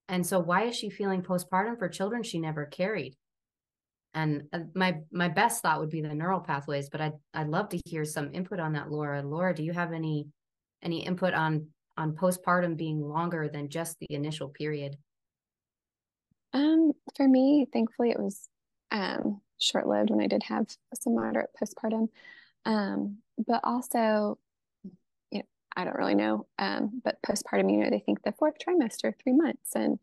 and 0.09 0.27
so 0.27 0.39
why 0.39 0.65
is 0.65 0.77
she 0.77 0.91
feeling 0.91 1.23
postpartum 1.23 1.79
for 1.79 1.89
children 1.89 2.23
she 2.23 2.39
never 2.39 2.67
carried 2.67 3.17
and 4.15 4.43
uh, 4.53 4.61
my 4.75 4.97
my 5.13 5.29
best 5.29 5.63
thought 5.63 5.81
would 5.81 5.91
be 5.91 6.01
the 6.01 6.15
neural 6.15 6.41
pathways 6.41 6.89
but 6.89 7.01
i'd 7.01 7.13
i'd 7.35 7.49
love 7.49 7.69
to 7.69 7.81
hear 7.85 8.05
some 8.05 8.31
input 8.33 8.61
on 8.61 8.73
that 8.73 8.91
lara 8.91 9.23
lara 9.23 9.55
do 9.55 9.63
you 9.63 9.73
have 9.73 9.93
any 9.93 10.27
any 10.83 11.05
input 11.05 11.35
on 11.35 11.67
on 11.97 12.15
postpartum 12.15 12.77
being 12.77 13.01
longer 13.01 13.49
than 13.49 13.69
just 13.69 13.99
the 13.99 14.15
initial 14.15 14.49
period 14.49 14.97
um 16.53 16.93
for 17.17 17.29
me 17.29 17.67
thankfully 17.73 18.11
it 18.11 18.19
was 18.19 18.49
um 18.91 19.41
short-lived 19.59 20.11
when 20.11 20.21
i 20.21 20.27
did 20.27 20.43
have 20.43 20.67
some 20.95 21.15
moderate 21.15 21.51
postpartum 21.61 22.09
um 22.67 23.19
but 23.47 23.61
also 23.65 24.39
I 25.77 25.85
don't 25.85 25.97
really 25.97 26.15
know. 26.15 26.47
Um, 26.59 27.01
but 27.05 27.23
postpartum, 27.23 27.71
you 27.71 27.79
know, 27.79 27.91
they 27.91 28.01
think 28.01 28.23
the 28.23 28.33
fourth 28.33 28.57
trimester, 28.59 29.15
three 29.23 29.33
months, 29.33 29.75
and 29.75 29.99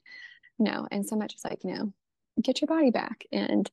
no, 0.59 0.87
and 0.91 1.05
so 1.05 1.15
much 1.15 1.35
is 1.35 1.43
like, 1.43 1.63
you 1.63 1.73
know, 1.73 1.93
get 2.41 2.61
your 2.61 2.67
body 2.67 2.91
back. 2.91 3.25
And 3.31 3.69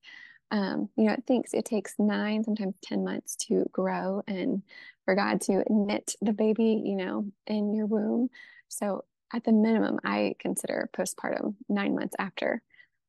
um, 0.50 0.88
you 0.96 1.04
know, 1.04 1.12
it 1.12 1.24
thinks 1.26 1.54
it 1.54 1.64
takes 1.64 1.94
nine, 1.98 2.44
sometimes 2.44 2.74
10 2.82 3.02
months 3.04 3.34
to 3.48 3.64
grow 3.72 4.22
and 4.28 4.62
for 5.04 5.14
God 5.14 5.40
to 5.42 5.64
knit 5.68 6.14
the 6.20 6.32
baby, 6.32 6.82
you 6.84 6.96
know, 6.96 7.26
in 7.46 7.72
your 7.74 7.86
womb. 7.86 8.28
So 8.68 9.04
at 9.32 9.44
the 9.44 9.52
minimum, 9.52 9.98
I 10.04 10.34
consider 10.38 10.90
postpartum 10.96 11.54
nine 11.68 11.94
months 11.94 12.14
after. 12.18 12.62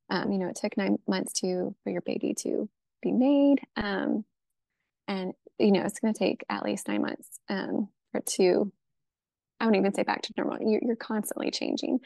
Um, 0.10 0.32
you 0.32 0.38
know, 0.38 0.48
it 0.48 0.56
took 0.56 0.78
nine 0.78 0.98
months 1.08 1.34
to 1.42 1.76
for 1.84 1.90
your 1.90 2.02
baby 2.02 2.34
to 2.40 2.70
be 3.02 3.12
made. 3.12 3.62
Um, 3.76 4.26
and 5.08 5.34
you 5.60 5.72
know, 5.72 5.82
it's 5.82 6.00
gonna 6.00 6.14
take 6.14 6.44
at 6.50 6.64
least 6.64 6.88
nine 6.88 7.02
months 7.02 7.40
um 7.50 7.90
for 8.12 8.22
to 8.22 8.72
I 9.60 9.66
wouldn't 9.66 9.82
even 9.82 9.94
say 9.94 10.04
back 10.04 10.22
to 10.24 10.34
normal. 10.38 10.58
You're, 10.60 10.82
you're 10.84 10.96
constantly 10.96 11.50
changing. 11.50 12.00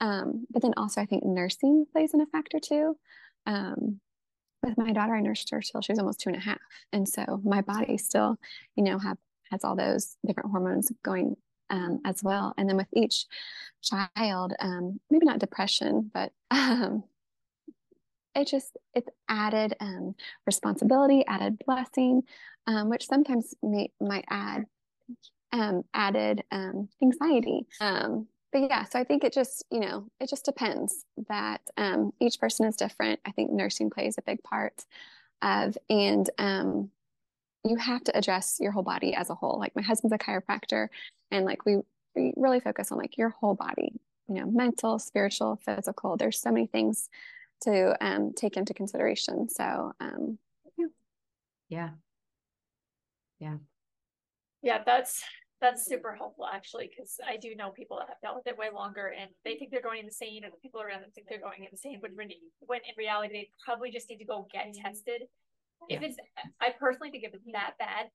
Um, 0.00 0.46
but 0.50 0.62
then 0.62 0.72
also, 0.76 1.02
I 1.02 1.06
think 1.06 1.22
nursing 1.24 1.84
plays 1.92 2.14
in 2.14 2.22
a 2.22 2.26
factor 2.26 2.58
too. 2.58 2.96
Um, 3.46 4.00
with 4.62 4.78
my 4.78 4.92
daughter, 4.92 5.14
I 5.14 5.20
nursed 5.20 5.50
her 5.50 5.60
till 5.60 5.82
she 5.82 5.92
was 5.92 5.98
almost 5.98 6.20
two 6.20 6.30
and 6.30 6.38
a 6.38 6.40
half, 6.40 6.58
and 6.92 7.06
so 7.06 7.40
my 7.44 7.60
body 7.60 7.98
still, 7.98 8.38
you 8.76 8.82
know, 8.82 8.98
have 8.98 9.18
has 9.50 9.62
all 9.62 9.76
those 9.76 10.16
different 10.26 10.50
hormones 10.50 10.90
going 11.04 11.36
um, 11.70 12.00
as 12.04 12.22
well. 12.22 12.54
And 12.56 12.68
then 12.68 12.76
with 12.76 12.88
each 12.92 13.26
child, 13.82 14.54
um, 14.60 15.00
maybe 15.10 15.26
not 15.26 15.38
depression, 15.38 16.10
but 16.12 16.32
um, 16.50 17.04
it 18.34 18.48
just 18.48 18.76
it's 18.94 19.08
added 19.28 19.74
um, 19.80 20.14
responsibility, 20.46 21.24
added 21.26 21.58
blessing, 21.64 22.22
um, 22.66 22.88
which 22.88 23.06
sometimes 23.06 23.54
may, 23.62 23.90
might 24.00 24.24
add 24.30 24.64
um, 25.52 25.84
added 25.94 26.42
anxiety. 26.52 27.66
Um, 27.80 28.26
but 28.52 28.62
yeah, 28.62 28.84
so 28.84 28.98
I 28.98 29.04
think 29.04 29.24
it 29.24 29.32
just, 29.32 29.64
you 29.70 29.80
know, 29.80 30.06
it 30.20 30.28
just 30.28 30.44
depends 30.44 31.04
that 31.28 31.60
um, 31.76 32.12
each 32.20 32.38
person 32.38 32.66
is 32.66 32.76
different. 32.76 33.20
I 33.24 33.32
think 33.32 33.50
nursing 33.50 33.90
plays 33.90 34.16
a 34.16 34.22
big 34.22 34.42
part 34.42 34.84
of, 35.42 35.76
and 35.90 36.28
um, 36.38 36.90
you 37.64 37.76
have 37.76 38.04
to 38.04 38.16
address 38.16 38.58
your 38.60 38.72
whole 38.72 38.82
body 38.82 39.14
as 39.14 39.30
a 39.30 39.34
whole. 39.34 39.58
Like 39.58 39.74
my 39.74 39.82
husband's 39.82 40.14
a 40.14 40.18
chiropractor, 40.18 40.88
and 41.30 41.44
like 41.46 41.64
we, 41.64 41.78
we 42.14 42.32
really 42.36 42.60
focus 42.60 42.92
on 42.92 42.98
like 42.98 43.16
your 43.16 43.30
whole 43.30 43.54
body, 43.54 43.92
you 44.28 44.34
know, 44.34 44.46
mental, 44.46 44.98
spiritual, 44.98 45.58
physical. 45.64 46.16
There's 46.16 46.40
so 46.40 46.52
many 46.52 46.66
things 46.66 47.08
to 47.62 47.96
um, 48.04 48.32
take 48.34 48.56
into 48.56 48.74
consideration. 48.74 49.48
So, 49.48 49.92
um, 50.00 50.38
yeah. 50.76 50.86
Yeah. 51.68 51.90
Yeah. 53.38 53.56
Yeah, 54.62 54.82
that's 54.84 55.22
that's 55.60 55.86
super 55.86 56.14
helpful 56.14 56.46
actually, 56.46 56.90
because 56.90 57.18
I 57.26 57.38
do 57.38 57.54
know 57.56 57.70
people 57.70 57.96
that 57.98 58.08
have 58.08 58.20
dealt 58.22 58.36
with 58.36 58.46
it 58.46 58.58
way 58.58 58.68
longer 58.74 59.14
and 59.18 59.30
they 59.44 59.56
think 59.56 59.70
they're 59.70 59.80
going 59.80 60.04
insane, 60.04 60.44
and 60.44 60.52
the 60.52 60.58
people 60.58 60.82
around 60.82 61.00
them 61.00 61.10
think 61.14 61.28
they're 61.28 61.40
going 61.40 61.66
insane. 61.70 62.00
But 62.02 62.10
when, 62.14 62.28
when 62.60 62.80
in 62.80 62.94
reality, 62.98 63.32
they 63.32 63.50
probably 63.64 63.90
just 63.90 64.10
need 64.10 64.18
to 64.18 64.26
go 64.26 64.46
get 64.52 64.74
tested. 64.74 65.22
Yeah. 65.88 65.96
If 65.96 66.02
it's, 66.02 66.16
I 66.60 66.70
personally 66.78 67.10
think 67.10 67.24
if 67.24 67.34
it's 67.34 67.44
that 67.52 67.74
bad, 67.78 68.06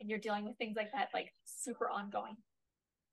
and 0.00 0.08
you're 0.08 0.20
dealing 0.20 0.44
with 0.44 0.56
things 0.58 0.76
like 0.76 0.92
that, 0.92 1.08
like 1.12 1.32
super 1.44 1.90
ongoing, 1.90 2.36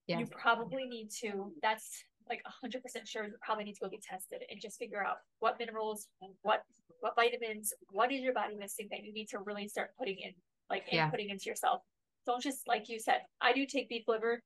yeah. 0.07 0.19
you 0.19 0.27
probably 0.27 0.85
need 0.85 1.09
to. 1.21 1.51
That's 1.61 2.03
like 2.29 2.41
100% 2.63 2.77
sure 3.05 3.25
you 3.25 3.33
probably 3.41 3.63
need 3.63 3.73
to 3.73 3.81
go 3.81 3.89
get 3.89 4.03
tested 4.03 4.43
and 4.49 4.59
just 4.61 4.77
figure 4.77 5.03
out 5.03 5.17
what 5.39 5.57
minerals, 5.59 6.07
what 6.41 6.61
what 6.99 7.15
vitamins, 7.15 7.73
what 7.89 8.11
is 8.11 8.21
your 8.21 8.33
body 8.33 8.55
missing 8.55 8.87
that 8.91 9.03
you 9.03 9.13
need 9.13 9.27
to 9.29 9.39
really 9.39 9.67
start 9.67 9.89
putting 9.97 10.17
in, 10.19 10.31
like 10.69 10.83
yeah. 10.91 11.09
inputting 11.09 11.29
into 11.29 11.45
yourself 11.45 11.81
don't 12.25 12.41
just 12.41 12.67
like 12.67 12.89
you 12.89 12.99
said. 12.99 13.21
I 13.41 13.53
do 13.53 13.65
take 13.65 13.89
beef 13.89 14.03
liver 14.07 14.41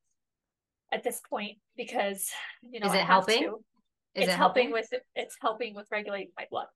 at 0.91 1.03
this 1.03 1.21
point 1.29 1.57
because 1.77 2.29
you 2.61 2.79
know 2.79 2.87
is 2.87 2.93
it 2.93 3.01
helping? 3.01 3.43
Is 3.43 4.23
it's 4.23 4.27
it 4.27 4.35
helping, 4.35 4.69
helping 4.69 4.71
with 4.71 4.89
it's 5.15 5.35
helping 5.41 5.75
with 5.75 5.87
regulating 5.91 6.31
my 6.37 6.45
blood. 6.49 6.67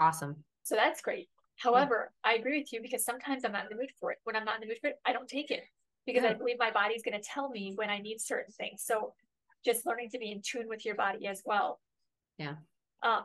Awesome. 0.00 0.36
So 0.62 0.74
that's 0.76 1.00
great. 1.00 1.28
However, 1.56 2.12
yeah. 2.24 2.32
I 2.32 2.34
agree 2.34 2.58
with 2.58 2.72
you 2.72 2.82
because 2.82 3.04
sometimes 3.04 3.44
I'm 3.44 3.52
not 3.52 3.64
in 3.64 3.76
the 3.76 3.82
mood 3.82 3.92
for 4.00 4.10
it. 4.10 4.18
When 4.24 4.36
I'm 4.36 4.44
not 4.44 4.56
in 4.56 4.60
the 4.62 4.66
mood 4.66 4.78
for 4.80 4.88
it, 4.88 4.98
I 5.06 5.12
don't 5.12 5.28
take 5.28 5.50
it 5.50 5.64
because 6.06 6.22
yeah. 6.22 6.30
I 6.30 6.34
believe 6.34 6.56
my 6.58 6.70
body's 6.70 7.02
going 7.02 7.18
to 7.18 7.26
tell 7.26 7.48
me 7.48 7.72
when 7.76 7.90
I 7.90 7.98
need 7.98 8.20
certain 8.20 8.52
things. 8.52 8.82
So 8.84 9.14
just 9.64 9.86
learning 9.86 10.10
to 10.10 10.18
be 10.18 10.30
in 10.30 10.42
tune 10.42 10.68
with 10.68 10.84
your 10.84 10.94
body 10.94 11.26
as 11.26 11.42
well. 11.44 11.80
Yeah. 12.38 12.54
Um, 13.02 13.24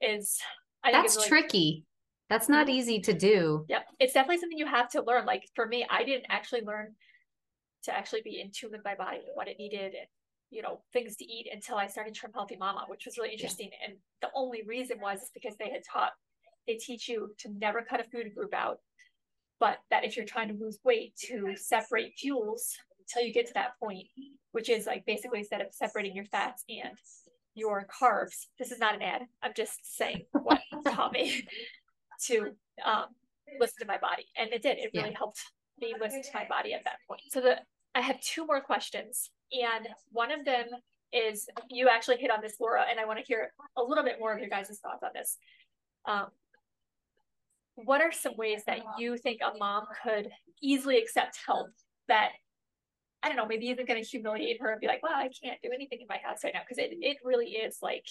is 0.00 0.38
I 0.82 0.92
that's 0.92 1.16
really, 1.16 1.28
tricky. 1.28 1.84
That's 2.28 2.48
not 2.48 2.66
mm-hmm. 2.66 2.76
easy 2.76 3.00
to 3.00 3.12
do. 3.12 3.64
Yep. 3.68 3.86
It's 4.00 4.12
definitely 4.12 4.38
something 4.38 4.58
you 4.58 4.66
have 4.66 4.90
to 4.90 5.02
learn. 5.02 5.26
Like 5.26 5.44
for 5.54 5.66
me, 5.66 5.86
I 5.88 6.04
didn't 6.04 6.26
actually 6.28 6.62
learn 6.62 6.94
to 7.84 7.96
actually 7.96 8.22
be 8.22 8.40
in 8.40 8.50
tune 8.50 8.70
with 8.72 8.80
my 8.84 8.94
body, 8.94 9.18
and 9.18 9.34
what 9.34 9.48
it 9.48 9.58
needed, 9.58 9.94
and 9.94 10.06
you 10.50 10.62
know, 10.62 10.80
things 10.92 11.16
to 11.16 11.24
eat 11.24 11.48
until 11.52 11.76
I 11.76 11.86
started 11.86 12.14
Trim 12.14 12.32
Healthy 12.32 12.56
Mama, 12.56 12.84
which 12.88 13.04
was 13.06 13.18
really 13.18 13.32
interesting. 13.32 13.70
Yeah. 13.72 13.88
And 13.88 13.98
the 14.22 14.28
only 14.34 14.62
reason 14.66 15.00
was 15.00 15.20
is 15.20 15.30
because 15.34 15.56
they 15.58 15.70
had 15.70 15.82
taught 15.90 16.12
they 16.66 16.74
teach 16.74 17.08
you 17.08 17.34
to 17.38 17.48
never 17.58 17.82
cut 17.82 18.00
a 18.00 18.04
food 18.04 18.34
group 18.34 18.54
out, 18.54 18.78
but 19.60 19.78
that 19.90 20.04
if 20.04 20.16
you're 20.16 20.26
trying 20.26 20.48
to 20.48 20.54
lose 20.54 20.78
weight, 20.84 21.16
to 21.28 21.54
separate 21.56 22.14
fuels 22.18 22.74
until 22.98 23.26
you 23.26 23.32
get 23.32 23.46
to 23.46 23.54
that 23.54 23.78
point, 23.78 24.06
which 24.52 24.68
is 24.68 24.86
like 24.86 25.04
basically 25.06 25.40
instead 25.40 25.60
of 25.60 25.68
separating 25.72 26.14
your 26.14 26.24
fats 26.26 26.64
and 26.68 26.96
your 27.54 27.86
carbs. 27.86 28.46
This 28.58 28.72
is 28.72 28.78
not 28.78 28.94
an 28.94 29.02
ad. 29.02 29.22
I'm 29.42 29.52
just 29.56 29.96
saying 29.96 30.26
what 30.32 30.60
taught 30.86 31.12
me 31.12 31.46
to 32.26 32.52
um, 32.84 33.06
listen 33.60 33.78
to 33.80 33.86
my 33.86 33.98
body, 33.98 34.26
and 34.36 34.52
it 34.52 34.62
did. 34.62 34.78
It 34.78 34.90
really 34.94 35.10
yeah. 35.10 35.18
helped 35.18 35.40
me 35.80 35.94
listen 36.00 36.22
to 36.22 36.30
my 36.34 36.46
body 36.48 36.72
at 36.74 36.84
that 36.84 36.96
point. 37.08 37.20
So 37.30 37.40
the 37.40 37.58
I 37.94 38.00
have 38.00 38.20
two 38.20 38.46
more 38.46 38.60
questions, 38.60 39.30
and 39.52 39.88
one 40.10 40.32
of 40.32 40.44
them 40.44 40.66
is 41.12 41.46
you 41.70 41.88
actually 41.88 42.16
hit 42.16 42.30
on 42.30 42.40
this, 42.42 42.56
Lara, 42.60 42.84
and 42.90 42.98
I 42.98 43.04
want 43.04 43.20
to 43.20 43.24
hear 43.24 43.52
a 43.76 43.82
little 43.82 44.04
bit 44.04 44.18
more 44.18 44.32
of 44.32 44.40
your 44.40 44.48
guys' 44.48 44.78
thoughts 44.82 45.02
on 45.02 45.10
this. 45.14 45.38
Um, 46.06 46.26
what 47.76 48.00
are 48.00 48.12
some 48.12 48.36
ways 48.36 48.62
that 48.66 48.80
you 48.98 49.16
think 49.16 49.40
a 49.42 49.56
mom 49.58 49.84
could 50.02 50.30
easily 50.62 50.98
accept 50.98 51.38
help 51.46 51.68
that 52.08 52.30
I 53.22 53.28
don't 53.28 53.36
know, 53.36 53.46
maybe 53.46 53.70
isn't 53.70 53.88
going 53.88 54.02
to 54.02 54.06
humiliate 54.06 54.60
her 54.60 54.70
and 54.70 54.80
be 54.82 54.86
like, 54.86 55.02
well, 55.02 55.14
I 55.14 55.30
can't 55.42 55.58
do 55.62 55.70
anything 55.74 56.02
in 56.02 56.06
my 56.06 56.18
house 56.22 56.44
right 56.44 56.52
now. 56.52 56.60
Cause 56.68 56.76
it, 56.76 56.90
it 57.00 57.16
really 57.24 57.52
is 57.52 57.78
like 57.80 58.04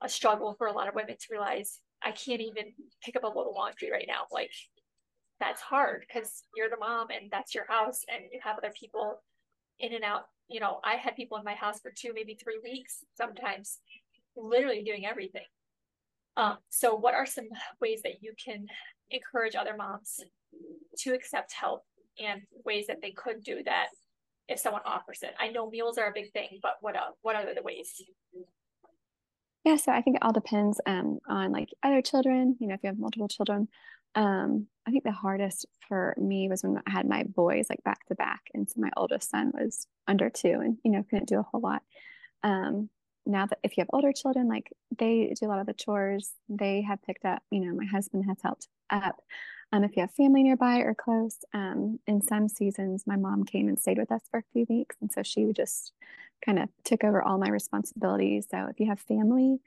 a 0.00 0.08
struggle 0.08 0.54
for 0.56 0.68
a 0.68 0.72
lot 0.72 0.88
of 0.88 0.94
women 0.94 1.16
to 1.16 1.26
realize 1.28 1.80
I 2.04 2.12
can't 2.12 2.40
even 2.40 2.72
pick 3.02 3.16
up 3.16 3.24
a 3.24 3.26
load 3.26 3.48
of 3.48 3.54
laundry 3.56 3.90
right 3.90 4.06
now. 4.06 4.26
Like 4.30 4.52
that's 5.40 5.60
hard 5.60 6.04
because 6.06 6.44
you're 6.54 6.70
the 6.70 6.76
mom 6.76 7.08
and 7.10 7.32
that's 7.32 7.52
your 7.52 7.66
house 7.66 8.04
and 8.08 8.22
you 8.32 8.38
have 8.44 8.58
other 8.58 8.72
people 8.78 9.20
in 9.80 9.92
and 9.92 10.04
out. 10.04 10.22
You 10.48 10.60
know, 10.60 10.78
I 10.84 10.94
had 10.94 11.16
people 11.16 11.36
in 11.38 11.44
my 11.44 11.54
house 11.54 11.80
for 11.80 11.90
two, 11.90 12.12
maybe 12.14 12.34
three 12.34 12.60
weeks, 12.62 13.04
sometimes 13.16 13.80
literally 14.36 14.84
doing 14.84 15.04
everything. 15.04 15.46
Um, 16.36 16.58
so 16.70 16.94
what 16.94 17.14
are 17.14 17.26
some 17.26 17.48
ways 17.80 18.00
that 18.04 18.22
you 18.22 18.32
can 18.42 18.66
encourage 19.10 19.54
other 19.54 19.76
moms 19.76 20.20
to 20.98 21.12
accept 21.12 21.52
help 21.52 21.82
and 22.18 22.42
ways 22.64 22.86
that 22.86 23.02
they 23.02 23.10
could 23.10 23.42
do 23.42 23.62
that 23.64 23.88
if 24.48 24.58
someone 24.58 24.82
offers 24.84 25.22
it? 25.22 25.34
I 25.38 25.48
know 25.48 25.68
meals 25.68 25.98
are 25.98 26.08
a 26.08 26.14
big 26.14 26.32
thing, 26.32 26.58
but 26.62 26.76
what 26.80 26.96
uh, 26.96 27.10
what 27.22 27.36
are 27.36 27.54
the 27.54 27.62
ways? 27.62 28.02
Yeah, 29.64 29.76
so 29.76 29.92
I 29.92 30.02
think 30.02 30.16
it 30.16 30.22
all 30.22 30.32
depends 30.32 30.80
um, 30.86 31.20
on 31.28 31.52
like 31.52 31.68
other 31.82 32.02
children. 32.02 32.56
You 32.58 32.68
know, 32.68 32.74
if 32.74 32.80
you 32.82 32.88
have 32.88 32.98
multiple 32.98 33.28
children, 33.28 33.68
um, 34.14 34.66
I 34.86 34.90
think 34.90 35.04
the 35.04 35.12
hardest 35.12 35.66
for 35.88 36.14
me 36.18 36.48
was 36.48 36.62
when 36.62 36.80
I 36.86 36.90
had 36.90 37.08
my 37.08 37.22
boys 37.22 37.66
like 37.70 37.82
back 37.84 38.04
to 38.06 38.14
back, 38.14 38.40
and 38.54 38.68
so 38.68 38.80
my 38.80 38.90
oldest 38.96 39.30
son 39.30 39.52
was 39.54 39.86
under 40.08 40.30
two, 40.30 40.60
and 40.60 40.78
you 40.84 40.90
know 40.90 41.04
couldn't 41.08 41.28
do 41.28 41.38
a 41.38 41.42
whole 41.42 41.60
lot. 41.60 41.82
Um, 42.42 42.90
now 43.26 43.46
that 43.46 43.58
if 43.62 43.76
you 43.76 43.82
have 43.82 43.90
older 43.92 44.12
children, 44.12 44.48
like 44.48 44.72
they 44.98 45.32
do 45.38 45.46
a 45.46 45.48
lot 45.48 45.60
of 45.60 45.66
the 45.66 45.74
chores, 45.74 46.32
they 46.48 46.82
have 46.82 47.02
picked 47.02 47.24
up. 47.24 47.42
You 47.50 47.60
know, 47.60 47.74
my 47.74 47.84
husband 47.84 48.24
has 48.28 48.38
helped 48.42 48.68
up. 48.90 49.20
Um, 49.72 49.84
if 49.84 49.96
you 49.96 50.02
have 50.02 50.12
family 50.12 50.42
nearby 50.42 50.78
or 50.78 50.94
close, 50.94 51.38
um, 51.54 51.98
in 52.06 52.20
some 52.20 52.48
seasons, 52.48 53.04
my 53.06 53.16
mom 53.16 53.44
came 53.44 53.68
and 53.68 53.78
stayed 53.78 53.98
with 53.98 54.12
us 54.12 54.22
for 54.30 54.38
a 54.38 54.44
few 54.52 54.66
weeks. 54.68 54.96
And 55.00 55.10
so 55.10 55.22
she 55.22 55.50
just 55.52 55.92
kind 56.44 56.58
of 56.58 56.68
took 56.84 57.04
over 57.04 57.22
all 57.22 57.38
my 57.38 57.48
responsibilities. 57.48 58.48
So 58.50 58.66
if 58.68 58.78
you 58.80 58.86
have 58.88 59.00
family, 59.00 59.60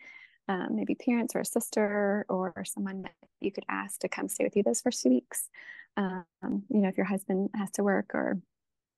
um, 0.47 0.75
maybe 0.75 0.93
parents 0.93 1.35
or 1.35 1.39
a 1.39 1.45
sister 1.45 2.25
or 2.29 2.53
someone 2.65 3.03
that 3.03 3.13
you 3.41 3.51
could 3.51 3.65
ask 3.67 3.99
to 4.01 4.09
come 4.09 4.27
stay 4.27 4.43
with 4.43 4.55
you 4.55 4.61
those 4.61 4.81
first 4.81 5.01
few 5.01 5.11
weeks, 5.11 5.49
um, 5.97 6.25
you 6.43 6.81
know, 6.81 6.89
if 6.89 6.97
your 6.97 7.07
husband 7.07 7.49
has 7.55 7.71
to 7.71 7.83
work 7.83 8.11
or 8.13 8.39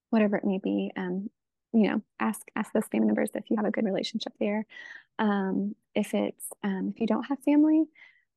whatever 0.09 0.35
it 0.35 0.43
may 0.43 0.59
be, 0.61 0.91
um, 0.97 1.29
you 1.73 1.89
know, 1.89 2.01
ask 2.19 2.41
ask 2.55 2.71
those 2.73 2.87
family 2.91 3.07
members 3.07 3.29
if 3.33 3.49
you 3.49 3.57
have 3.57 3.65
a 3.65 3.71
good 3.71 3.85
relationship 3.85 4.33
there. 4.39 4.65
Um, 5.19 5.75
if 5.95 6.13
it's 6.13 6.45
um, 6.63 6.91
if 6.93 7.01
you 7.01 7.07
don't 7.07 7.23
have 7.23 7.39
family, 7.43 7.85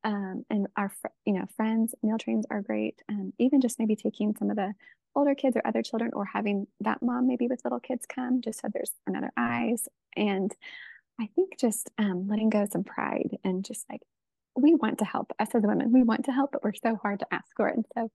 um, 0.04 0.44
and 0.50 0.66
our 0.76 0.92
you 1.24 1.34
know 1.34 1.46
friends 1.56 1.94
meal 2.02 2.18
trains 2.18 2.46
are 2.50 2.62
great 2.62 3.02
um, 3.08 3.32
even 3.38 3.60
just 3.60 3.78
maybe 3.78 3.96
taking 3.96 4.34
some 4.36 4.50
of 4.50 4.56
the 4.56 4.72
older 5.14 5.34
kids 5.34 5.56
or 5.56 5.62
other 5.66 5.82
children 5.82 6.10
or 6.14 6.24
having 6.24 6.66
that 6.80 7.02
mom 7.02 7.26
maybe 7.26 7.48
with 7.48 7.60
little 7.64 7.80
kids 7.80 8.06
come 8.06 8.40
just 8.40 8.60
so 8.60 8.68
there's 8.72 8.92
another 9.06 9.30
eyes. 9.36 9.88
And 10.16 10.54
i 11.20 11.28
think 11.34 11.58
just 11.58 11.90
um, 11.98 12.28
letting 12.28 12.50
go 12.50 12.66
some 12.70 12.84
pride 12.84 13.36
and 13.44 13.64
just 13.64 13.84
like 13.90 14.00
we 14.56 14.74
want 14.74 14.98
to 14.98 15.04
help. 15.04 15.32
Us 15.38 15.48
as 15.54 15.62
women 15.62 15.92
we 15.92 16.02
want 16.02 16.24
to 16.26 16.32
help 16.32 16.52
but 16.52 16.64
we're 16.64 16.72
so 16.74 16.96
hard 16.96 17.20
to 17.20 17.26
ask 17.30 17.46
for. 17.56 17.68
And 17.68 17.84
so 17.94 18.10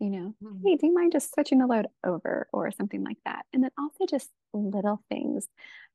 you 0.00 0.10
know 0.10 0.34
mm-hmm. 0.42 0.66
hey 0.66 0.76
do 0.76 0.86
you 0.86 0.94
mind 0.94 1.12
just 1.12 1.32
switching 1.34 1.58
the 1.58 1.66
load 1.66 1.86
over 2.04 2.48
or 2.52 2.70
something 2.70 3.02
like 3.02 3.18
that 3.24 3.44
and 3.52 3.62
then 3.62 3.70
also 3.78 4.06
just 4.08 4.30
little 4.52 5.02
things 5.08 5.46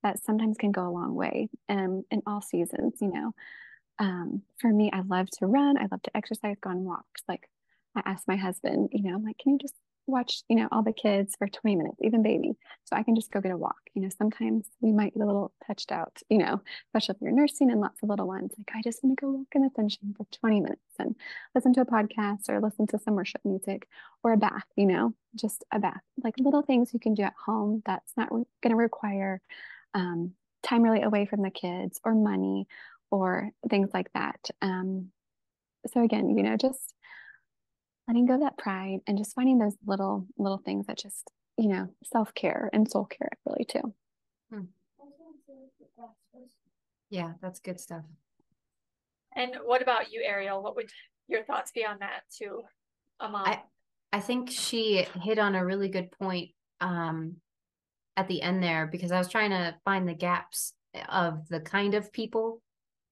that 0.04 0.24
sometimes 0.24 0.58
can 0.58 0.72
go 0.72 0.88
a 0.88 0.92
long 0.92 1.16
way 1.16 1.50
um, 1.70 2.04
in 2.12 2.22
all 2.28 2.42
seasons 2.42 2.94
you 3.02 3.12
know 3.12 3.34
um, 4.00 4.42
for 4.60 4.72
me, 4.72 4.90
I 4.92 5.02
love 5.02 5.30
to 5.40 5.48
run. 5.48 5.78
I 5.78 5.88
love 5.92 6.02
to 6.04 6.18
exercise, 6.18 6.58
go 6.62 6.72
on 6.72 6.84
walks. 6.84 7.22
Like 7.28 7.50
I 7.96 8.02
asked 8.06 8.28
my 8.28 8.36
husband, 8.36 8.90
you 8.92 9.04
know, 9.04 9.16
I'm 9.16 9.24
like, 9.24 9.38
can 9.38 9.54
you 9.54 9.60
just 9.60 9.76
watch, 10.08 10.44
you 10.50 10.56
know, 10.56 10.68
all 10.72 10.84
the 10.84 10.94
kids 10.94 11.36
for 11.38 11.48
20 11.48 11.76
minutes, 11.76 11.98
even 12.02 12.24
baby, 12.24 12.54
so 12.84 12.96
I 12.96 13.04
can 13.04 13.16
just 13.16 13.32
go 13.32 13.42
get 13.42 13.52
a 13.52 13.58
walk. 13.58 13.78
You 13.94 14.02
know, 14.02 14.10
sometimes 14.18 14.68
we 14.82 14.92
might 14.92 15.14
get 15.14 15.24
a 15.24 15.26
little 15.26 15.54
touched 15.66 15.92
out, 15.92 16.18
you 16.30 16.38
know, 16.38 16.62
especially 16.88 17.16
if 17.16 17.22
you're 17.22 17.32
nursing 17.32 17.72
and 17.72 17.80
lots 17.80 18.02
of 18.04 18.10
little 18.10 18.28
ones. 18.28 18.52
Like, 18.58 18.72
I 18.76 18.82
just 18.82 19.04
want 19.04 19.18
to 19.18 19.22
go 19.22 19.32
walk 19.32 19.48
in 19.54 19.62
the 19.64 19.70
sunshine 19.76 20.14
for 20.18 20.26
20 20.40 20.62
minutes 20.62 20.82
and 21.00 21.16
listen 21.56 21.74
to 21.74 21.82
a 21.82 21.86
podcast 21.86 22.50
or 22.50 22.60
listen 22.60 22.88
to 22.88 23.00
some 23.00 23.16
worship 23.16 23.42
music 23.46 23.88
or 24.24 24.34
a 24.34 24.38
bath, 24.38 24.66
you 24.76 24.86
know, 24.86 25.14
just 25.36 25.64
a 25.72 25.80
bath. 25.80 26.02
Like 26.24 26.36
little 26.38 26.62
things 26.62 26.94
you 26.94 27.00
can 27.00 27.14
do 27.14 27.24
at 27.24 27.34
home 27.46 27.82
that's 27.86 28.14
not 28.18 28.34
re- 28.34 28.44
going 28.62 28.72
to 28.72 28.76
require 28.76 29.42
um, 29.94 30.34
time 30.64 30.82
really 30.82 31.02
away 31.02 31.26
from 31.26 31.42
the 31.42 31.50
kids 31.52 32.00
or 32.04 32.16
money 32.16 32.68
or 33.12 33.52
things 33.70 33.90
like 33.94 34.12
that. 34.14 34.40
Um, 34.62 35.10
so 35.94 36.04
again, 36.04 36.36
you 36.36 36.44
know, 36.44 36.58
just 36.58 36.94
letting 38.08 38.26
go 38.26 38.36
of 38.36 38.42
that 38.42 38.58
pride 38.58 39.00
and 39.08 39.18
just 39.18 39.34
finding 39.34 39.60
those 39.60 39.76
little 39.86 40.28
little 40.38 40.58
things 40.58 40.88
that 40.88 40.98
just 40.98 41.30
you 41.58 41.70
know 41.70 41.90
self 42.04 42.34
care 42.34 42.70
and 42.74 42.90
soul 42.90 43.06
care 43.06 43.30
really 43.46 43.66
too. 43.66 43.94
Hmm. 44.52 44.66
Yeah, 47.10 47.34
that's 47.42 47.60
good 47.60 47.80
stuff. 47.80 48.04
And 49.36 49.56
what 49.64 49.82
about 49.82 50.12
you, 50.12 50.24
Ariel? 50.26 50.62
What 50.64 50.76
would 50.76 50.90
your 51.28 51.44
thoughts 51.44 51.72
be 51.72 51.86
on 51.86 51.98
that 52.00 52.22
too, 52.36 52.64
a 53.20 53.30
mom? 53.30 53.46
I, 53.46 53.62
I 54.12 54.20
think 54.20 54.50
she 54.52 55.06
hit 55.22 55.40
on 55.40 55.56
a 55.56 55.66
really 55.66 55.90
good 55.90 56.12
point 56.12 56.52
um, 56.82 57.38
at 58.18 58.28
the 58.28 58.42
end 58.42 58.62
there 58.62 58.88
because 58.88 59.12
I 59.12 59.18
was 59.18 59.28
trying 59.28 59.52
to 59.52 59.76
find 59.86 60.08
the 60.08 60.14
gaps 60.14 60.74
of 61.10 61.48
the 61.50 61.60
kind 61.60 61.94
of 61.94 62.12
people 62.12 62.62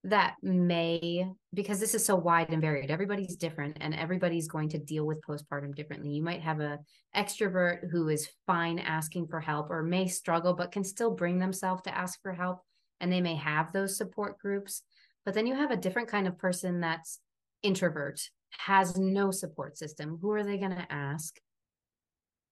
that 0.03 0.35
may 0.41 1.27
because 1.53 1.79
this 1.79 1.93
is 1.93 2.03
so 2.03 2.15
wide 2.15 2.49
and 2.49 2.61
varied 2.61 2.89
everybody's 2.89 3.35
different 3.35 3.77
and 3.81 3.93
everybody's 3.93 4.47
going 4.47 4.67
to 4.69 4.79
deal 4.79 5.05
with 5.05 5.21
postpartum 5.21 5.75
differently. 5.75 6.09
You 6.09 6.23
might 6.23 6.41
have 6.41 6.59
a 6.59 6.79
extrovert 7.15 7.89
who 7.91 8.09
is 8.09 8.29
fine 8.47 8.79
asking 8.79 9.27
for 9.27 9.39
help 9.39 9.69
or 9.69 9.83
may 9.83 10.07
struggle 10.07 10.53
but 10.53 10.71
can 10.71 10.83
still 10.83 11.11
bring 11.11 11.37
themselves 11.37 11.83
to 11.83 11.95
ask 11.95 12.19
for 12.21 12.33
help 12.33 12.61
and 12.99 13.11
they 13.11 13.21
may 13.21 13.35
have 13.35 13.71
those 13.71 13.95
support 13.95 14.39
groups. 14.39 14.81
But 15.23 15.35
then 15.35 15.45
you 15.45 15.53
have 15.55 15.69
a 15.69 15.77
different 15.77 16.07
kind 16.07 16.27
of 16.27 16.37
person 16.37 16.81
that's 16.81 17.19
introvert 17.61 18.21
has 18.57 18.97
no 18.97 19.29
support 19.29 19.77
system. 19.77 20.17
Who 20.21 20.31
are 20.31 20.43
they 20.43 20.57
going 20.57 20.75
to 20.75 20.91
ask? 20.91 21.39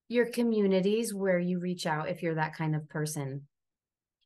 Your 0.08 0.28
communities 0.28 1.14
where 1.14 1.40
you 1.40 1.60
reach 1.60 1.88
out 1.88 2.10
if 2.10 2.22
you're 2.22 2.36
that 2.36 2.56
kind 2.56 2.76
of 2.76 2.88
person 2.90 3.48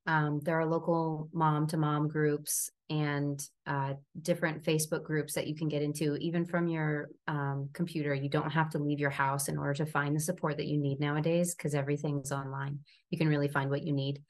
um, 0.05 0.39
there 0.41 0.59
are 0.59 0.65
local 0.65 1.29
mom 1.33 1.67
to 1.67 1.77
mom 1.77 2.07
groups 2.07 2.69
and 2.89 3.41
uh, 3.65 3.93
different 4.21 4.63
Facebook 4.63 5.03
groups 5.03 5.33
that 5.33 5.47
you 5.47 5.55
can 5.55 5.69
get 5.69 5.81
into, 5.81 6.15
even 6.17 6.45
from 6.45 6.67
your 6.67 7.09
um, 7.27 7.69
computer. 7.73 8.13
You 8.13 8.29
don't 8.29 8.51
have 8.51 8.69
to 8.71 8.79
leave 8.79 8.99
your 8.99 9.09
house 9.09 9.47
in 9.47 9.57
order 9.57 9.73
to 9.75 9.85
find 9.85 10.15
the 10.15 10.19
support 10.19 10.57
that 10.57 10.67
you 10.67 10.77
need 10.77 10.99
nowadays 10.99 11.55
because 11.55 11.73
everything's 11.73 12.31
online. 12.31 12.79
You 13.09 13.17
can 13.17 13.29
really 13.29 13.47
find 13.47 13.69
what 13.69 13.83
you 13.83 13.93
need. 13.93 14.21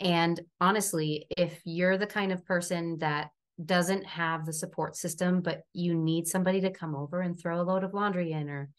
And 0.00 0.40
honestly, 0.60 1.26
if 1.36 1.60
you're 1.64 1.98
the 1.98 2.06
kind 2.06 2.32
of 2.32 2.44
person 2.46 2.98
that 2.98 3.30
doesn't 3.64 4.06
have 4.06 4.46
the 4.46 4.52
support 4.52 4.96
system, 4.96 5.42
but 5.42 5.62
you 5.74 5.94
need 5.94 6.26
somebody 6.26 6.60
to 6.62 6.70
come 6.70 6.94
over 6.94 7.20
and 7.20 7.38
throw 7.38 7.60
a 7.60 7.62
load 7.62 7.84
of 7.84 7.92
laundry 7.92 8.32
in 8.32 8.48
or 8.48 8.70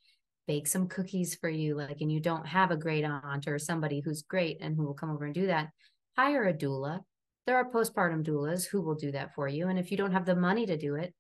bake 0.48 0.68
some 0.68 0.88
cookies 0.88 1.36
for 1.36 1.50
you, 1.50 1.76
like, 1.76 2.02
and 2.02 2.12
you 2.12 2.20
don't 2.20 2.48
have 2.48 2.72
a 2.72 2.78
great 2.78 3.04
aunt 3.04 3.48
or 3.48 3.60
somebody 3.60 4.00
who's 4.00 4.24
great 4.24 4.58
and 4.62 4.76
who 4.76 4.84
will 4.84 4.94
come 4.94 5.12
over 5.12 5.26
and 5.26 5.36
do 5.36 5.48
that, 5.48 5.70
hire 6.18 6.48
a 6.48 6.54
doula. 6.54 7.02
There 7.46 7.58
are 7.58 7.72
postpartum 7.72 8.24
doulas 8.24 8.66
who 8.68 8.82
will 8.82 8.96
do 8.96 9.12
that 9.12 9.34
for 9.34 9.48
you. 9.48 9.68
And 9.68 9.80
if 9.80 9.92
you 9.92 9.98
don't 9.98 10.12
have 10.12 10.26
the 10.26 10.36
money 10.36 10.66
to 10.66 10.78
do 10.78 10.96
it, 10.96 11.14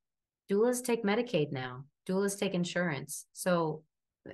doulas 0.51 0.83
take 0.83 1.03
Medicaid 1.03 1.51
now. 1.51 1.85
Doulas 2.07 2.37
take 2.37 2.53
insurance. 2.53 3.25
So, 3.33 3.83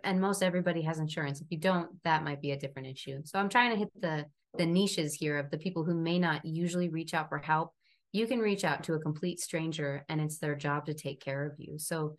and 0.03 0.19
most 0.19 0.43
everybody 0.43 0.81
has 0.81 0.99
insurance. 0.99 1.41
If 1.41 1.47
you 1.51 1.57
don't, 1.57 1.89
that 2.03 2.23
might 2.23 2.41
be 2.41 2.51
a 2.51 2.59
different 2.59 2.87
issue. 2.87 3.21
So 3.23 3.39
I'm 3.39 3.49
trying 3.49 3.71
to 3.71 3.77
hit 3.77 3.89
the 3.99 4.25
the 4.57 4.65
niches 4.65 5.13
here 5.13 5.37
of 5.37 5.51
the 5.51 5.57
people 5.57 5.83
who 5.83 5.93
may 5.93 6.17
not 6.17 6.45
usually 6.45 6.89
reach 6.89 7.13
out 7.13 7.29
for 7.29 7.37
help. 7.37 7.73
You 8.11 8.27
can 8.27 8.39
reach 8.39 8.63
out 8.63 8.83
to 8.85 8.93
a 8.93 8.99
complete 8.99 9.39
stranger 9.39 10.05
and 10.07 10.21
it's 10.21 10.37
their 10.37 10.55
job 10.55 10.85
to 10.85 10.93
take 10.93 11.19
care 11.19 11.45
of 11.45 11.53
you. 11.57 11.77
So 11.77 12.15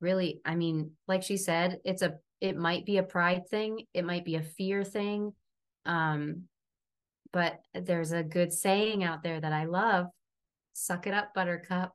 really, 0.00 0.40
I 0.44 0.54
mean, 0.54 0.92
like 1.06 1.22
she 1.22 1.36
said, 1.36 1.78
it's 1.84 2.02
a 2.02 2.16
it 2.40 2.56
might 2.56 2.86
be 2.86 2.98
a 2.98 3.02
pride 3.02 3.48
thing, 3.48 3.86
it 3.94 4.04
might 4.04 4.24
be 4.24 4.36
a 4.36 4.42
fear 4.42 4.84
thing. 4.84 5.32
Um, 5.86 6.44
but 7.32 7.60
there's 7.74 8.12
a 8.12 8.22
good 8.22 8.52
saying 8.52 9.04
out 9.04 9.22
there 9.22 9.40
that 9.40 9.52
I 9.52 9.64
love 9.64 10.06
suck 10.78 11.06
it 11.06 11.14
up, 11.14 11.34
buttercup. 11.34 11.92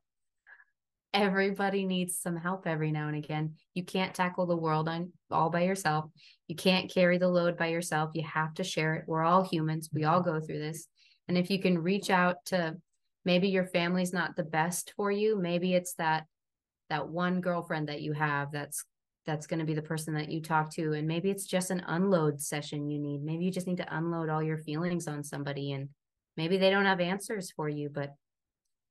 Everybody 1.14 1.86
needs 1.86 2.20
some 2.20 2.36
help 2.36 2.68
every 2.68 2.92
now 2.92 3.08
and 3.08 3.16
again. 3.16 3.54
You 3.74 3.84
can't 3.84 4.14
tackle 4.14 4.46
the 4.46 4.58
world 4.58 4.90
on 4.90 5.14
all 5.32 5.50
by 5.50 5.62
yourself. 5.62 6.06
You 6.48 6.56
can't 6.56 6.92
carry 6.92 7.18
the 7.18 7.28
load 7.28 7.56
by 7.56 7.68
yourself. 7.68 8.12
You 8.14 8.24
have 8.24 8.54
to 8.56 8.64
share 8.64 8.96
it. 8.96 9.06
We're 9.08 9.24
all 9.24 9.44
humans. 9.44 9.90
We 9.94 10.06
all 10.06 10.22
go 10.22 10.40
through 10.40 10.60
this. 10.60 10.88
And 11.28 11.38
if 11.38 11.50
you 11.50 11.60
can 11.60 11.78
reach 11.78 12.10
out 12.10 12.38
to 12.48 12.76
maybe 13.26 13.50
your 13.50 13.68
family's 13.68 14.12
not 14.12 14.36
the 14.36 14.44
best 14.44 14.94
for 14.98 15.12
you, 15.12 15.40
maybe 15.40 15.74
it's 15.74 15.94
that 15.96 16.26
that 16.90 17.08
one 17.08 17.42
girlfriend 17.42 17.88
that 17.90 18.02
you 18.02 18.14
have 18.14 18.52
that's 18.52 18.84
that's 19.26 19.48
going 19.48 19.60
to 19.60 19.66
be 19.66 19.74
the 19.74 19.82
person 19.82 20.14
that 20.16 20.30
you 20.30 20.42
talk 20.42 20.70
to 20.76 20.94
and 20.94 21.08
maybe 21.08 21.30
it's 21.30 21.46
just 21.46 21.72
an 21.72 21.84
unload 21.88 22.42
session 22.42 22.90
you 22.90 23.00
need. 23.00 23.24
Maybe 23.24 23.46
you 23.46 23.52
just 23.52 23.68
need 23.68 23.78
to 23.78 23.98
unload 23.98 24.30
all 24.30 24.44
your 24.44 24.58
feelings 24.58 25.08
on 25.08 25.24
somebody 25.24 25.72
and 25.72 25.90
maybe 26.38 26.58
they 26.58 26.70
don't 26.70 26.86
have 26.86 27.00
answers 27.00 27.52
for 27.52 27.70
you 27.70 27.90
but 27.90 28.16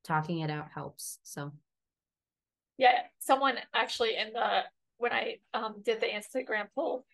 talking 0.05 0.41
it 0.41 0.51
out 0.51 0.69
helps 0.75 1.19
so. 1.23 1.53
Yeah 2.79 3.03
someone 3.19 3.57
actually 3.75 4.17
in 4.17 4.33
the 4.33 4.63
when 4.99 5.13
i 5.13 5.37
um, 5.55 5.77
did 5.85 6.01
the 6.01 6.07
instagram 6.07 6.67
poll 6.75 7.05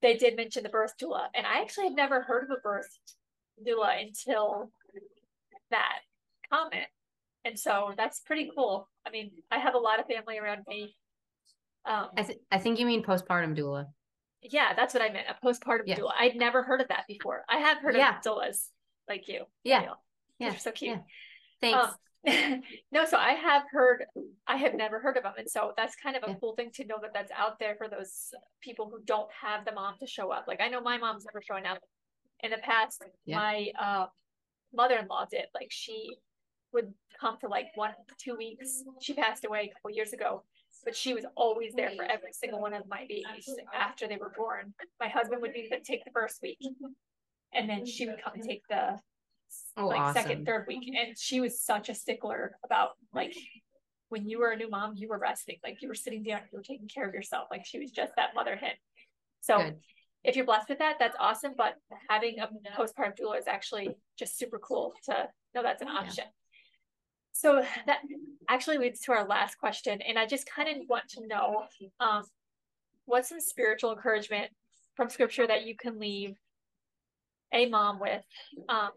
they 0.00 0.16
did 0.16 0.36
mention 0.36 0.62
the 0.62 0.68
birth 0.68 0.94
doula 1.00 1.26
and 1.34 1.46
i 1.46 1.60
actually 1.60 1.84
had 1.84 1.94
never 1.94 2.20
heard 2.20 2.44
of 2.44 2.50
a 2.50 2.60
birth 2.60 2.98
doula 3.66 4.00
until 4.00 4.70
that 5.70 6.00
comment 6.52 6.86
and 7.44 7.58
so 7.58 7.92
that's 7.96 8.20
pretty 8.20 8.50
cool. 8.54 8.88
I 9.06 9.10
mean 9.10 9.32
i 9.50 9.58
have 9.58 9.74
a 9.74 9.78
lot 9.78 9.98
of 9.98 10.06
family 10.06 10.38
around 10.38 10.62
me 10.68 10.94
um, 11.84 12.08
I, 12.16 12.22
th- 12.22 12.38
I 12.50 12.58
think 12.58 12.78
you 12.78 12.86
mean 12.86 13.02
postpartum 13.02 13.58
doula. 13.58 13.86
Yeah, 14.42 14.74
that's 14.74 14.94
what 14.94 15.02
I 15.02 15.10
meant. 15.10 15.26
A 15.28 15.46
postpartum 15.46 15.82
yeah. 15.86 15.96
doula. 15.96 16.12
I'd 16.18 16.36
never 16.36 16.62
heard 16.62 16.80
of 16.80 16.88
that 16.88 17.04
before. 17.08 17.44
I 17.48 17.58
have 17.58 17.78
heard 17.78 17.96
yeah. 17.96 18.18
of 18.18 18.24
doulas 18.24 18.68
like 19.08 19.28
you. 19.28 19.44
Yeah. 19.64 19.90
Yeah. 20.38 20.56
so 20.56 20.72
cute. 20.72 20.96
Yeah. 20.96 21.02
Thanks. 21.60 21.78
Um, 21.78 21.94
no, 22.92 23.04
so 23.04 23.16
I 23.16 23.32
have 23.32 23.64
heard, 23.70 24.04
I 24.46 24.56
have 24.56 24.74
never 24.74 25.00
heard 25.00 25.16
of 25.16 25.24
them. 25.24 25.32
And 25.38 25.50
so 25.50 25.72
that's 25.76 25.96
kind 25.96 26.16
of 26.16 26.22
a 26.24 26.30
yeah. 26.30 26.36
cool 26.40 26.54
thing 26.54 26.70
to 26.74 26.84
know 26.84 26.98
that 27.02 27.12
that's 27.12 27.32
out 27.32 27.58
there 27.58 27.74
for 27.76 27.88
those 27.88 28.32
people 28.60 28.88
who 28.90 29.00
don't 29.04 29.28
have 29.40 29.64
the 29.64 29.72
mom 29.72 29.94
to 30.00 30.06
show 30.06 30.30
up. 30.30 30.44
Like 30.46 30.60
I 30.60 30.68
know 30.68 30.80
my 30.80 30.98
mom's 30.98 31.24
never 31.24 31.42
showing 31.42 31.66
up. 31.66 31.78
In 32.44 32.50
the 32.50 32.58
past, 32.58 33.04
yeah. 33.24 33.36
my 33.36 33.68
uh, 33.80 34.06
mother 34.74 34.96
in 34.96 35.06
law 35.06 35.26
did. 35.30 35.44
Like 35.54 35.68
she 35.70 36.16
would 36.72 36.92
come 37.20 37.38
for 37.40 37.48
like 37.48 37.66
one, 37.76 37.92
two 38.18 38.34
weeks. 38.36 38.82
She 39.00 39.14
passed 39.14 39.44
away 39.44 39.70
a 39.70 39.74
couple 39.74 39.92
years 39.92 40.12
ago 40.12 40.42
but 40.84 40.96
she 40.96 41.14
was 41.14 41.24
always 41.36 41.72
there 41.74 41.90
for 41.96 42.04
every 42.04 42.32
single 42.32 42.60
one 42.60 42.74
of 42.74 42.82
my 42.88 43.06
babies 43.08 43.48
after 43.74 44.08
they 44.08 44.16
were 44.16 44.32
born. 44.36 44.74
My 45.00 45.08
husband 45.08 45.42
would 45.42 45.52
be 45.52 45.70
take 45.84 46.04
the 46.04 46.10
first 46.12 46.40
week, 46.42 46.58
and 47.54 47.68
then 47.68 47.86
she 47.86 48.06
would 48.06 48.22
come 48.22 48.34
and 48.34 48.42
take 48.42 48.62
the 48.68 48.98
oh, 49.76 49.86
like 49.86 50.00
awesome. 50.00 50.22
second, 50.22 50.46
third 50.46 50.66
week. 50.66 50.88
And 50.88 51.16
she 51.18 51.40
was 51.40 51.60
such 51.60 51.88
a 51.88 51.94
stickler 51.94 52.56
about 52.64 52.90
like 53.12 53.34
when 54.08 54.28
you 54.28 54.38
were 54.38 54.50
a 54.50 54.56
new 54.56 54.68
mom, 54.68 54.92
you 54.96 55.08
were 55.08 55.18
resting, 55.18 55.56
like 55.64 55.80
you 55.80 55.88
were 55.88 55.94
sitting 55.94 56.22
down, 56.22 56.40
you 56.52 56.58
were 56.58 56.62
taking 56.62 56.88
care 56.88 57.08
of 57.08 57.14
yourself. 57.14 57.48
Like 57.50 57.64
she 57.64 57.78
was 57.78 57.90
just 57.90 58.12
that 58.16 58.34
mother 58.34 58.56
hen. 58.56 58.72
So 59.40 59.58
Good. 59.58 59.76
if 60.24 60.36
you're 60.36 60.44
blessed 60.44 60.68
with 60.68 60.78
that, 60.78 60.96
that's 60.98 61.16
awesome. 61.18 61.54
But 61.56 61.74
having 62.08 62.38
a 62.38 62.48
postpartum 62.78 63.18
doula 63.18 63.38
is 63.38 63.46
actually 63.46 63.88
just 64.18 64.38
super 64.38 64.58
cool 64.58 64.92
to 65.04 65.28
know 65.54 65.62
that's 65.62 65.82
an 65.82 65.88
option. 65.88 66.24
Yeah. 66.26 66.41
So 67.32 67.64
that 67.86 67.98
actually 68.48 68.78
leads 68.78 69.00
to 69.00 69.12
our 69.12 69.26
last 69.26 69.58
question. 69.58 70.00
And 70.02 70.18
I 70.18 70.26
just 70.26 70.46
kind 70.46 70.68
of 70.68 70.88
want 70.88 71.08
to 71.10 71.26
know 71.26 71.64
um, 71.98 72.24
what's 73.06 73.30
some 73.30 73.40
spiritual 73.40 73.92
encouragement 73.92 74.50
from 74.94 75.08
scripture 75.08 75.46
that 75.46 75.66
you 75.66 75.76
can 75.76 75.98
leave 75.98 76.36
a 77.52 77.66
mom 77.66 77.98
with 78.00 78.24
um, 78.68 78.90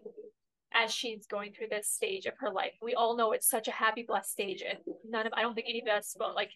as 0.73 0.93
she's 0.93 1.25
going 1.27 1.53
through 1.53 1.67
this 1.69 1.87
stage 1.87 2.25
of 2.25 2.33
her 2.37 2.51
life. 2.51 2.73
We 2.81 2.93
all 2.93 3.15
know 3.15 3.31
it's 3.31 3.49
such 3.49 3.67
a 3.67 3.71
happy, 3.71 4.03
blessed 4.03 4.31
stage, 4.31 4.63
and 4.67 4.79
none 5.09 5.25
of 5.25 5.33
I 5.33 5.41
don't 5.41 5.55
think 5.55 5.67
any 5.69 5.81
of 5.81 5.87
us 5.87 6.15
will 6.19 6.33
like 6.35 6.51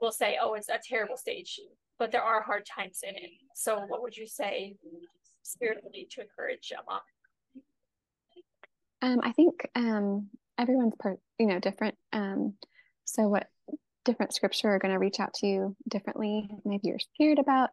will 0.00 0.12
say, 0.12 0.38
"Oh, 0.40 0.54
it's 0.54 0.68
a 0.68 0.78
terrible 0.82 1.16
stage," 1.16 1.60
but 1.98 2.12
there 2.12 2.22
are 2.22 2.42
hard 2.42 2.66
times 2.66 3.00
in 3.02 3.16
it. 3.16 3.30
So, 3.54 3.80
what 3.88 4.02
would 4.02 4.16
you 4.16 4.26
say 4.26 4.76
spiritually 5.42 6.08
to 6.10 6.22
encourage 6.22 6.72
a 6.72 6.82
mom? 6.90 7.00
Um, 9.02 9.20
I 9.22 9.32
think 9.32 9.66
um, 9.74 10.28
everyone's 10.60 10.94
per 10.98 11.16
you 11.38 11.46
know 11.46 11.58
different 11.58 11.96
um 12.12 12.54
so 13.04 13.28
what 13.28 13.48
different 14.04 14.34
scripture 14.34 14.68
are 14.68 14.78
going 14.78 14.92
to 14.92 14.98
reach 14.98 15.18
out 15.18 15.32
to 15.34 15.46
you 15.46 15.76
differently 15.88 16.48
maybe 16.64 16.88
you're 16.88 16.98
scared 16.98 17.38
about 17.38 17.70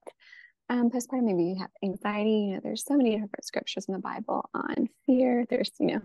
um, 0.69 0.89
postpartum 0.89 1.23
maybe 1.23 1.43
you 1.43 1.55
have 1.59 1.69
anxiety 1.83 2.29
you 2.29 2.53
know 2.53 2.59
there's 2.63 2.85
so 2.85 2.95
many 2.95 3.11
different 3.11 3.45
scriptures 3.45 3.85
in 3.87 3.93
the 3.93 3.99
bible 3.99 4.49
on 4.53 4.89
fear 5.05 5.45
there's 5.49 5.71
you 5.79 5.87
know 5.87 6.01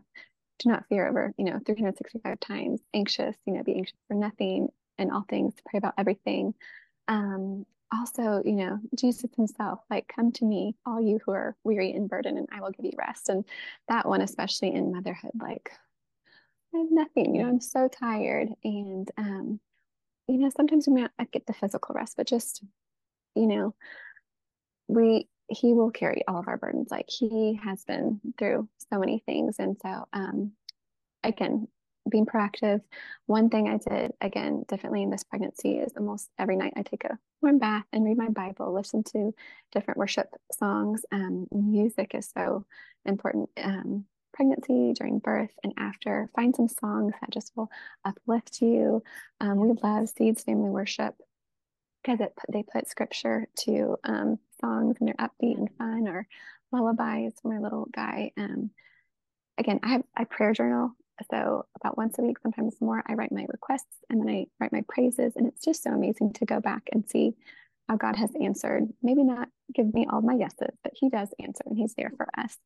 do 0.59 0.69
not 0.69 0.85
fear 0.89 1.09
over 1.09 1.33
you 1.39 1.45
know 1.45 1.59
365 1.65 2.41
times 2.41 2.81
anxious 2.95 3.37
you 3.47 3.55
know 3.55 3.63
be 3.63 3.77
anxious 3.77 3.99
for 4.09 4.15
nothing 4.15 4.69
and 4.99 5.11
all 5.11 5.25
things 5.29 5.55
pray 5.69 5.79
about 5.79 5.95
everything 5.99 6.55
um 7.09 7.65
also 7.93 8.43
you 8.45 8.53
know 8.53 8.79
jesus 8.97 9.31
himself 9.37 9.81
like 9.91 10.11
come 10.15 10.33
to 10.33 10.45
me 10.45 10.75
all 10.87 11.01
you 11.01 11.21
who 11.25 11.33
are 11.33 11.57
weary 11.65 11.93
and 11.93 12.09
burdened 12.09 12.39
and 12.39 12.49
i 12.53 12.61
will 12.61 12.71
give 12.71 12.85
you 12.85 12.93
rest 12.97 13.29
and 13.29 13.45
that 13.89 14.09
one 14.09 14.21
especially 14.21 14.73
in 14.73 14.93
motherhood 14.93 15.33
like 15.41 15.71
I 16.75 16.79
have 16.79 16.91
nothing, 16.91 17.35
you 17.35 17.43
know, 17.43 17.49
I'm 17.49 17.61
so 17.61 17.89
tired. 17.89 18.49
And, 18.65 19.11
um, 19.19 19.61
you 20.29 20.39
know, 20.39 20.51
sometimes 20.51 20.87
we 20.89 20.95
might 21.03 21.31
get 21.33 21.47
the 21.47 21.53
physical 21.53 21.95
rest, 21.95 22.17
but 22.17 22.27
just, 22.27 22.65
you 23.35 23.47
know, 23.47 23.75
we, 24.89 25.29
he 25.49 25.75
will 25.75 25.91
carry 25.91 26.23
all 26.27 26.39
of 26.39 26.49
our 26.49 26.57
burdens. 26.57 26.91
Like 26.91 27.09
he 27.09 27.61
has 27.63 27.85
been 27.85 28.21
through 28.39 28.69
so 28.91 28.99
many 28.99 29.23
things. 29.27 29.57
And 29.59 29.77
so, 29.83 30.07
um, 30.13 30.53
again, 31.23 31.69
being 32.09 32.27
proactive. 32.27 32.81
One 33.27 33.49
thing 33.49 33.69
I 33.69 33.77
did 33.77 34.13
again 34.21 34.65
differently 34.69 35.03
in 35.03 35.11
this 35.11 35.25
pregnancy 35.25 35.79
is 35.79 35.93
almost 35.97 36.31
every 36.39 36.57
night 36.57 36.73
I 36.77 36.83
take 36.83 37.05
a 37.05 37.19
warm 37.41 37.59
bath 37.59 37.85
and 37.93 38.05
read 38.05 38.17
my 38.17 38.29
Bible, 38.29 38.73
listen 38.73 39.05
to 39.05 39.33
different 39.73 39.99
worship 39.99 40.29
songs. 40.53 41.05
Um, 41.13 41.47
music 41.53 42.15
is 42.15 42.31
so 42.37 42.67
important. 43.05 43.51
Um, 43.63 44.07
pregnancy, 44.43 44.93
during 44.99 45.19
birth, 45.19 45.53
and 45.63 45.73
after. 45.77 46.29
Find 46.35 46.55
some 46.55 46.69
songs 46.69 47.15
that 47.21 47.31
just 47.31 47.53
will 47.57 47.71
uplift 48.05 48.61
you. 48.61 49.03
Um, 49.41 49.59
we 49.59 49.73
love 49.83 50.09
Seeds 50.09 50.43
Family 50.43 50.71
Worship 50.71 51.15
because 52.03 52.21
it 52.21 52.33
they 52.53 52.65
put 52.65 52.89
scripture 52.89 53.47
to 53.61 53.97
um, 54.03 54.39
songs 54.61 54.97
and 54.99 55.09
they're 55.09 55.15
upbeat 55.29 55.59
and 55.59 55.71
fun 55.79 56.09
or 56.09 56.27
lullabies 56.73 57.35
for 57.41 57.53
my 57.53 57.59
little 57.59 57.87
guy. 57.95 58.33
Um, 58.37 58.71
again, 59.59 59.79
I 59.83 59.89
have 59.91 60.03
I 60.17 60.25
prayer 60.25 60.53
journal. 60.53 60.91
So 61.31 61.67
about 61.77 61.97
once 61.97 62.19
a 62.19 62.23
week, 62.23 62.39
sometimes 62.43 62.81
more, 62.81 63.03
I 63.07 63.15
write 63.15 63.31
my 63.31 63.47
requests 63.49 63.99
and 64.11 64.21
then 64.21 64.29
I 64.29 64.47
write 64.59 64.73
my 64.73 64.83
praises. 64.89 65.35
And 65.37 65.47
it's 65.47 65.65
just 65.65 65.85
so 65.85 65.91
amazing 65.91 66.33
to 66.35 66.47
go 66.47 66.59
back 66.59 66.89
and 66.93 67.09
see 67.09 67.35
how 67.89 67.97
God 67.97 68.17
has 68.17 68.31
answered. 68.41 68.89
Maybe 69.03 69.23
not 69.23 69.49
give 69.75 69.93
me 69.93 70.07
all 70.11 70.21
my 70.21 70.35
yeses, 70.35 70.77
but 70.83 70.93
He 70.95 71.09
does 71.09 71.29
answer 71.41 71.63
and 71.67 71.77
He's 71.77 71.95
there 71.95 72.13
for 72.17 72.29
us. 72.39 72.57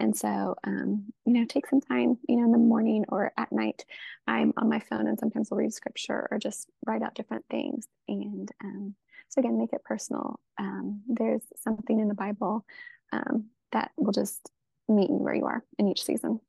And 0.00 0.16
so, 0.16 0.56
um, 0.64 1.12
you 1.24 1.32
know, 1.32 1.44
take 1.44 1.66
some 1.66 1.80
time, 1.80 2.18
you 2.28 2.36
know, 2.36 2.44
in 2.44 2.52
the 2.52 2.58
morning 2.58 3.04
or 3.08 3.32
at 3.36 3.52
night. 3.52 3.84
I'm 4.26 4.52
on 4.56 4.68
my 4.68 4.80
phone 4.80 5.06
and 5.06 5.18
sometimes 5.18 5.50
I'll 5.50 5.58
read 5.58 5.72
scripture 5.72 6.28
or 6.30 6.38
just 6.38 6.68
write 6.86 7.02
out 7.02 7.14
different 7.14 7.44
things. 7.50 7.86
And 8.08 8.50
um, 8.62 8.94
so, 9.28 9.40
again, 9.40 9.58
make 9.58 9.72
it 9.72 9.84
personal. 9.84 10.40
Um, 10.58 11.02
there's 11.08 11.42
something 11.56 12.00
in 12.00 12.08
the 12.08 12.14
Bible 12.14 12.64
um, 13.12 13.46
that 13.72 13.90
will 13.96 14.12
just 14.12 14.50
meet 14.88 15.10
you 15.10 15.16
where 15.16 15.34
you 15.34 15.46
are 15.46 15.64
in 15.78 15.88
each 15.88 16.04
season. 16.04 16.40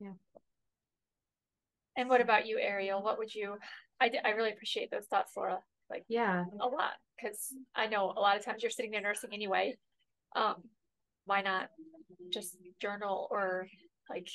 Yeah. 0.00 0.12
And 1.96 2.08
what 2.08 2.20
about 2.20 2.46
you, 2.46 2.58
Ariel? 2.58 3.02
What 3.02 3.18
would 3.18 3.34
you? 3.34 3.56
I, 4.00 4.10
I 4.24 4.30
really 4.30 4.52
appreciate 4.52 4.90
those 4.90 5.06
thoughts, 5.06 5.32
Lara. 5.36 5.60
Like, 5.90 6.04
yeah, 6.08 6.44
a 6.60 6.68
lot 6.68 6.92
because 7.20 7.52
I 7.74 7.86
know 7.86 8.12
a 8.16 8.20
lot 8.20 8.36
of 8.36 8.44
times 8.44 8.62
you're 8.62 8.70
sitting 8.70 8.90
there 8.90 9.00
nursing 9.00 9.30
anyway. 9.32 9.76
Um, 10.36 10.56
why 11.24 11.42
not 11.42 11.68
just 12.32 12.56
journal 12.80 13.28
or 13.30 13.66
like 14.10 14.28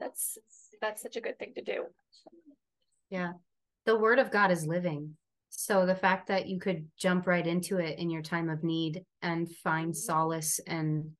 that's 0.00 0.38
that's 0.80 1.02
such 1.02 1.16
a 1.16 1.20
good 1.20 1.38
thing 1.38 1.52
to 1.54 1.62
do. 1.62 1.84
Yeah. 3.10 3.32
The 3.84 3.96
word 3.96 4.18
of 4.18 4.30
God 4.30 4.50
is 4.50 4.66
living. 4.66 5.16
So 5.48 5.86
the 5.86 5.94
fact 5.94 6.28
that 6.28 6.48
you 6.48 6.58
could 6.58 6.86
jump 6.98 7.26
right 7.26 7.46
into 7.46 7.78
it 7.78 7.98
in 7.98 8.10
your 8.10 8.22
time 8.22 8.50
of 8.50 8.62
need 8.62 9.02
and 9.22 9.48
find 9.62 9.96
solace 9.96 10.60
and 10.66 11.10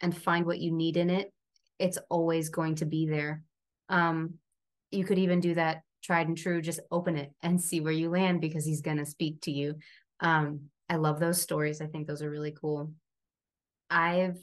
and 0.00 0.16
find 0.16 0.46
what 0.46 0.60
you 0.60 0.72
need 0.72 0.96
in 0.96 1.10
it, 1.10 1.32
it's 1.78 1.98
always 2.08 2.48
going 2.48 2.76
to 2.76 2.86
be 2.86 3.06
there. 3.06 3.42
Um 3.88 4.34
you 4.90 5.04
could 5.04 5.18
even 5.18 5.40
do 5.40 5.54
that 5.54 5.82
tried 6.04 6.28
and 6.28 6.36
true, 6.36 6.60
just 6.60 6.80
open 6.90 7.16
it 7.16 7.32
and 7.42 7.60
see 7.60 7.80
where 7.80 7.92
you 7.92 8.10
land 8.10 8.40
because 8.40 8.64
he's 8.64 8.82
going 8.82 8.98
to 8.98 9.06
speak 9.06 9.40
to 9.42 9.50
you. 9.50 9.76
Um, 10.20 10.68
I 10.88 10.96
love 10.96 11.18
those 11.18 11.40
stories. 11.40 11.80
I 11.80 11.86
think 11.86 12.06
those 12.06 12.22
are 12.22 12.30
really 12.30 12.52
cool. 12.52 12.92
I've 13.90 14.38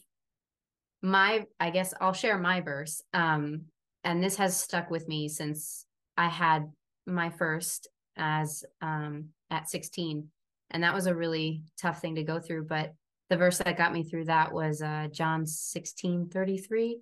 my 1.04 1.46
I 1.60 1.70
guess 1.72 1.94
I'll 2.00 2.14
share 2.14 2.38
my 2.38 2.62
verse. 2.62 3.02
Um, 3.14 3.64
and 4.04 4.24
this 4.24 4.38
has 4.38 4.58
stuck 4.58 4.90
with 4.90 5.08
me 5.08 5.28
since 5.30 5.86
I 6.18 6.28
had 6.28 6.72
my 7.06 7.30
first 7.30 7.88
as 8.18 8.64
um 8.82 9.30
at 9.50 9.70
16 9.70 10.28
and 10.70 10.84
that 10.84 10.94
was 10.94 11.08
a 11.08 11.16
really 11.16 11.64
tough 11.82 12.00
thing 12.00 12.16
to 12.16 12.24
go 12.24 12.40
through 12.40 12.66
but 12.66 12.94
the 13.30 13.38
verse 13.38 13.58
that 13.60 13.78
got 13.78 13.94
me 13.94 14.04
through 14.04 14.26
that 14.26 14.52
was 14.52 14.82
uh 14.82 15.08
John 15.12 15.46
16 15.46 16.30
33 16.30 17.00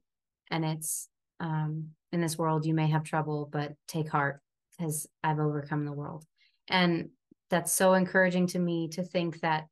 and 0.51 0.65
it's 0.65 1.09
um 1.39 1.89
in 2.11 2.21
this 2.21 2.37
world 2.37 2.65
you 2.65 2.73
may 2.73 2.87
have 2.87 3.03
trouble 3.03 3.49
but 3.51 3.73
take 3.87 4.09
heart 4.09 4.39
because 4.79 5.07
I've 5.23 5.39
overcome 5.39 5.85
the 5.85 5.93
world. 5.93 6.25
And 6.67 7.09
that's 7.49 7.73
so 7.73 7.93
encouraging 7.93 8.47
to 8.47 8.59
me 8.59 8.87
to 8.89 9.03
think 9.03 9.41
that 9.41 9.65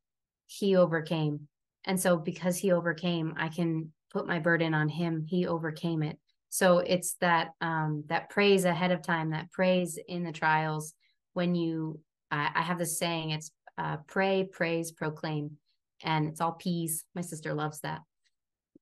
he 0.48 0.76
overcame. 0.76 1.48
And 1.86 2.00
so 2.00 2.18
because 2.18 2.58
he 2.58 2.72
overcame 2.72 3.34
i 3.38 3.50
can 3.50 3.92
put 4.12 4.28
my 4.28 4.40
burden 4.40 4.74
on 4.74 4.88
him. 4.88 5.26
He 5.28 5.48
overcame 5.48 6.02
it. 6.02 6.18
So 6.50 6.80
it's 6.80 7.16
that 7.16 7.50
um 7.62 8.04
that 8.08 8.30
praise 8.30 8.66
ahead 8.66 8.92
of 8.92 9.02
time 9.02 9.32
that 9.32 9.52
praise 9.52 10.00
in 10.08 10.24
the 10.24 10.32
trials 10.32 10.94
when 11.34 11.56
you 11.56 12.00
i, 12.32 12.50
I 12.56 12.62
have 12.62 12.80
this 12.80 12.98
saying 12.98 13.32
it's 13.32 13.52
uh, 13.78 13.98
pray 14.08 14.50
praise 14.52 14.92
proclaim. 14.92 15.58
And 16.04 16.28
it's 16.28 16.42
all 16.42 16.54
p's 16.54 17.06
my 17.16 17.22
sister 17.22 17.54
loves 17.54 17.82
that. 17.82 18.02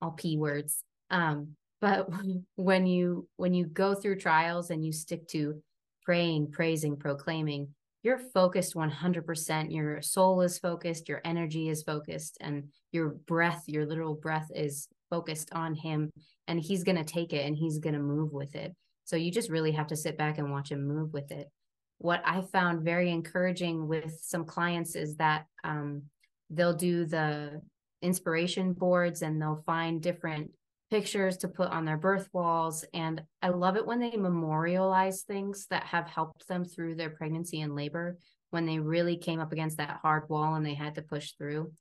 All 0.02 0.12
p 0.12 0.38
words. 0.38 0.84
Um 1.10 1.56
but 1.82 2.10
when 2.56 2.86
you 2.86 3.28
when 3.36 3.54
you 3.54 3.66
go 3.66 3.94
through 3.94 4.20
trials 4.20 4.70
and 4.70 4.86
you 4.86 4.92
stick 4.92 5.28
to 5.30 5.62
praying 6.06 6.52
praising 6.52 6.96
proclaiming 6.96 7.68
you're 8.06 8.20
focused 8.20 8.76
100%. 8.76 9.74
Your 9.74 10.00
soul 10.00 10.42
is 10.42 10.60
focused, 10.60 11.10
your 11.10 11.22
energy 11.26 11.70
is 11.70 11.82
focused, 11.82 12.38
and 12.40 12.66
your 12.92 13.16
breath, 13.26 13.64
your 13.66 13.88
literal 13.88 14.14
breath 14.14 14.48
is 14.54 14.88
focused 15.10 15.50
on 15.54 15.74
Him. 15.74 16.12
And 16.48 16.60
He's 16.60 16.84
going 16.84 16.98
to 16.98 17.04
take 17.04 17.34
it 17.34 17.48
and 17.48 17.56
He's 17.56 17.80
going 17.80 17.96
to 17.96 18.00
move 18.00 18.32
with 18.32 18.54
it. 18.54 18.76
So 19.06 19.16
you 19.16 19.32
just 19.32 19.50
really 19.50 19.72
have 19.72 19.88
to 19.88 19.96
sit 19.96 20.20
back 20.20 20.38
and 20.38 20.52
watch 20.52 20.72
Him 20.72 20.88
move 20.88 21.14
with 21.14 21.32
it. 21.32 21.50
What 21.98 22.22
I 22.24 22.44
found 22.54 22.86
very 22.86 23.10
encouraging 23.10 23.88
with 23.88 24.20
some 24.22 24.46
clients 24.46 24.96
is 24.96 25.16
that 25.16 25.48
um, 25.64 26.04
they'll 26.52 26.76
do 26.76 27.06
the 27.06 27.60
inspiration 28.04 28.74
boards 28.74 29.24
and 29.24 29.42
they'll 29.42 29.64
find 29.66 30.00
different 30.00 30.52
pictures 30.90 31.38
to 31.38 31.48
put 31.48 31.70
on 31.70 31.86
their 31.86 31.98
birth 31.98 32.30
walls. 32.32 32.86
And 32.94 33.24
I 33.42 33.50
love 33.50 33.76
it 33.76 33.86
when 33.86 34.00
they 34.00 34.16
memorialize 34.16 35.24
things 35.24 35.68
that 35.70 35.84
have 35.84 36.08
helped 36.08 36.48
them 36.48 36.64
through 36.64 36.96
their 36.96 37.10
pregnancy 37.10 37.62
and 37.62 37.76
labor 37.76 38.18
when 38.52 38.66
they 38.66 38.80
really 38.80 39.18
came 39.18 39.40
up 39.40 39.52
against 39.52 39.78
that 39.78 40.00
hard 40.02 40.30
wall 40.30 40.56
and 40.56 40.66
they 40.66 40.76
had 40.76 40.96
to 40.96 41.02
push 41.02 41.32
through. 41.32 41.72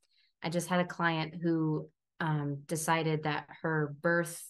I 0.43 0.49
just 0.49 0.67
had 0.67 0.79
a 0.79 0.85
client 0.85 1.35
who 1.41 1.89
um, 2.19 2.63
decided 2.67 3.23
that 3.23 3.47
her 3.61 3.95
birth 4.01 4.43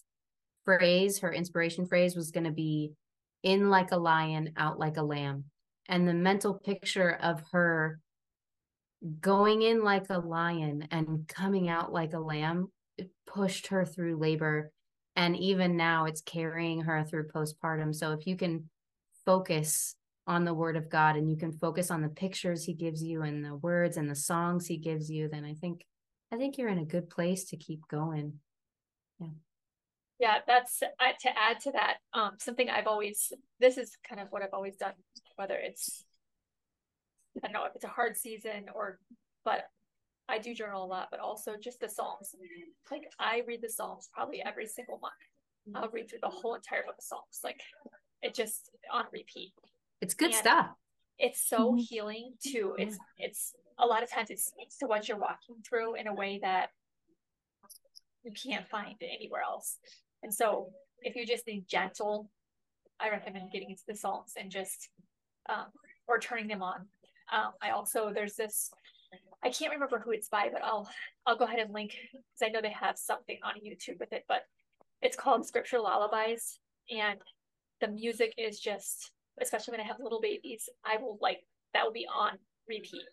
phrase, 0.63 1.19
her 1.19 1.31
inspiration 1.31 1.85
phrase 1.85 2.15
was 2.15 2.31
going 2.31 2.45
to 2.45 2.51
be 2.51 2.93
in 3.43 3.69
like 3.69 3.91
a 3.91 3.97
lion, 3.97 4.53
out 4.57 4.79
like 4.79 4.97
a 4.97 5.03
lamb. 5.03 5.45
And 5.87 6.07
the 6.07 6.13
mental 6.13 6.55
picture 6.55 7.11
of 7.11 7.43
her 7.51 7.99
going 9.19 9.61
in 9.61 9.83
like 9.83 10.09
a 10.09 10.17
lion 10.17 10.87
and 10.89 11.27
coming 11.27 11.69
out 11.69 11.93
like 11.93 12.13
a 12.13 12.19
lamb 12.19 12.71
pushed 13.27 13.67
her 13.67 13.85
through 13.85 14.17
labor 14.17 14.71
and 15.15 15.35
even 15.37 15.77
now 15.77 16.05
it's 16.05 16.21
carrying 16.21 16.81
her 16.81 17.03
through 17.03 17.27
postpartum. 17.27 17.95
So 17.95 18.11
if 18.11 18.27
you 18.27 18.35
can 18.35 18.69
focus 19.25 19.95
on 20.27 20.45
the 20.45 20.53
word 20.53 20.75
of 20.75 20.89
god 20.89 21.15
and 21.15 21.29
you 21.29 21.37
can 21.37 21.51
focus 21.51 21.91
on 21.91 22.01
the 22.01 22.09
pictures 22.09 22.63
he 22.63 22.73
gives 22.73 23.03
you 23.03 23.21
and 23.21 23.45
the 23.45 23.55
words 23.55 23.97
and 23.97 24.09
the 24.09 24.15
songs 24.15 24.65
he 24.65 24.77
gives 24.77 25.09
you 25.09 25.27
then 25.27 25.45
i 25.45 25.53
think 25.53 25.85
i 26.31 26.35
think 26.35 26.57
you're 26.57 26.69
in 26.69 26.79
a 26.79 26.85
good 26.85 27.09
place 27.09 27.45
to 27.45 27.57
keep 27.57 27.87
going. 27.87 28.33
Yeah. 29.19 29.27
Yeah 30.19 30.37
that's 30.47 30.81
uh, 30.81 31.11
to 31.21 31.29
add 31.29 31.59
to 31.61 31.71
that 31.71 31.97
um 32.13 32.31
something 32.39 32.69
i've 32.69 32.87
always 32.87 33.31
this 33.59 33.77
is 33.77 33.97
kind 34.07 34.19
of 34.19 34.27
what 34.31 34.41
i've 34.41 34.53
always 34.53 34.75
done 34.77 34.93
whether 35.35 35.55
it's 35.55 36.03
i 37.43 37.47
don't 37.47 37.53
know 37.53 37.65
if 37.65 37.75
it's 37.75 37.85
a 37.85 37.89
hard 37.89 38.17
season 38.17 38.65
or 38.73 38.99
but 39.43 39.65
I 40.27 40.39
do 40.39 40.55
journal 40.55 40.83
a 40.83 40.87
lot, 40.87 41.09
but 41.11 41.19
also 41.19 41.53
just 41.61 41.79
the 41.79 41.89
Psalms. 41.89 42.35
Like 42.91 43.07
I 43.19 43.43
read 43.47 43.61
the 43.61 43.69
Psalms 43.69 44.09
probably 44.13 44.41
every 44.43 44.65
single 44.65 44.99
month. 44.99 45.13
I'll 45.75 45.89
read 45.89 46.09
through 46.09 46.19
the 46.21 46.29
whole 46.29 46.55
entire 46.55 46.83
book 46.83 46.95
of 46.97 47.03
Psalms. 47.03 47.39
Like 47.43 47.59
it 48.21 48.33
just 48.33 48.71
on 48.91 49.05
repeat. 49.11 49.53
It's 50.01 50.13
good 50.13 50.31
and 50.31 50.35
stuff. 50.35 50.67
It's 51.17 51.47
so 51.47 51.71
mm-hmm. 51.71 51.77
healing 51.77 52.33
too. 52.45 52.75
It's 52.77 52.97
it's 53.17 53.53
a 53.79 53.85
lot 53.85 54.03
of 54.03 54.11
times 54.11 54.29
it 54.29 54.39
speaks 54.39 54.77
to 54.77 54.87
what 54.87 55.07
you're 55.07 55.17
walking 55.17 55.57
through 55.67 55.95
in 55.95 56.07
a 56.07 56.13
way 56.13 56.39
that 56.41 56.69
you 58.23 58.31
can't 58.31 58.67
find 58.67 58.95
anywhere 59.01 59.41
else. 59.41 59.77
And 60.23 60.33
so 60.33 60.69
if 61.01 61.15
you 61.15 61.25
just 61.25 61.47
need 61.47 61.67
gentle, 61.67 62.29
I 62.99 63.09
recommend 63.09 63.51
getting 63.51 63.69
into 63.69 63.83
the 63.87 63.95
Psalms 63.95 64.33
and 64.37 64.49
just 64.49 64.89
um, 65.49 65.65
or 66.07 66.19
turning 66.19 66.47
them 66.47 66.63
on. 66.63 66.87
Um, 67.33 67.53
I 67.61 67.71
also 67.71 68.11
there's 68.13 68.35
this 68.35 68.71
I 69.45 69.49
can't 69.51 69.71
remember 69.71 69.99
who 69.99 70.11
it's 70.11 70.27
by, 70.27 70.49
but 70.51 70.63
I'll 70.63 70.89
I'll 71.27 71.37
go 71.37 71.45
ahead 71.45 71.59
and 71.59 71.71
link 71.71 71.91
because 72.11 72.41
I 72.43 72.49
know 72.49 72.61
they 72.61 72.71
have 72.71 72.97
something 72.97 73.37
on 73.43 73.53
YouTube 73.63 73.99
with 73.99 74.11
it. 74.11 74.25
But 74.27 74.41
it's 75.03 75.15
called 75.15 75.45
Scripture 75.45 75.79
Lullabies, 75.79 76.59
and 76.89 77.19
the 77.79 77.87
music 77.89 78.33
is 78.39 78.59
just, 78.59 79.11
especially 79.39 79.73
when 79.73 79.81
I 79.81 79.87
have 79.87 79.97
little 79.99 80.19
babies, 80.19 80.67
I 80.83 80.97
will 80.97 81.19
like 81.21 81.41
that 81.75 81.85
will 81.85 81.93
be 81.93 82.07
on 82.13 82.39
repeat 82.67 83.03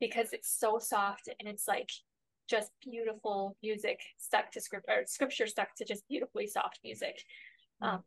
because 0.00 0.32
it's 0.32 0.50
so 0.50 0.78
soft 0.80 1.28
and 1.38 1.48
it's 1.48 1.68
like 1.68 1.90
just 2.50 2.72
beautiful 2.82 3.56
music 3.62 4.00
stuck 4.18 4.50
to 4.50 4.60
script 4.60 4.86
or 4.88 5.04
scripture 5.06 5.46
stuck 5.46 5.74
to 5.76 5.84
just 5.84 6.08
beautifully 6.08 6.48
soft 6.48 6.80
music. 6.82 7.22
Um, 7.80 8.00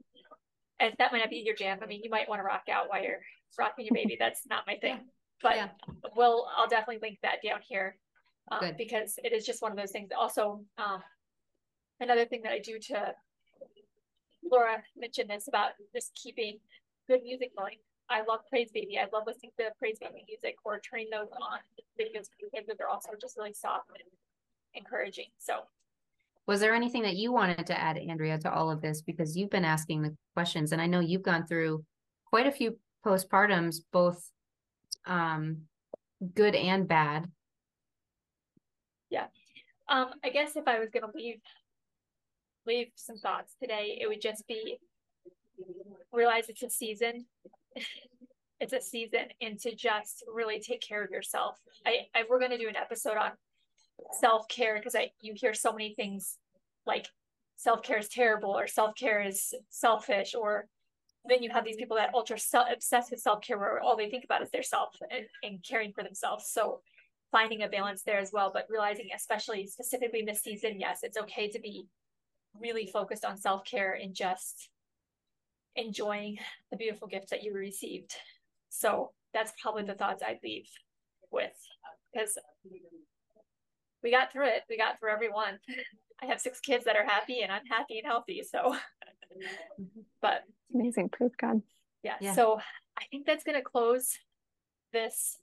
and 0.79 0.93
that 0.99 1.13
might 1.13 1.19
not 1.19 1.29
be 1.29 1.37
your 1.37 1.55
jam. 1.55 1.79
I 1.81 1.85
mean, 1.85 2.01
you 2.03 2.09
might 2.09 2.27
want 2.27 2.39
to 2.39 2.43
rock 2.43 2.63
out 2.69 2.89
while 2.89 3.01
you're 3.01 3.21
rocking 3.57 3.85
your 3.85 3.93
baby. 3.93 4.17
That's 4.19 4.41
not 4.49 4.67
my 4.67 4.75
thing 4.75 4.99
but 5.41 5.55
yeah. 5.55 5.69
we'll 6.15 6.47
I'll 6.55 6.67
definitely 6.67 6.99
link 7.01 7.19
that 7.23 7.39
down 7.43 7.59
here 7.67 7.97
um, 8.51 8.71
because 8.77 9.19
it 9.23 9.33
is 9.33 9.45
just 9.45 9.61
one 9.61 9.71
of 9.71 9.77
those 9.77 9.91
things. 9.91 10.09
Also, 10.17 10.61
um, 10.77 11.01
another 11.99 12.25
thing 12.25 12.41
that 12.43 12.51
I 12.51 12.59
do 12.59 12.79
to 12.79 13.13
Lara 14.49 14.83
mentioned 14.95 15.29
this 15.29 15.47
about 15.47 15.71
just 15.93 16.13
keeping 16.15 16.59
good 17.07 17.23
music 17.23 17.51
going. 17.57 17.77
I 18.09 18.19
love 18.19 18.41
Praise 18.49 18.69
Baby. 18.71 18.99
I 18.99 19.07
love 19.11 19.23
listening 19.25 19.51
to 19.59 19.71
Praise 19.79 19.97
Baby 19.99 20.23
music 20.27 20.55
or 20.63 20.79
turning 20.79 21.07
those 21.11 21.29
on 21.31 21.59
videos 21.99 22.27
because 22.39 22.77
they're 22.77 22.89
also 22.89 23.11
just 23.19 23.37
really 23.37 23.53
soft 23.53 23.89
and 23.89 24.03
encouraging. 24.75 25.29
So 25.39 25.61
was 26.47 26.59
there 26.59 26.75
anything 26.75 27.01
that 27.03 27.15
you 27.15 27.31
wanted 27.31 27.65
to 27.65 27.79
add, 27.79 27.97
Andrea, 27.97 28.37
to 28.39 28.53
all 28.53 28.69
of 28.69 28.81
this? 28.81 29.01
Because 29.01 29.35
you've 29.35 29.49
been 29.49 29.65
asking 29.65 30.03
the 30.03 30.15
questions, 30.35 30.71
and 30.71 30.81
I 30.81 30.85
know 30.85 30.99
you've 30.99 31.23
gone 31.23 31.47
through 31.47 31.83
quite 32.27 32.45
a 32.45 32.51
few 32.51 32.77
postpartums, 33.03 33.77
both 33.91 34.29
um 35.05 35.61
good 36.33 36.55
and 36.55 36.87
bad. 36.87 37.29
Yeah. 39.09 39.27
Um 39.89 40.11
i 40.23 40.29
guess 40.29 40.55
if 40.55 40.67
i 40.67 40.79
was 40.79 40.89
gonna 40.89 41.11
leave 41.13 41.41
leave 42.65 42.87
some 42.95 43.17
thoughts 43.17 43.55
today 43.61 43.99
it 44.01 44.07
would 44.07 44.21
just 44.21 44.47
be 44.47 44.77
realize 46.11 46.49
it's 46.49 46.63
a 46.63 46.69
season. 46.69 47.25
It's 48.61 48.71
a 48.71 48.79
season 48.79 49.25
and 49.41 49.59
to 49.59 49.75
just 49.75 50.23
really 50.33 50.61
take 50.61 50.79
care 50.79 51.03
of 51.03 51.11
yourself. 51.11 51.57
I, 51.85 52.07
I 52.15 52.23
we're 52.29 52.39
to 52.51 52.57
do 52.57 52.69
an 52.69 52.77
episode 52.77 53.17
on 53.17 53.31
self-care 54.13 54.75
because 54.75 54.95
i 54.95 55.11
you 55.21 55.33
hear 55.35 55.53
so 55.53 55.71
many 55.71 55.93
things 55.93 56.37
like 56.85 57.07
self-care 57.57 57.97
is 57.97 58.07
terrible 58.07 58.57
or 58.57 58.67
self-care 58.67 59.21
is 59.21 59.53
selfish 59.69 60.35
or 60.35 60.67
then 61.27 61.41
you 61.41 61.49
have 61.51 61.65
these 61.65 61.77
people 61.77 61.97
that 61.97 62.13
ultra 62.13 62.37
self, 62.37 62.67
obsessed 62.71 63.11
with 63.11 63.19
self-care 63.19 63.57
where 63.57 63.79
all 63.79 63.97
they 63.97 64.09
think 64.09 64.23
about 64.23 64.41
is 64.41 64.51
their 64.51 64.63
self 64.63 64.95
and, 65.09 65.25
and 65.43 65.63
caring 65.67 65.91
for 65.93 66.03
themselves. 66.03 66.49
So 66.51 66.81
finding 67.31 67.63
a 67.63 67.67
balance 67.67 68.03
there 68.03 68.19
as 68.19 68.31
well 68.31 68.51
but 68.53 68.67
realizing 68.69 69.09
especially 69.13 69.67
specifically 69.67 70.19
in 70.19 70.25
this 70.25 70.41
season 70.41 70.79
yes 70.79 70.99
it's 71.01 71.17
okay 71.17 71.49
to 71.49 71.59
be 71.59 71.87
really 72.61 72.85
focused 72.85 73.25
on 73.25 73.35
self-care 73.35 73.97
and 74.01 74.15
just 74.15 74.69
enjoying 75.75 76.37
the 76.71 76.77
beautiful 76.77 77.07
gifts 77.07 77.31
that 77.31 77.43
you 77.43 77.53
received. 77.53 78.13
So 78.69 79.11
that's 79.33 79.51
probably 79.61 79.83
the 79.83 79.95
thoughts 79.95 80.23
i'd 80.25 80.39
leave 80.43 80.69
with 81.29 81.51
because 82.13 82.37
we 84.01 84.09
got 84.09 84.31
through 84.31 84.47
it. 84.47 84.63
We 84.69 84.77
got 84.77 84.97
through 84.97 85.11
everyone 85.11 85.59
i 86.23 86.25
have 86.25 86.39
six 86.39 86.61
kids 86.61 86.85
that 86.85 86.95
are 86.95 87.03
happy 87.03 87.41
and 87.41 87.51
i'm 87.51 87.65
happy 87.65 87.97
and 87.97 88.07
healthy 88.07 88.41
so 88.49 88.73
but 90.21 90.43
amazing. 90.73 91.09
Praise 91.09 91.31
God. 91.39 91.61
Yeah, 92.03 92.15
yeah. 92.19 92.33
So 92.33 92.59
I 92.97 93.03
think 93.11 93.25
that's 93.25 93.43
going 93.43 93.57
to 93.57 93.63
close 93.63 94.17
this 94.93 95.39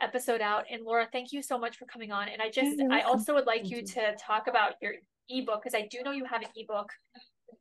episode 0.00 0.40
out. 0.40 0.64
And 0.70 0.84
Lara, 0.84 1.08
thank 1.10 1.32
you 1.32 1.42
so 1.42 1.58
much 1.58 1.76
for 1.76 1.86
coming 1.86 2.12
on. 2.12 2.28
And 2.28 2.40
I 2.40 2.50
just, 2.50 2.80
I 2.90 3.00
also 3.02 3.34
would 3.34 3.46
like 3.46 3.70
you 3.70 3.82
to 3.82 4.14
talk 4.20 4.46
about 4.46 4.74
your 4.80 4.94
ebook 5.28 5.62
because 5.62 5.74
I 5.74 5.88
do 5.90 6.02
know 6.02 6.12
you 6.12 6.24
have 6.24 6.42
an 6.42 6.48
ebook 6.56 6.90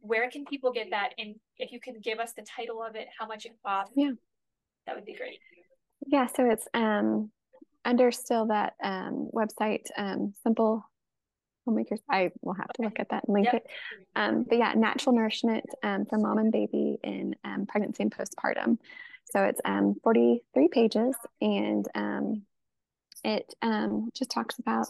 where 0.05 0.29
can 0.29 0.45
people 0.45 0.71
get 0.71 0.91
that? 0.91 1.09
And 1.17 1.35
if 1.57 1.71
you 1.71 1.79
can 1.79 1.99
give 1.99 2.19
us 2.19 2.33
the 2.33 2.43
title 2.43 2.83
of 2.83 2.95
it, 2.95 3.07
how 3.17 3.25
much 3.25 3.45
it 3.45 3.53
costs, 3.65 3.93
yeah, 3.95 4.11
that 4.85 4.95
would 4.95 5.05
be 5.05 5.13
great. 5.13 5.39
Yeah, 6.05 6.27
so 6.27 6.49
it's 6.49 6.67
um 6.73 7.31
under 7.83 8.11
still 8.11 8.47
that 8.47 8.73
um 8.83 9.29
website, 9.33 9.85
um 9.97 10.33
simple 10.43 10.85
homemakers. 11.65 11.99
I 12.09 12.31
will 12.41 12.53
have 12.53 12.71
to 12.73 12.81
look 12.83 12.99
at 12.99 13.09
that 13.09 13.25
and 13.27 13.33
link 13.33 13.45
yep. 13.45 13.55
it. 13.55 13.67
Um, 14.15 14.45
but 14.47 14.57
yeah, 14.57 14.73
natural 14.73 15.15
nourishment 15.15 15.65
um, 15.83 16.05
for 16.05 16.17
mom 16.17 16.37
and 16.37 16.51
baby 16.51 16.97
in 17.03 17.35
um, 17.43 17.65
pregnancy 17.65 18.03
and 18.03 18.15
postpartum. 18.15 18.77
So 19.31 19.43
it's 19.43 19.59
um 19.65 19.95
43 20.03 20.67
pages 20.67 21.15
and 21.41 21.85
um 21.95 22.43
it 23.23 23.53
um 23.61 24.09
just 24.13 24.29
talks 24.29 24.59
about 24.59 24.87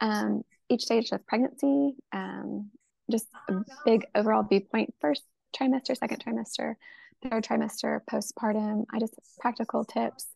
um 0.00 0.44
each 0.72 0.84
stage 0.84 1.12
of 1.12 1.26
pregnancy, 1.26 1.94
um, 2.12 2.70
just 3.10 3.26
a 3.48 3.56
big 3.84 4.06
overall 4.14 4.42
viewpoint, 4.42 4.94
first 5.00 5.22
trimester, 5.54 5.96
second 5.96 6.24
trimester, 6.24 6.76
third 7.22 7.44
trimester, 7.44 8.00
postpartum. 8.10 8.86
I 8.92 8.98
just 8.98 9.14
practical 9.38 9.84
tips, 9.84 10.26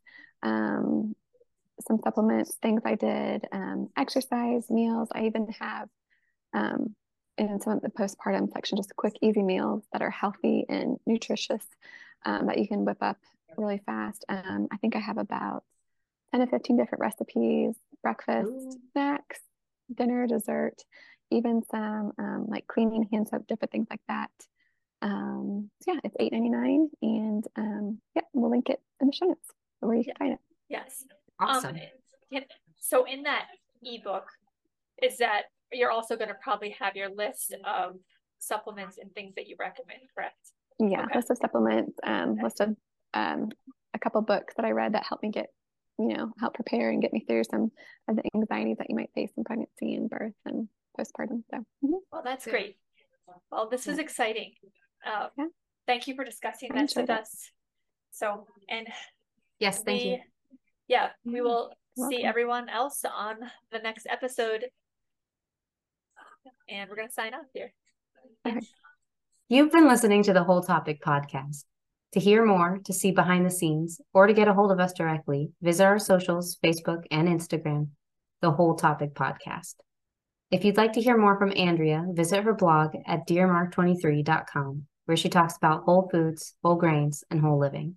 um, 0.43 1.17
some 1.81 1.99
supplements, 2.03 2.57
things 2.63 2.83
I 2.85 2.95
did, 2.95 3.47
um, 3.53 3.91
exercise, 3.97 4.71
meals. 4.71 5.09
I 5.13 5.27
even 5.27 5.49
have 5.59 5.89
um, 6.55 6.95
in 7.39 7.61
some 7.61 7.75
of 7.75 7.83
the 7.83 7.91
postpartum 7.91 8.53
section, 8.53 8.77
just 8.77 8.97
quick, 8.97 9.15
easy 9.21 9.43
meals 9.43 9.85
that 9.93 10.03
are 10.03 10.11
healthy 10.11 10.65
and 10.69 10.99
nutritious 11.07 11.65
um, 12.25 12.47
that 12.47 12.59
you 12.59 12.67
can 12.67 12.85
whip 12.85 12.99
up 13.03 13.19
really 13.57 13.81
fast. 13.85 14.25
Um, 14.29 14.69
I 14.73 14.77
think 14.79 14.97
I 14.97 15.01
have 15.01 15.19
about 15.19 15.65
10 16.33 16.41
to 16.41 16.47
15 16.47 16.77
different 16.77 17.01
recipes, 17.01 17.75
breakfast, 18.03 18.49
Ooh. 18.49 18.81
snacks, 18.93 19.41
dinner, 19.95 20.27
dessert, 20.27 20.83
even 21.31 21.63
some 21.71 22.13
um, 22.19 22.47
like 22.49 22.67
cleaning 22.67 23.09
hand 23.13 23.29
soap, 23.29 23.47
different 23.47 23.73
things 23.73 23.87
like 23.91 24.01
that. 24.09 24.31
Um, 25.03 25.71
so 25.83 25.93
yeah, 25.93 26.01
it's 26.05 26.17
eight 26.19 26.33
ninety 26.33 26.49
nine, 26.49 26.89
and 27.03 27.45
um, 27.57 27.99
yeah, 28.15 28.23
we'll 28.33 28.51
link 28.51 28.71
it 28.71 28.81
in 29.01 29.09
the 29.09 29.13
show 29.13 29.27
notes 29.27 29.51
where 29.81 29.97
you 29.97 30.05
can 30.05 30.15
find 30.19 30.33
it. 30.33 30.39
Yes, 30.69 31.05
awesome. 31.41 31.77
Um, 32.33 32.43
so 32.79 33.05
in 33.05 33.23
that 33.25 33.47
ebook, 33.83 34.27
is 35.03 35.19
that 35.19 35.43
you're 35.73 35.91
also 35.91 36.17
going 36.17 36.29
to 36.29 36.37
probably 36.43 36.77
have 36.79 36.97
your 36.97 37.09
list 37.09 37.55
of 37.65 37.97
supplements 38.39 38.99
and 38.99 39.13
things 39.13 39.35
that 39.37 39.47
you 39.47 39.57
recommend, 39.59 40.01
correct? 40.15 40.37
Yeah, 40.79 41.05
okay. 41.05 41.17
list 41.17 41.31
of 41.31 41.39
supplements, 41.39 41.99
um, 42.05 42.33
okay. 42.33 42.43
list 42.43 42.61
of 42.61 42.77
um, 43.15 43.51
a 43.95 43.99
couple 43.99 44.21
books 44.23 44.55
that 44.57 44.65
I 44.65 44.71
read 44.71 44.95
that 44.95 45.07
helped 45.09 45.23
me 45.23 45.31
get 45.31 45.47
you 45.99 46.09
know, 46.09 46.33
help 46.39 46.55
prepare 46.55 46.91
and 46.91 47.01
get 47.01 47.13
me 47.13 47.25
through 47.27 47.45
some 47.45 47.71
of 48.09 48.17
the 48.17 48.23
anxieties 48.35 48.77
that 48.79 48.91
you 48.91 48.97
might 48.97 49.11
face 49.15 49.31
in 49.37 49.45
pregnancy 49.45 49.95
and 49.95 50.11
birth 50.11 50.35
and 50.45 50.69
postpartum. 50.99 51.43
So, 51.51 51.59
mm-hmm. 51.59 51.93
well, 52.13 52.23
that's 52.25 52.47
great. 52.47 52.77
Well, 53.51 53.69
this 53.69 53.87
is 53.87 53.99
exciting. 53.99 54.53
Uh, 55.07 55.29
yeah. 55.39 55.47
Thank 55.87 56.07
you 56.07 56.15
for 56.15 56.25
discussing 56.25 56.71
this 56.75 56.95
with 56.95 57.11
it. 57.11 57.11
us. 57.11 57.51
So, 58.13 58.47
and 58.69 58.87
yes, 59.59 59.83
thank 59.83 60.03
we, 60.03 60.11
you. 60.11 60.19
Yeah, 60.89 61.09
we 61.25 61.41
mm, 61.41 61.45
will 61.45 61.73
see 62.09 62.23
everyone 62.23 62.69
else 62.69 63.05
on 63.05 63.37
the 63.73 63.79
next 63.79 64.07
episode. 64.09 64.67
And 66.69 66.89
we're 66.89 66.97
going 66.97 67.09
to 67.09 67.15
sign 67.15 67.35
off 67.35 67.47
here. 67.53 67.73
You've 69.49 69.73
been 69.73 69.89
listening 69.89 70.23
to 70.25 70.33
the 70.33 70.45
Whole 70.45 70.63
Topic 70.63 71.03
podcast. 71.03 71.65
To 72.13 72.21
hear 72.21 72.45
more, 72.45 72.81
to 72.85 72.93
see 72.93 73.11
behind 73.11 73.45
the 73.45 73.51
scenes, 73.51 74.01
or 74.15 74.27
to 74.27 74.33
get 74.33 74.49
a 74.49 74.55
hold 74.55 74.73
of 74.73 74.81
us 74.81 74.93
directly, 74.93 75.51
visit 75.61 75.85
our 75.85 75.99
socials, 75.99 76.57
Facebook 76.65 77.03
and 77.11 77.29
Instagram, 77.29 77.89
The 78.41 78.53
Whole 78.53 78.75
Topic 78.75 79.13
Podcast. 79.13 79.75
If 80.51 80.65
you'd 80.65 80.77
like 80.77 80.93
to 80.95 81.03
hear 81.03 81.19
more 81.19 81.39
from 81.39 81.53
Andrea, 81.57 82.07
visit 82.09 82.45
her 82.45 82.55
blog 82.55 82.95
at 83.07 83.27
dearmark23.com, 83.29 84.87
where 85.07 85.17
she 85.17 85.29
talks 85.29 85.57
about 85.57 85.83
whole 85.83 86.09
foods, 86.11 86.55
whole 86.63 86.77
grains, 86.77 87.25
and 87.31 87.41
whole 87.41 87.59
living. 87.59 87.97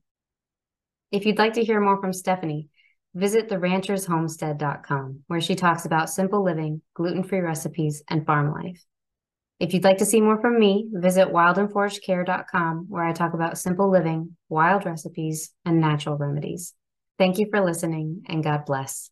If 1.12 1.26
you'd 1.26 1.38
like 1.38 1.54
to 1.54 1.64
hear 1.64 1.80
more 1.80 2.02
from 2.02 2.14
Stephanie, 2.14 2.68
visit 3.14 3.50
theranchershomestead.com, 3.50 5.24
where 5.28 5.42
she 5.42 5.56
talks 5.56 5.86
about 5.86 6.10
simple 6.10 6.44
living, 6.44 6.82
gluten 6.94 7.24
free 7.24 7.40
recipes, 7.40 8.04
and 8.08 8.26
farm 8.26 8.54
life. 8.54 8.84
If 9.60 9.74
you'd 9.74 9.84
like 9.84 9.98
to 9.98 10.06
see 10.06 10.22
more 10.22 10.40
from 10.40 10.58
me, 10.58 10.88
visit 10.92 11.28
wildandforagedcare.com 11.28 12.86
where 12.88 13.04
I 13.04 13.12
talk 13.12 13.34
about 13.34 13.58
simple 13.58 13.92
living, 13.92 14.38
wild 14.48 14.86
recipes, 14.86 15.52
and 15.66 15.82
natural 15.82 16.18
remedies. 16.18 16.74
Thank 17.18 17.38
you 17.40 17.48
for 17.50 17.60
listening 17.60 18.24
and 18.28 18.42
God 18.42 18.66
bless. 18.66 19.12